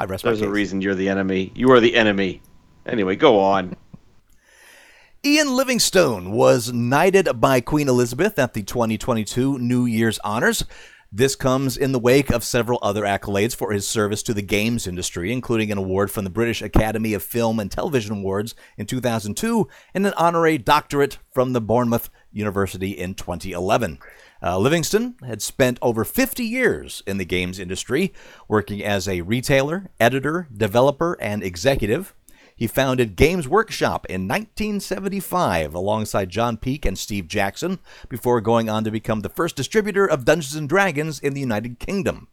[0.00, 0.52] I rest my there's a case.
[0.52, 1.52] reason you're the enemy.
[1.54, 2.40] You are the enemy.
[2.86, 3.76] Anyway, go on.
[5.22, 10.64] Ian Livingstone was knighted by Queen Elizabeth at the 2022 New Year's honors.
[11.12, 14.86] This comes in the wake of several other accolades for his service to the games
[14.86, 19.68] industry, including an award from the British Academy of Film and Television Awards in 2002
[19.92, 23.98] and an honorary doctorate from the Bournemouth University in 2011.
[24.42, 28.12] Uh, Livingstone had spent over 50 years in the games industry,
[28.48, 32.14] working as a retailer, editor, developer, and executive.
[32.56, 38.84] He founded Games Workshop in 1975 alongside John Peake and Steve Jackson before going on
[38.84, 42.28] to become the first distributor of Dungeons and Dragons in the United Kingdom.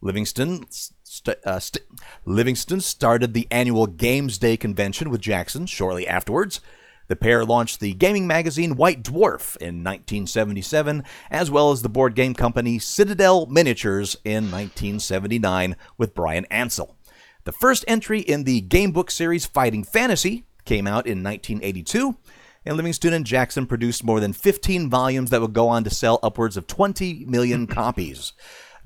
[0.00, 1.84] Livingstone, st- uh, st-
[2.24, 6.60] Livingstone started the annual Games Day convention with Jackson shortly afterwards.
[7.06, 12.14] The pair launched the gaming magazine White Dwarf in 1977, as well as the board
[12.14, 16.96] game company Citadel Miniatures in 1979 with Brian Ansell.
[17.44, 22.16] The first entry in the gamebook series Fighting Fantasy came out in 1982.
[22.64, 26.18] and Livingstone and Jackson produced more than 15 volumes that would go on to sell
[26.22, 28.32] upwards of 20 million copies.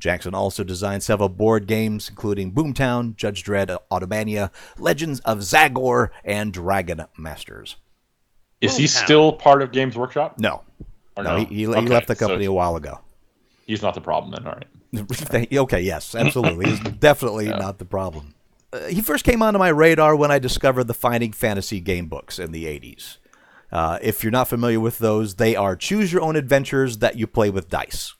[0.01, 6.53] Jackson also designed several board games, including Boomtown, Judge Dredd, Automania, Legends of Zagor, and
[6.53, 7.77] Dragon Masters.
[8.60, 10.39] Is he still part of Games Workshop?
[10.39, 10.62] No,
[11.16, 13.01] Or no, he, he, he Okay, left the so company a while ago.
[13.66, 14.47] He's not the problem then.
[14.47, 15.52] All right.
[15.52, 16.66] okay, yes, absolutely.
[16.66, 18.35] He's definitely not the problem.
[18.72, 22.39] Uh, he first came onto my radar when I discovered the Fighting Fantasy game books
[22.39, 23.18] in the 80s.
[23.70, 27.26] Uh, if you're not familiar with those, they are choose your own adventures that you
[27.26, 28.14] play with dice.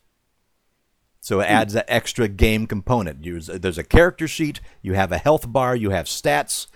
[1.21, 3.25] So it adds that extra game component.
[3.25, 6.69] You, there's a character sheet, you have a health bar, you have stats,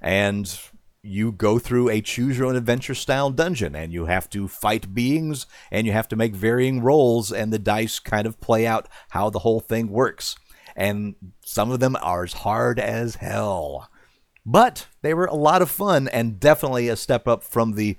[0.00, 0.58] and
[1.02, 4.94] you go through a choose your own adventure style dungeon and you have to fight
[4.94, 8.88] beings and you have to make varying rolls and the dice kind of play out
[9.10, 10.36] how the whole thing works.
[10.76, 11.14] And
[11.44, 13.90] some of them are as hard as hell.
[14.44, 17.96] But they were a lot of fun and definitely a step up from the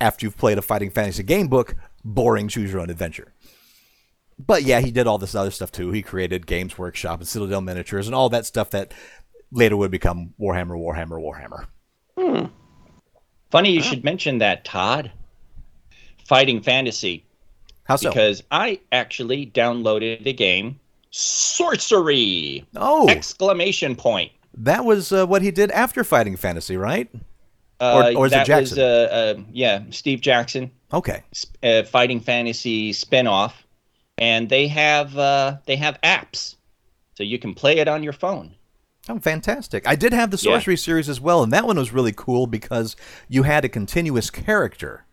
[0.00, 3.32] after you've played a fighting fantasy game book, boring choose your own adventure.
[4.38, 5.90] But yeah, he did all this other stuff too.
[5.90, 8.94] He created Games Workshop and Citadel Miniatures and all that stuff that
[9.50, 11.66] later would become Warhammer, Warhammer, Warhammer.
[13.50, 15.10] Funny you should mention that, Todd.
[16.26, 17.24] Fighting Fantasy.
[17.84, 18.10] How so?
[18.10, 20.78] Because I actually downloaded the game
[21.10, 22.66] Sorcery!
[22.76, 24.30] oh, Exclamation point.
[24.58, 27.08] that was uh, what he did after Fighting Fantasy, right?
[27.80, 28.76] Uh, or is it Jackson?
[28.76, 31.22] Was, uh, uh, yeah, Steve Jackson, Okay.
[31.62, 33.52] uh, Fighting Fantasy spinoff,
[34.18, 36.56] and they have uh, they have apps,
[37.14, 38.54] so you can play it on your phone.
[39.08, 39.86] Oh, fantastic.
[39.88, 40.52] I did have the Yeah.
[40.52, 42.94] Sorcery series as well, and that one was really cool because
[43.28, 45.04] you had a continuous character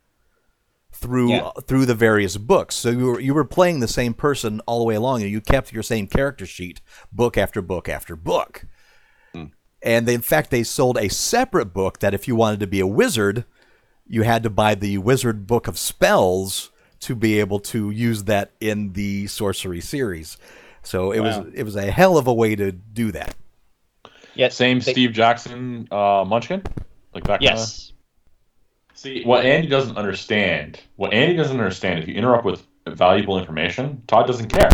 [0.91, 1.45] through Yeah.
[1.47, 2.75] Uh, through the various books.
[2.75, 5.41] So you were you were playing the same person all the way along, and you
[5.41, 6.81] kept your same character sheet
[7.11, 8.65] book after book after book.
[9.33, 9.45] Hmm.
[9.81, 12.79] And they, in fact, they sold a separate book that if you wanted to be
[12.79, 13.45] a wizard,
[14.07, 18.51] you had to buy the Wizard Book of Spells to be able to use that
[18.61, 20.37] in the Sorcery series.
[20.83, 21.41] So it Wow.
[21.41, 23.35] was it was a hell of a way to do that.
[24.35, 26.63] Yeah, Same they- Steve Jackson uh, Munchkin?
[27.13, 27.59] Like that kind of.
[27.59, 27.93] Yes.
[28.93, 34.01] See, what Andy doesn't understand, what Andy doesn't understand, if you interrupt with valuable information,
[34.07, 34.69] Todd doesn't care.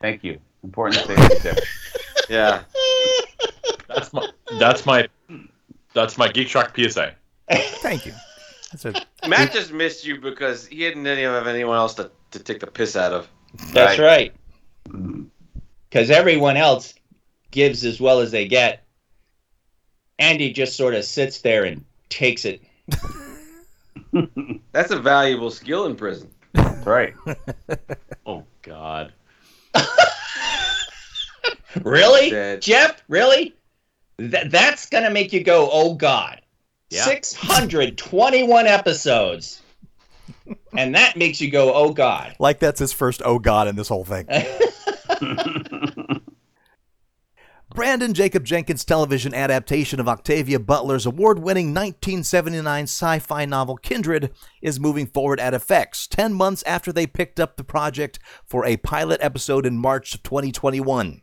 [0.00, 0.38] Thank you.
[0.64, 1.60] Important thing to do.
[2.30, 2.62] Yeah.
[3.88, 4.28] That's my
[4.58, 5.08] that's my
[5.92, 7.14] that's my Geek Shock PSA.
[7.50, 8.12] Thank you.
[8.70, 12.38] That's a, Matt just missed you because he didn't any- have anyone else to, to
[12.38, 13.28] take the piss out of.
[13.72, 14.32] That's right.
[15.90, 16.94] Because everyone else
[17.50, 18.81] gives as well as they get.
[20.22, 22.62] Andy just sort of sits there and takes it.
[24.72, 26.30] That's a valuable skill in prison.
[26.52, 27.14] That's right.
[28.24, 29.12] Oh God.
[31.82, 32.28] Really?
[32.30, 32.60] Dead.
[32.60, 33.54] Jeff, really?
[34.18, 36.40] Th- that's going to make you go, oh God.
[36.90, 37.02] Yeah.
[37.04, 39.62] 621 episodes.
[40.76, 42.36] and that makes you go, oh God.
[42.38, 44.26] like that's his first oh god in this whole thing.
[47.74, 54.30] Branden Jacobs-Jenkins' television adaptation of Octavia Butler's award winning 1979 sci fi novel Kindred
[54.60, 58.76] is moving forward at FX, 10 months after they picked up the project for a
[58.76, 61.21] pilot episode in March of 2021.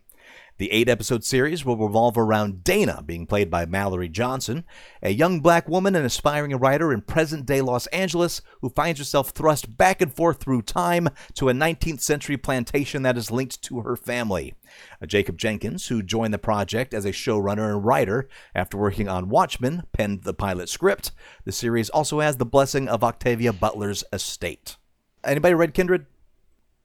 [0.60, 4.66] The eight episode series will revolve around Dana, being played by Mallory Johnson,
[5.02, 9.30] a young black woman and aspiring writer in present day Los Angeles who finds herself
[9.30, 13.80] thrust back and forth through time to a 19th century plantation that is linked to
[13.80, 14.52] her family.
[15.00, 19.84] Uh, Jacobs-Jenkins, who joined the project as a showrunner and writer after working on Watchmen,
[19.94, 21.10] penned the pilot script.
[21.46, 24.76] The series also has the blessing of Octavia Butler's estate.
[25.24, 26.04] Anybody read Kindred?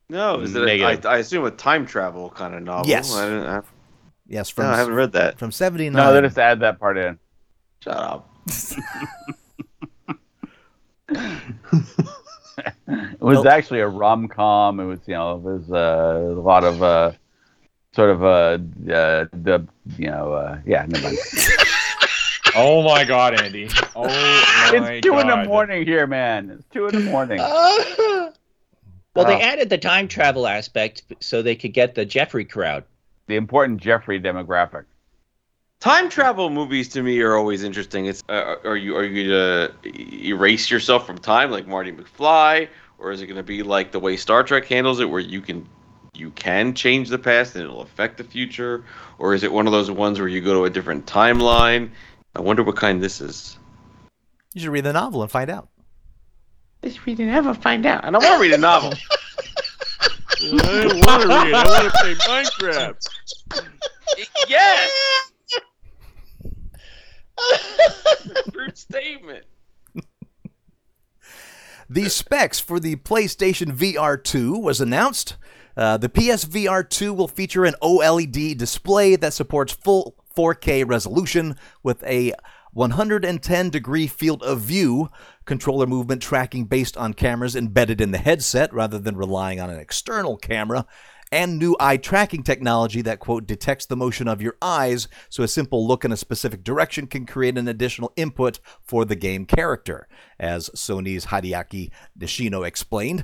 [0.10, 0.62] No, is it?
[0.62, 1.06] A, I, Negative.
[1.06, 2.88] I assume a time travel kind of novel.
[2.88, 3.14] Yes.
[3.14, 3.62] I, didn't, I,
[4.28, 5.38] Yes, from no, I haven't read that.
[5.38, 5.94] from 79.
[5.94, 7.20] No, they just add that part in.
[7.84, 8.30] Shut up.
[12.88, 14.80] It was Well- actually actually a rom com.
[14.80, 17.12] It was, you know, there's uh, a lot of uh,
[17.94, 18.58] sort of uh,
[18.94, 19.68] uh, the,
[19.98, 21.18] you know, uh, yeah, never mind.
[22.58, 23.68] Oh my God, Andy!
[23.98, 26.52] Oh my it's two in the morning here, man.
[26.52, 27.38] It's two in the morning.
[29.16, 32.84] well, they added the time travel aspect so they could get the Jeffrey crowd.
[33.28, 34.86] The important Jeffrey demographic.
[35.80, 38.06] Time travel movies to me are always interesting.
[38.06, 39.72] It's uh, are you are you gonna
[40.24, 44.18] erase yourself from time like Marty McFly, or is it gonna be like the way
[44.18, 45.68] Star Trek handles it, where you can
[46.14, 48.84] you can change the past and it'll affect the future,
[49.18, 51.92] or is it one of those ones where you go to a different timeline?
[52.36, 53.58] I wonder what kind this is.
[54.54, 55.70] You should read the novel and find out.
[56.86, 58.06] Let's read it, never find out.
[58.06, 58.94] And I don't want to read a novel.
[60.40, 61.54] I don't want to read.
[61.54, 63.10] I want to play Minecraft.
[64.48, 64.92] yes.
[68.54, 69.46] Rude statement.
[71.90, 75.38] The specs for the PlayStation VR 2 was announced.
[75.76, 82.04] Uh, the PSVR 2 will feature an OLED display that supports full 4K resolution with
[82.04, 82.34] a
[82.76, 85.10] 110 degree field of view,
[85.46, 89.80] controller movement tracking based on cameras embedded in the headset rather than relying on an
[89.80, 90.86] external camera,
[91.32, 95.48] and new eye tracking technology that, quote, detects the motion of your eyes so a
[95.48, 100.06] simple look in a specific direction can create an additional input for the game character,
[100.38, 103.24] as Sony's Hideaki Nishino explained.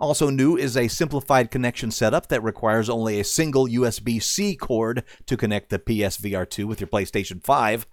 [0.00, 5.36] Also new is a simplified connection setup that requires only a single USB-C cord to
[5.36, 7.86] connect the PSVR 2 with your PlayStation 5.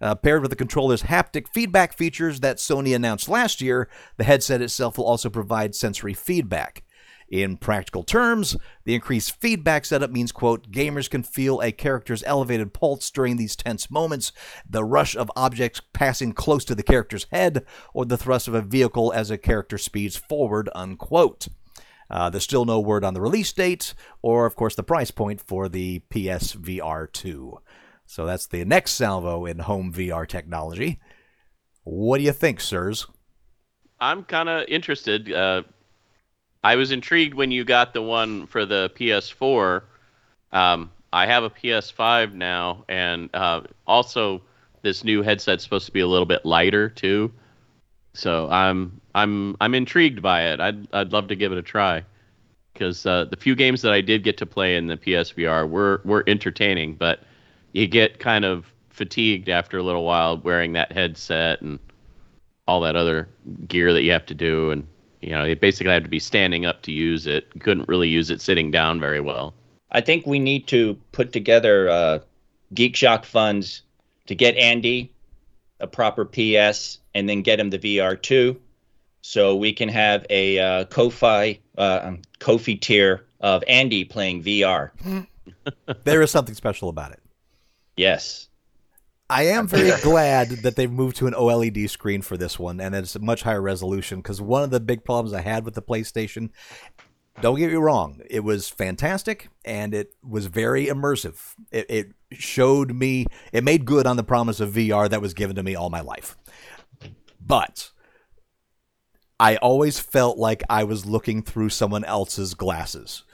[0.00, 4.62] Uh, paired with the controller's haptic feedback features that Sony announced last year, the headset
[4.62, 6.82] itself will also provide sensory feedback.
[7.30, 12.74] In practical terms, the increased feedback setup means, quote, gamers can feel a character's elevated
[12.74, 14.32] pulse during these tense moments,
[14.68, 17.64] the rush of objects passing close to the character's head,
[17.94, 21.46] or the thrust of a vehicle as a character speeds forward, unquote.
[22.10, 25.40] Uh, there's still no word on the release date or, of course, the price point
[25.40, 27.60] for the PSVR 2.
[28.10, 30.98] So that's the next salvo in home VR technology.
[31.84, 33.06] What do you think, sirs?
[34.00, 35.32] I'm kind of interested.
[35.32, 35.62] Uh,
[36.64, 39.82] I was intrigued when you got the one for the PS4.
[40.50, 44.42] Um, I have a PS5 now, and uh, also
[44.82, 47.32] this new headset's supposed to be a little bit lighter too.
[48.14, 50.58] So I'm I'm I'm intrigued by it.
[50.58, 52.02] I'd I'd love to give it a try
[52.72, 56.00] because uh, the few games that I did get to play in the PSVR were
[56.04, 57.20] were entertaining, but
[57.72, 61.78] you get kind of fatigued after a little while wearing that headset and
[62.66, 63.28] all that other
[63.66, 64.86] gear that you have to do and
[65.20, 67.46] you know, you basically had to be standing up to use it.
[67.54, 69.54] You couldn't really use it sitting down very well.
[69.92, 72.18] I think we need to put together uh,
[72.74, 73.82] Geek Shock funds
[74.26, 75.12] to get Andy
[75.80, 78.60] a proper PS and then get him the VR two,
[79.22, 84.90] so we can have a uh, Ko-fi uh, um, Ko-fi tier of Andy playing VR.
[86.04, 87.20] there is something special about it.
[88.00, 88.48] Yes.
[89.28, 92.94] I am very glad that they've moved to an OLED screen for this one, and
[92.94, 94.20] it's a much higher resolution.
[94.20, 96.50] Because one of the big problems I had with the PlayStation,
[97.40, 101.54] don't get me wrong, it was fantastic and it was very immersive.
[101.70, 105.56] It, it showed me, it made good on the promise of VR that was given
[105.56, 106.36] to me all my life.
[107.40, 107.90] But
[109.38, 113.24] I always felt like I was looking through someone else's glasses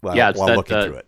[0.00, 1.07] while, yeah, while that, looking uh, through it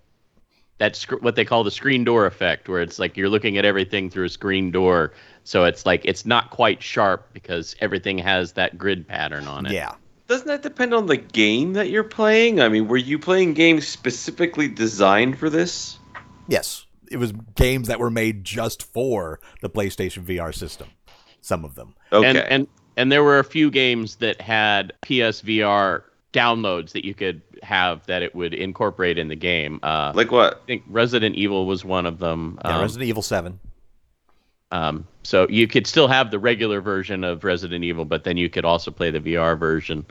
[0.81, 3.67] that's sc- what they call the screen door effect, where it's like you're looking at
[3.67, 5.13] everything through a screen door.
[5.45, 9.73] So it's like it's not quite sharp because everything has that grid pattern on it.
[9.73, 9.95] Yeah.
[10.27, 12.61] Doesn't that depend on the game that you're playing?
[12.63, 15.99] I mean, were you playing games specifically designed for this?
[16.49, 16.87] Yes.
[17.11, 20.89] It was games that were made just for the PlayStation VR system.
[21.43, 21.95] Some of them.
[22.11, 22.27] Okay.
[22.27, 27.43] And and and there were a few games that had PSVR downloads that you could
[27.63, 29.81] have that it would incorporate in the game.
[29.83, 30.61] Uh, like what?
[30.63, 32.59] I think Resident Evil was one of them.
[32.65, 33.59] Yeah, Um, Resident Evil 7.
[34.71, 38.49] um, so you could still have the regular version of Resident Evil, but then you
[38.49, 40.07] could also play the VR version.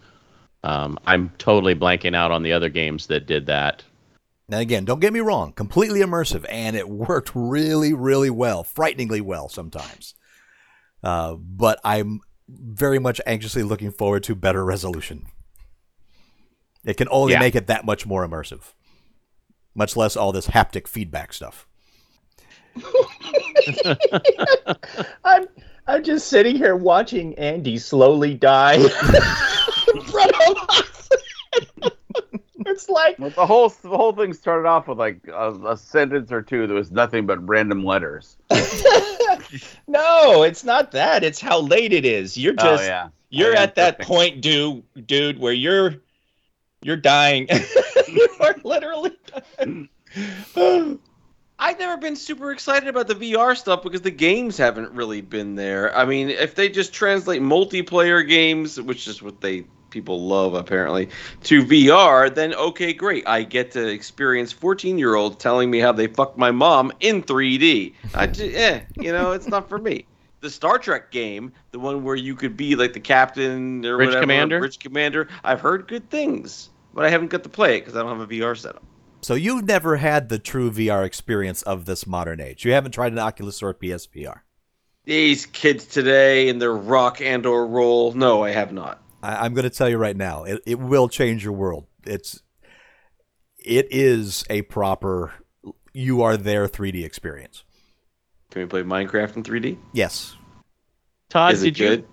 [0.64, 3.84] Um, I'm totally blanking out on the other games that did that.
[4.50, 9.22] Now, again, don't get me wrong, completely immersive, and it worked really, really well, frighteningly
[9.22, 10.16] well sometimes.
[11.02, 12.20] Uh, but I'm
[12.50, 15.28] very much anxiously looking forward to better resolution.
[16.86, 17.40] It can only Yeah.
[17.40, 18.74] make it that much more immersive,
[19.76, 21.68] much less all this haptic feedback stuff.
[25.26, 25.48] I'm
[25.88, 31.10] I'm just sitting here watching Andy slowly die in front of us.
[32.66, 36.32] it's like Well, the whole the whole thing started off with like a, a sentence
[36.32, 38.38] or two that was nothing but random letters.
[39.88, 41.24] No, it's not that.
[41.24, 42.38] It's how late it is.
[42.38, 45.96] You're oh, just oh yeah, you're I am at that point, dude, dude, where you're
[46.82, 47.48] you're dying.
[48.08, 49.12] you are literally
[49.58, 49.90] dying.
[51.62, 55.56] I've never been super excited about the VR stuff because the games haven't really been
[55.56, 55.96] there.
[55.96, 61.10] I mean, if they just translate multiplayer games, which is what they people love apparently,
[61.44, 63.28] to VR, then okay, great.
[63.28, 67.94] I get to experience 14-year-olds telling me how they fucked my mom in 3D.
[68.14, 70.06] I just, eh, you know, it's not for me.
[70.42, 74.08] The Star Trek game, the one where you could be like the captain or Bridge
[74.08, 74.60] whatever, commander?
[74.60, 78.04] bridge commander, I've heard good things, but I haven't got to play it because I
[78.04, 78.84] don't have a VR setup.
[79.22, 82.64] So you've never had the true VR experience of this modern age.
[82.64, 84.42] You haven't tried an Oculus or a PSVR.
[85.06, 88.14] These kids today in their rock and or roll.
[88.14, 89.02] No, I have not.
[89.22, 91.88] I, I'm going to tell you right now, it, it will change your world.
[92.06, 92.42] It's
[93.58, 95.34] it is a proper
[95.94, 97.64] you are there 3D experience.
[98.52, 99.78] Can we play Minecraft in 3D?
[99.94, 100.36] Yes,
[101.30, 102.08] Todd, Is it did you good?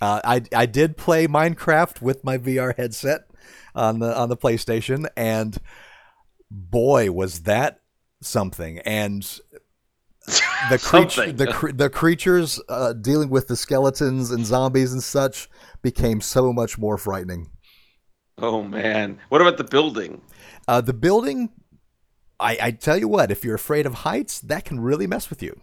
[0.00, 3.22] Uh, I I did play Minecraft with my VR headset
[3.74, 5.56] on the on the PlayStation, and
[6.50, 7.80] boy, was that
[8.20, 8.80] something!
[8.80, 9.22] And
[10.70, 15.48] the creature, the cre- the creatures uh, dealing with the skeletons and zombies and such
[15.80, 17.50] became so much more frightening.
[18.36, 20.20] Oh man, what about the building?
[20.66, 21.50] Uh, the building,
[22.44, 25.42] I, I tell you what, if you're afraid of heights, that can really mess with
[25.42, 25.60] you.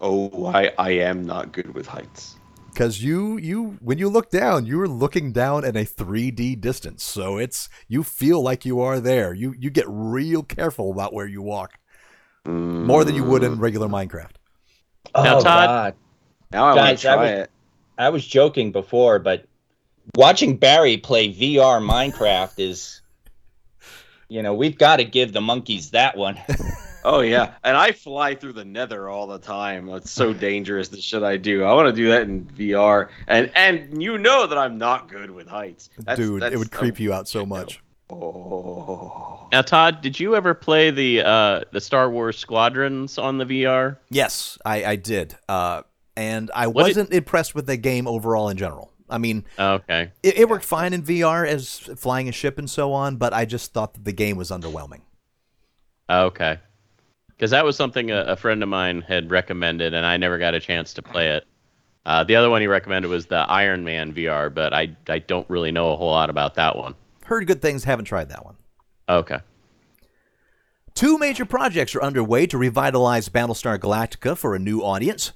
[0.00, 2.36] Oh, I I am not good with heights.
[2.70, 7.36] because you you when you look down you're looking down at a 3d distance so
[7.36, 11.42] it's you feel like you are there you you get real careful about where you
[11.42, 11.72] walk
[12.46, 13.60] more than you would in mm.
[13.60, 14.36] regular minecraft
[15.14, 15.94] Now, oh, Todd- God.
[16.50, 17.50] Now I want Guys, to I try was- it.
[17.98, 19.44] I was joking before, but
[20.16, 23.01] watching Barry play VR Minecraft is,
[24.32, 26.38] you know, we've got to give the monkeys that one.
[27.04, 29.88] Oh yeah, and I fly through the Nether all the time.
[29.88, 30.86] It's so dangerous.
[30.88, 31.64] The shit I do.
[31.64, 35.28] I want to do that in VR, and and you know that I'm not good
[35.28, 35.90] with heights.
[35.98, 37.82] That's, dude that's, it would creep you out so much
[38.12, 39.48] Oh.
[39.50, 43.96] Now, Todd, did you ever play the uh, the Star Wars Squadrons on the VR?
[44.10, 45.82] yes i i did uh
[46.16, 50.10] and i What wasn't impressed with the game overall in general i mean Okay.
[50.22, 53.44] it, it worked fine in vr as flying a ship and so on but i
[53.44, 55.02] just thought that the game was underwhelming
[56.10, 56.58] Okay.
[57.28, 60.52] Because that was something a, a friend of mine had recommended, and I never got
[60.54, 61.44] a chance to play it.
[62.04, 65.48] Uh, the other one he recommended was the Iron Man VR, but I, I don't
[65.48, 66.94] really know a whole lot about that one.
[67.24, 68.56] heard good things haven't tried that one
[69.08, 69.38] Okay.
[70.94, 75.32] Two major projects are underway to revitalize Battlestar Galactica for a new audience.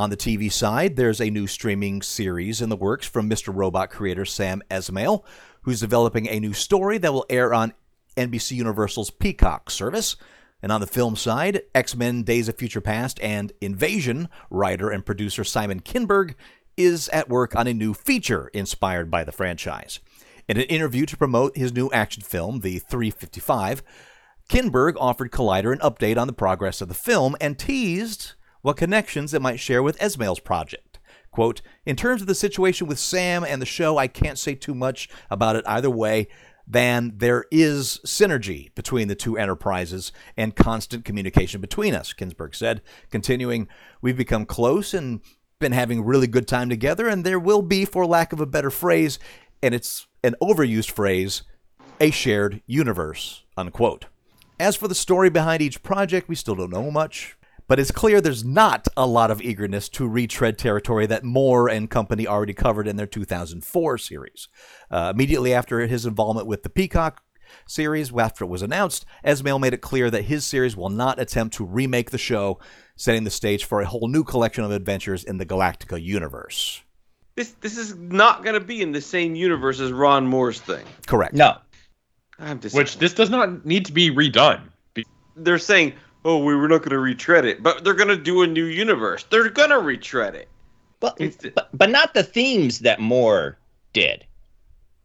[0.00, 3.54] On the TV side, there's a new streaming series in the works from Mr.
[3.54, 5.24] Robot creator Sam Esmail,
[5.60, 7.74] who's developing a new story that will air on
[8.16, 10.16] NBC Universal's Peacock service.
[10.62, 15.04] And on the film side, X Men Days of Future Past and Invasion writer and
[15.04, 16.34] producer Simon Kinberg
[16.78, 20.00] is at work on a new feature inspired by the franchise.
[20.48, 23.82] In an interview to promote his new action film, The 355,
[24.48, 29.34] Kinberg offered Collider an update on the progress of the film and teased what connections
[29.34, 30.98] it might share with Esmail's project.
[31.30, 34.74] Quote, In terms of the situation with Sam and the show, I can't say too
[34.74, 36.28] much about it either way
[36.66, 42.80] than there is synergy between the two enterprises and constant communication between us, Kinberg said.
[43.10, 43.68] Continuing,
[44.00, 45.20] We've become close and
[45.58, 48.70] been having really good time together, and there will be, for lack of a better
[48.70, 49.18] phrase,
[49.62, 51.42] and it's an overused phrase,
[52.00, 54.06] a shared universe, unquote.
[54.58, 57.36] As for the story behind each project, we still don't know much,
[57.70, 61.88] but it's clear there's not a lot of eagerness to retread territory that Moore and
[61.88, 64.48] company already covered in their 2004 series.
[64.90, 67.22] Uh, immediately after his involvement with the Peacock
[67.68, 71.54] series, after it was announced, Esmail made it clear that his series will not attempt
[71.58, 72.58] to remake the show,
[72.96, 76.82] setting the stage for a whole new collection of adventures in the Galactica universe.
[77.36, 80.84] This this is not going to be in the same universe as Ron Moore's thing.
[81.06, 81.34] Correct.
[81.34, 81.58] No.
[82.36, 84.62] I'm Which this does not need to be redone.
[85.36, 85.92] They're saying,
[86.24, 88.64] "Oh, we were not going to retread it," but they're going to do a new
[88.64, 89.24] universe.
[89.30, 90.48] They're going to retread it.
[91.00, 93.58] But, It's- but but not the themes that Moore
[93.92, 94.24] did.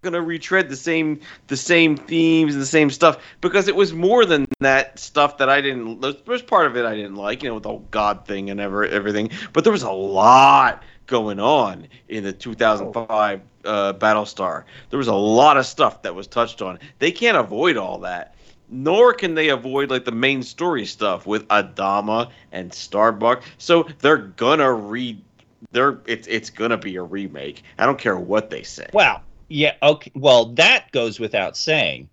[0.01, 3.91] Going to retread the same the same themes and the same stuff because it was
[3.93, 6.01] more than that stuff that I didn't.
[6.01, 8.49] There was part of it I didn't like, you know, with the whole God thing
[8.51, 9.31] and ever everything.
[9.53, 14.65] But there was a lot going on in the 2005 uh, Battlestar.
[14.91, 16.77] There was a lot of stuff that was touched on.
[16.99, 18.35] They can't avoid all that.
[18.75, 23.43] Nor can they avoid like the main story stuff with Adama and Starbuck.
[23.57, 25.21] So they're gonna read.
[25.71, 27.63] They're it's it's gonna be a remake.
[27.79, 28.89] I don't care what they say.
[28.93, 30.11] Well, yeah, okay.
[30.15, 32.09] Well, that goes without saying.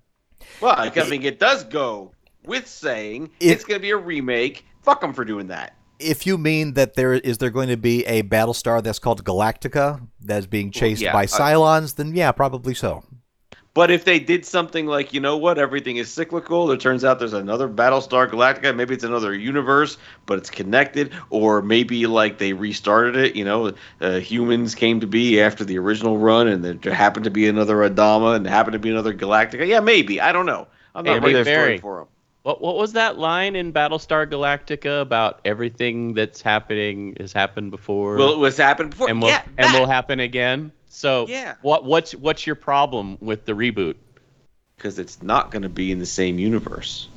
[0.61, 2.13] Well, I mean, it does go
[2.45, 4.65] with saying If- it's going to be a remake.
[4.83, 5.75] Fuck them for doing that.
[5.99, 10.09] If you mean that there is there going to be a Battlestar that's called Galactica
[10.21, 13.05] that's being chased yeah, by I- Cylons, then yeah, probably so.
[13.75, 16.71] But if they did something like, you know what, everything is cyclical.
[16.73, 18.77] It turns out there's another Battlestar Galactica.
[18.77, 19.97] Maybe it's another universe,
[20.27, 21.13] but it's connected.
[21.31, 23.35] Or maybe like they restarted it.
[23.35, 27.31] You know, uh, humans came to be after the original run, and there happened to
[27.31, 29.67] be another Adama, and happened to be another Galactica.
[29.67, 30.21] Yeah, maybe.
[30.21, 30.67] I don't know.
[30.95, 32.07] I'm not Hey, writing story for them.
[32.43, 38.17] What what was that line in Battlestar Galactica about everything that's happening has happened before
[38.17, 39.09] Well, it was happened before.
[39.09, 40.73] and will yeah, and will happen again?
[40.93, 41.55] So Yeah.
[41.63, 43.97] what what's what's your problem with the reboot?
[44.83, 47.09] because it's not going to be in the same universe.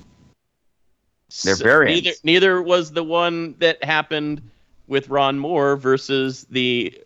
[1.43, 2.05] They're So variants.
[2.05, 4.43] Neither neither was the one that happened
[4.87, 7.01] with Ron Moore versus the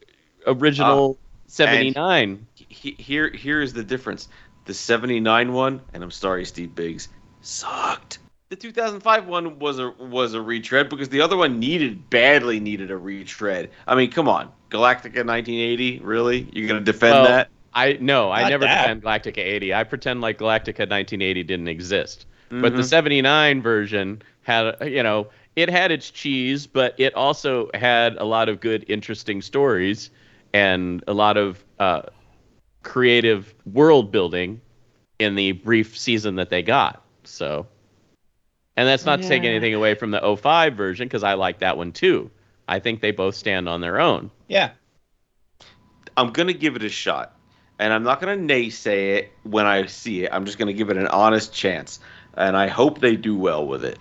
[0.45, 2.45] original ah, seventy nine.
[2.55, 4.27] he, here here's the difference.
[4.65, 7.07] The 79 one, and I'm sorry, Steve Biggs,
[7.41, 8.19] sucked.
[8.49, 12.91] The 2005 one was a was a retread because the other one needed badly needed
[12.91, 13.71] a retread.
[13.87, 14.51] I mean, come on.
[14.69, 15.99] Galactica 1980?
[16.03, 16.47] Really?
[16.53, 17.49] You're gonna defend Well, that?
[17.73, 18.81] I no, I Not never that.
[18.81, 19.73] defend Galactica 80.
[19.73, 22.25] I pretend like Galactica 1980 didn't exist.
[22.49, 22.85] But the Mhm.
[22.85, 28.49] 79 version had, you know, it had its cheese, but it also had a lot
[28.49, 30.09] of good, interesting stories
[30.53, 32.01] and a lot of uh,
[32.81, 34.61] creative world building
[35.19, 37.03] in the brief season that they got.
[37.23, 37.67] So,
[38.75, 41.77] and that's not to take anything away from the 05 version because I like that
[41.77, 42.31] one too.
[42.69, 44.29] I think they both stand on their own.
[44.47, 44.71] Yeah.
[46.15, 47.35] I'm gonna give it a shot,
[47.79, 50.29] and I'm not gonna naysay it when I see it.
[50.31, 51.99] I'm just gonna give it an honest chance,
[52.35, 53.97] and I hope they do well with it.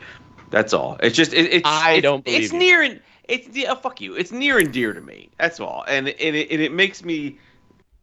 [0.51, 0.99] That's all.
[1.03, 2.59] It's just it, it's I it's, don't believe it's you.
[2.59, 4.15] near and it's yeah, fuck you.
[4.15, 5.31] It's near and dear to me.
[5.39, 7.39] That's all, and and it, and it makes me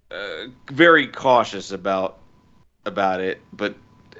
[0.09, 2.19] uh, very cautious about
[2.85, 3.39] about it.
[3.53, 3.75] But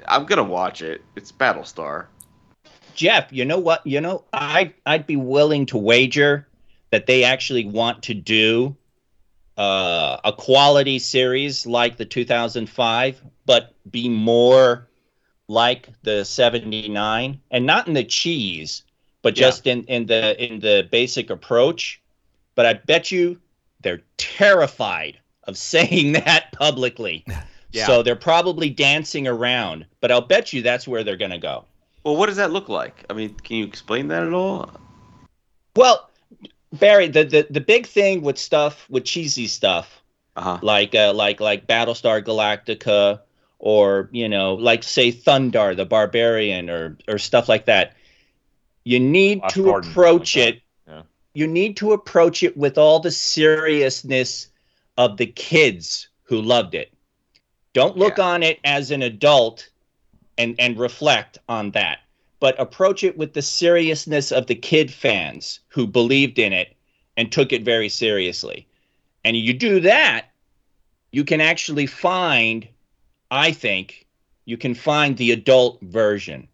[0.06, 1.02] I'm gonna watch it.
[1.16, 2.06] It's Battlestar.
[2.96, 3.86] Jeff, you know what?
[3.86, 6.48] You know, I I'd be willing to wager
[6.90, 8.76] that they actually want to do
[9.56, 14.88] uh, a quality series like the 2005, but be more
[15.48, 18.82] like the 79, and not in the cheese,
[19.22, 19.46] but Yeah.
[19.46, 22.00] just in in the in the basic approach.
[22.54, 23.40] But I bet you
[23.82, 27.24] they're terrified of saying that publicly.
[27.72, 27.86] Yeah.
[27.86, 31.66] So they're probably dancing around, but I'll bet you that's where they're going to go.
[32.06, 33.04] Well, what does that look like?
[33.10, 34.70] I mean, can you explain that at all?
[35.74, 36.08] Well,
[36.72, 40.04] Barry, the, the the big thing with stuff with cheesy stuff
[40.36, 40.58] Uh huh.
[40.62, 43.22] like uh, like like Battlestar Galactica
[43.58, 47.96] or you know like say Thundarr the Barbarian or or stuff like that.
[48.84, 50.62] You need Flash to Gordon, approach like it.
[50.86, 51.02] Yeah.
[51.34, 54.46] You need to approach it with all the seriousness
[54.96, 56.92] of the kids who loved it.
[57.72, 59.68] Don't look on it as an adult
[60.38, 62.00] and and reflect on that
[62.40, 66.76] but approach it with the seriousness of the kid fans who believed in it
[67.16, 68.66] and took it very seriously.
[69.24, 70.26] And you do that,
[71.10, 72.68] you can actually find,
[73.30, 74.06] I think,
[74.44, 76.46] you can find the adult version.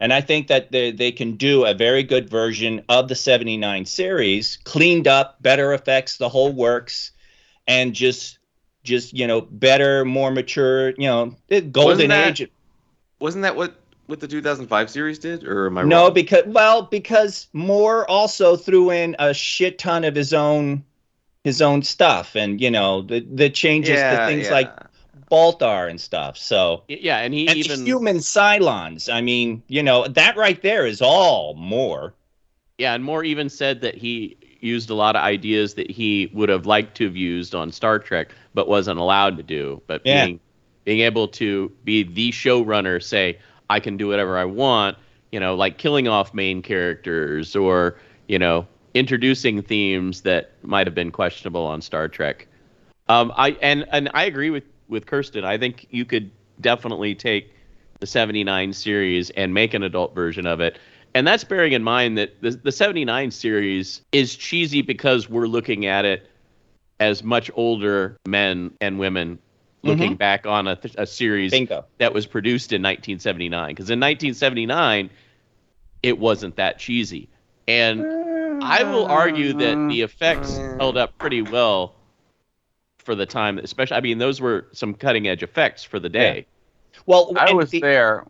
[0.00, 3.84] And I think that they, they can do a very good version of the 79
[3.84, 7.10] series, cleaned up, better effects, the whole works,
[7.66, 8.38] and just
[8.82, 11.34] just you know better, more mature, you know,
[11.72, 12.50] golden that- age.
[13.20, 13.74] Wasn't that what
[14.06, 15.88] what the 2005 series did, or am I wrong?
[15.88, 16.14] No, wrong?
[16.14, 20.84] because well, because Moore also threw in a shit ton of his own
[21.44, 24.70] his own stuff, and you know the the changes to things like
[25.30, 26.36] Baltar and stuff.
[26.36, 29.12] So Yeah, and he and even the human Cylons.
[29.12, 32.14] I mean, you know that right there is all Moore.
[32.78, 36.48] Yeah, and Moore even said that he used a lot of ideas that he would
[36.48, 39.80] have liked to have used on Star Trek, but wasn't allowed to do.
[39.86, 40.24] But Yeah.
[40.24, 40.40] being
[40.84, 43.38] being able to be the showrunner, say
[43.70, 44.96] I can do whatever I want,
[45.32, 47.98] you know, like killing off main characters or
[48.28, 52.46] you know introducing themes that might have been questionable on Star Trek.
[53.08, 55.44] Um, I and and I agree with with Kirsten.
[55.44, 56.30] I think you could
[56.60, 57.52] definitely take
[58.00, 60.78] the 79 series and make an adult version of it.
[61.14, 65.86] And that's bearing in mind that the, the 79 series is cheesy because we're looking
[65.86, 66.28] at it
[67.00, 69.38] as much older men and women
[69.84, 71.84] looking back on a, th- a series Bingo.
[71.98, 73.68] that was produced in 1979.
[73.68, 75.10] Because in 1979,
[76.02, 77.28] it wasn't that cheesy.
[77.68, 78.02] And
[78.62, 81.94] I will argue that the effects held up pretty well
[82.98, 83.96] for the time, especially.
[83.96, 86.46] I mean, those were some cutting edge effects for the day.
[87.06, 88.26] Well, I was the- there.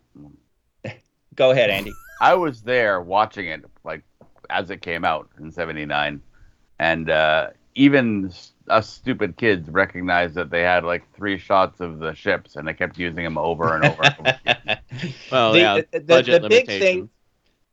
[1.37, 1.93] Go ahead, Andy.
[2.21, 4.03] I was there watching it like
[4.51, 6.23] as it came out in '79,
[6.79, 11.99] and uh, even s- us stupid kids recognized that they had like three shots of
[11.99, 14.03] the ships, and they kept using them over and over.
[14.05, 14.79] and over.
[15.33, 17.11] Well, The- yeah, the- the- budget the big thing-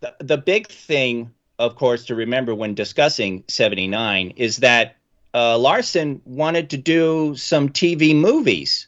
[0.02, 4.96] the, the big thing, of course, to remember when discussing 79 is that
[5.34, 8.88] uh, Larson wanted to do some TV movies.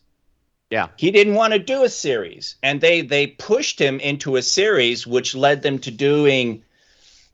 [0.71, 0.87] Yeah.
[0.97, 2.55] He didn't want to do a series.
[2.63, 6.63] And they they pushed him into a series which led them to doing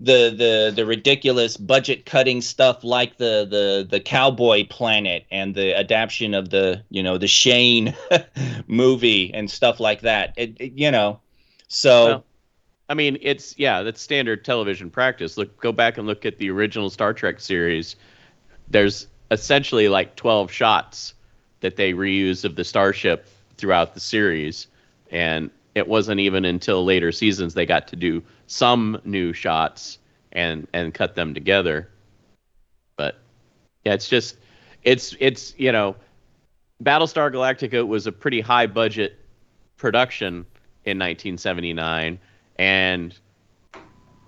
[0.02, 5.76] the the the ridiculous budget cutting stuff like the the the Cowboy Planet and the
[5.78, 7.96] adaptation of the, you know, the Shane
[8.68, 10.34] movie and stuff like that.
[10.38, 11.22] It, it- you know.
[11.68, 12.26] So Well,
[12.90, 15.38] I mean, it's yeah, that's standard television practice.
[15.38, 17.96] Look, go back and look at the original Star Trek series.
[18.70, 21.14] There's essentially like 12 shots
[21.62, 23.28] that they reuse of the starship
[23.58, 24.68] throughout the series,
[25.12, 30.00] and it wasn't even until later seasons they got to do some new shots
[30.32, 31.88] and and cut them together.
[32.98, 33.20] But
[33.86, 34.38] yeah, it's just
[34.84, 35.96] it's it's you know,
[36.84, 39.18] Battlestar Galactica was a pretty high budget
[39.78, 40.46] production
[40.84, 42.20] in 1979
[42.58, 43.18] and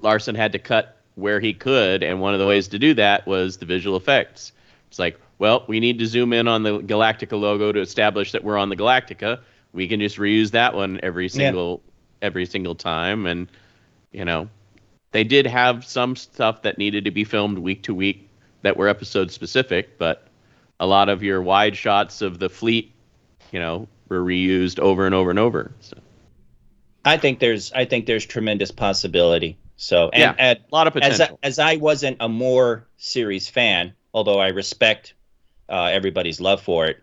[0.01, 3.27] Larson had to cut where he could and one of the ways to do that
[3.27, 4.53] was the visual effects
[4.87, 8.43] It's like, well, we need to zoom in on the Galactica logo to establish that
[8.43, 9.39] we're on the Galactica.
[9.73, 11.81] We can just reuse that one every single
[12.21, 13.47] every single time, and
[14.11, 14.49] you know,
[15.11, 18.29] they did have some stuff that needed to be filmed week to week
[18.61, 20.27] that were episode specific, but
[20.79, 22.93] a lot of your wide shots of the fleet,
[23.51, 25.71] you know, were reused over and over and over.
[25.79, 25.97] So
[27.03, 29.57] I think there's I think there's tremendous possibility.
[29.77, 31.39] So and, Yeah, and a lot of as potential.
[31.41, 35.13] I, as I wasn't a Moore series fan, although I respect
[35.69, 37.01] uh, everybody's love for it,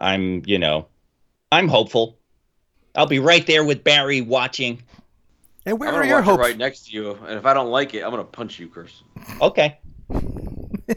[0.00, 0.86] I'm you know
[1.50, 2.18] I'm hopeful.
[2.94, 4.82] I'll be right there with Barry watching.
[5.70, 6.40] And where I'm are gonna your watch hopes?
[6.40, 9.02] right next to you, and if I don't like it, I'm gonna punch you, Chris.
[9.40, 9.78] Okay.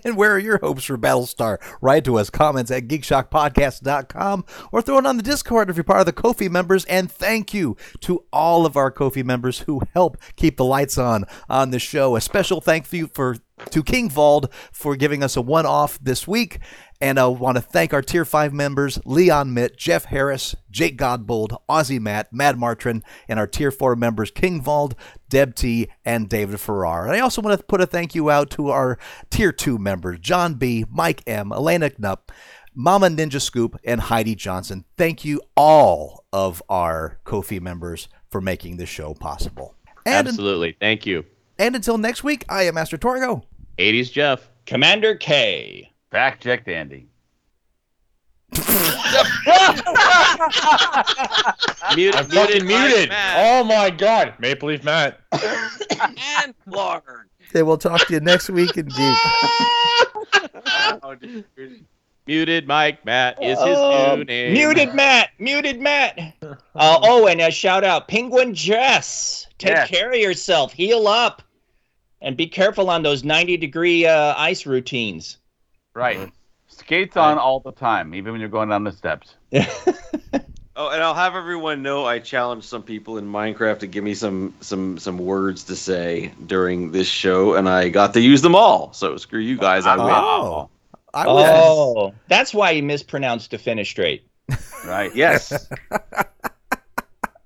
[0.04, 1.60] And where are your hopes for Battlestar?
[1.80, 6.00] Write to us, comments at geekshockpodcast.com or throw it on the Discord if you're part
[6.00, 6.84] of the Ko-fi members.
[6.86, 11.26] And thank you to all of our Ko-fi members who help keep the lights on
[11.48, 12.16] on the show.
[12.16, 13.38] A special thank you for
[13.70, 16.60] to King Vald for giving us a one off this week.
[17.04, 20.98] And uh, I want to thank our Tier 5 members Leon Mitt, Jeff Harris, Jake
[20.98, 24.94] Godbold, Ozzy Matt, Mad Martrin, and our Tier 4 members King Vald,
[25.28, 27.06] Deb T, and David Farrar.
[27.06, 28.98] And I also want to put a thank you out to our
[29.30, 32.30] Tier 2 members John B., Mike M., Elena Knupp,
[32.74, 34.86] Mama Ninja Scoop, and Heidi Johnson.
[34.96, 39.76] Thank you all of our Ko-fi members for making this show possible.
[40.06, 40.78] And, Absolutely.
[40.80, 41.26] Thank you.
[41.60, 43.44] and until next week, I am Master Torgo.
[43.78, 44.50] 80s Jeff.
[44.66, 45.93] Commander K.
[46.14, 47.08] Fact checked Andy.
[51.96, 53.10] Mute, I'm muted, fucking muted.
[53.10, 53.36] Matt.
[53.40, 54.36] Oh my god.
[54.40, 55.20] Maple Leaf Matt.
[55.32, 57.02] and Lord.
[57.50, 59.18] Okay, we'll talk to you next week in Geek.
[61.04, 61.16] Oh.
[62.28, 64.54] Muted Mike Matt is his Oh, new name.
[64.54, 65.32] Muted Matt.
[65.40, 66.18] Muted Matt.
[66.42, 69.48] Uh, oh, and a shout out, Penguin Jess.
[69.58, 69.90] Take Yes.
[69.90, 70.72] care of yourself.
[70.72, 71.42] Heal up,
[72.22, 75.38] and be careful on those ninety degree uh, ice routines.
[75.94, 76.32] Right.
[76.68, 79.36] Skates on all the time, even when you're going down the steps.
[80.76, 84.16] Oh, and I'll have everyone know I challenged some people in Minecraft to give me
[84.16, 88.56] some some some words to say during this show, and I got to use them
[88.56, 88.92] all.
[88.92, 90.08] So screw you guys, I win.
[90.10, 90.70] Oh,
[91.14, 91.50] I was.
[91.54, 94.28] Oh, that's why you mispronounced to finish straight.
[94.86, 95.16] Right.
[95.16, 95.70] Yes.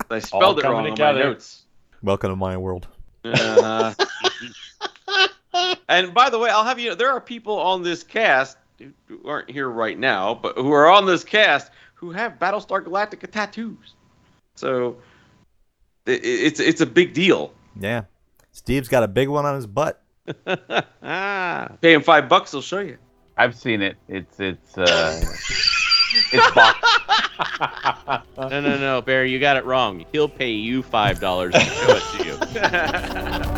[0.10, 1.20] I spelled it coming wrong on together.
[1.20, 1.66] my notes.
[2.02, 2.88] Welcome to my world.
[3.24, 3.94] Uh,
[5.90, 8.92] and by the way, I'll have you know there are people on this cast who
[9.08, 13.30] who aren't here right now, but who are on this cast who have Battlestar Galactica
[13.30, 13.94] tattoos.
[14.56, 14.98] So
[16.06, 17.54] it, it's it's a big deal.
[17.80, 18.04] Yeah.
[18.52, 20.02] Steve's got a big one on his butt.
[21.04, 21.72] ah.
[21.82, 22.98] Pay him five bucks, they'll show you.
[23.38, 23.98] I've seen it.
[24.08, 25.22] It's it's uh
[26.34, 26.80] it's box.
[28.38, 30.06] No, no, no, Barry, you got it wrong.
[30.12, 33.57] He'll pay you $5 to show it to you.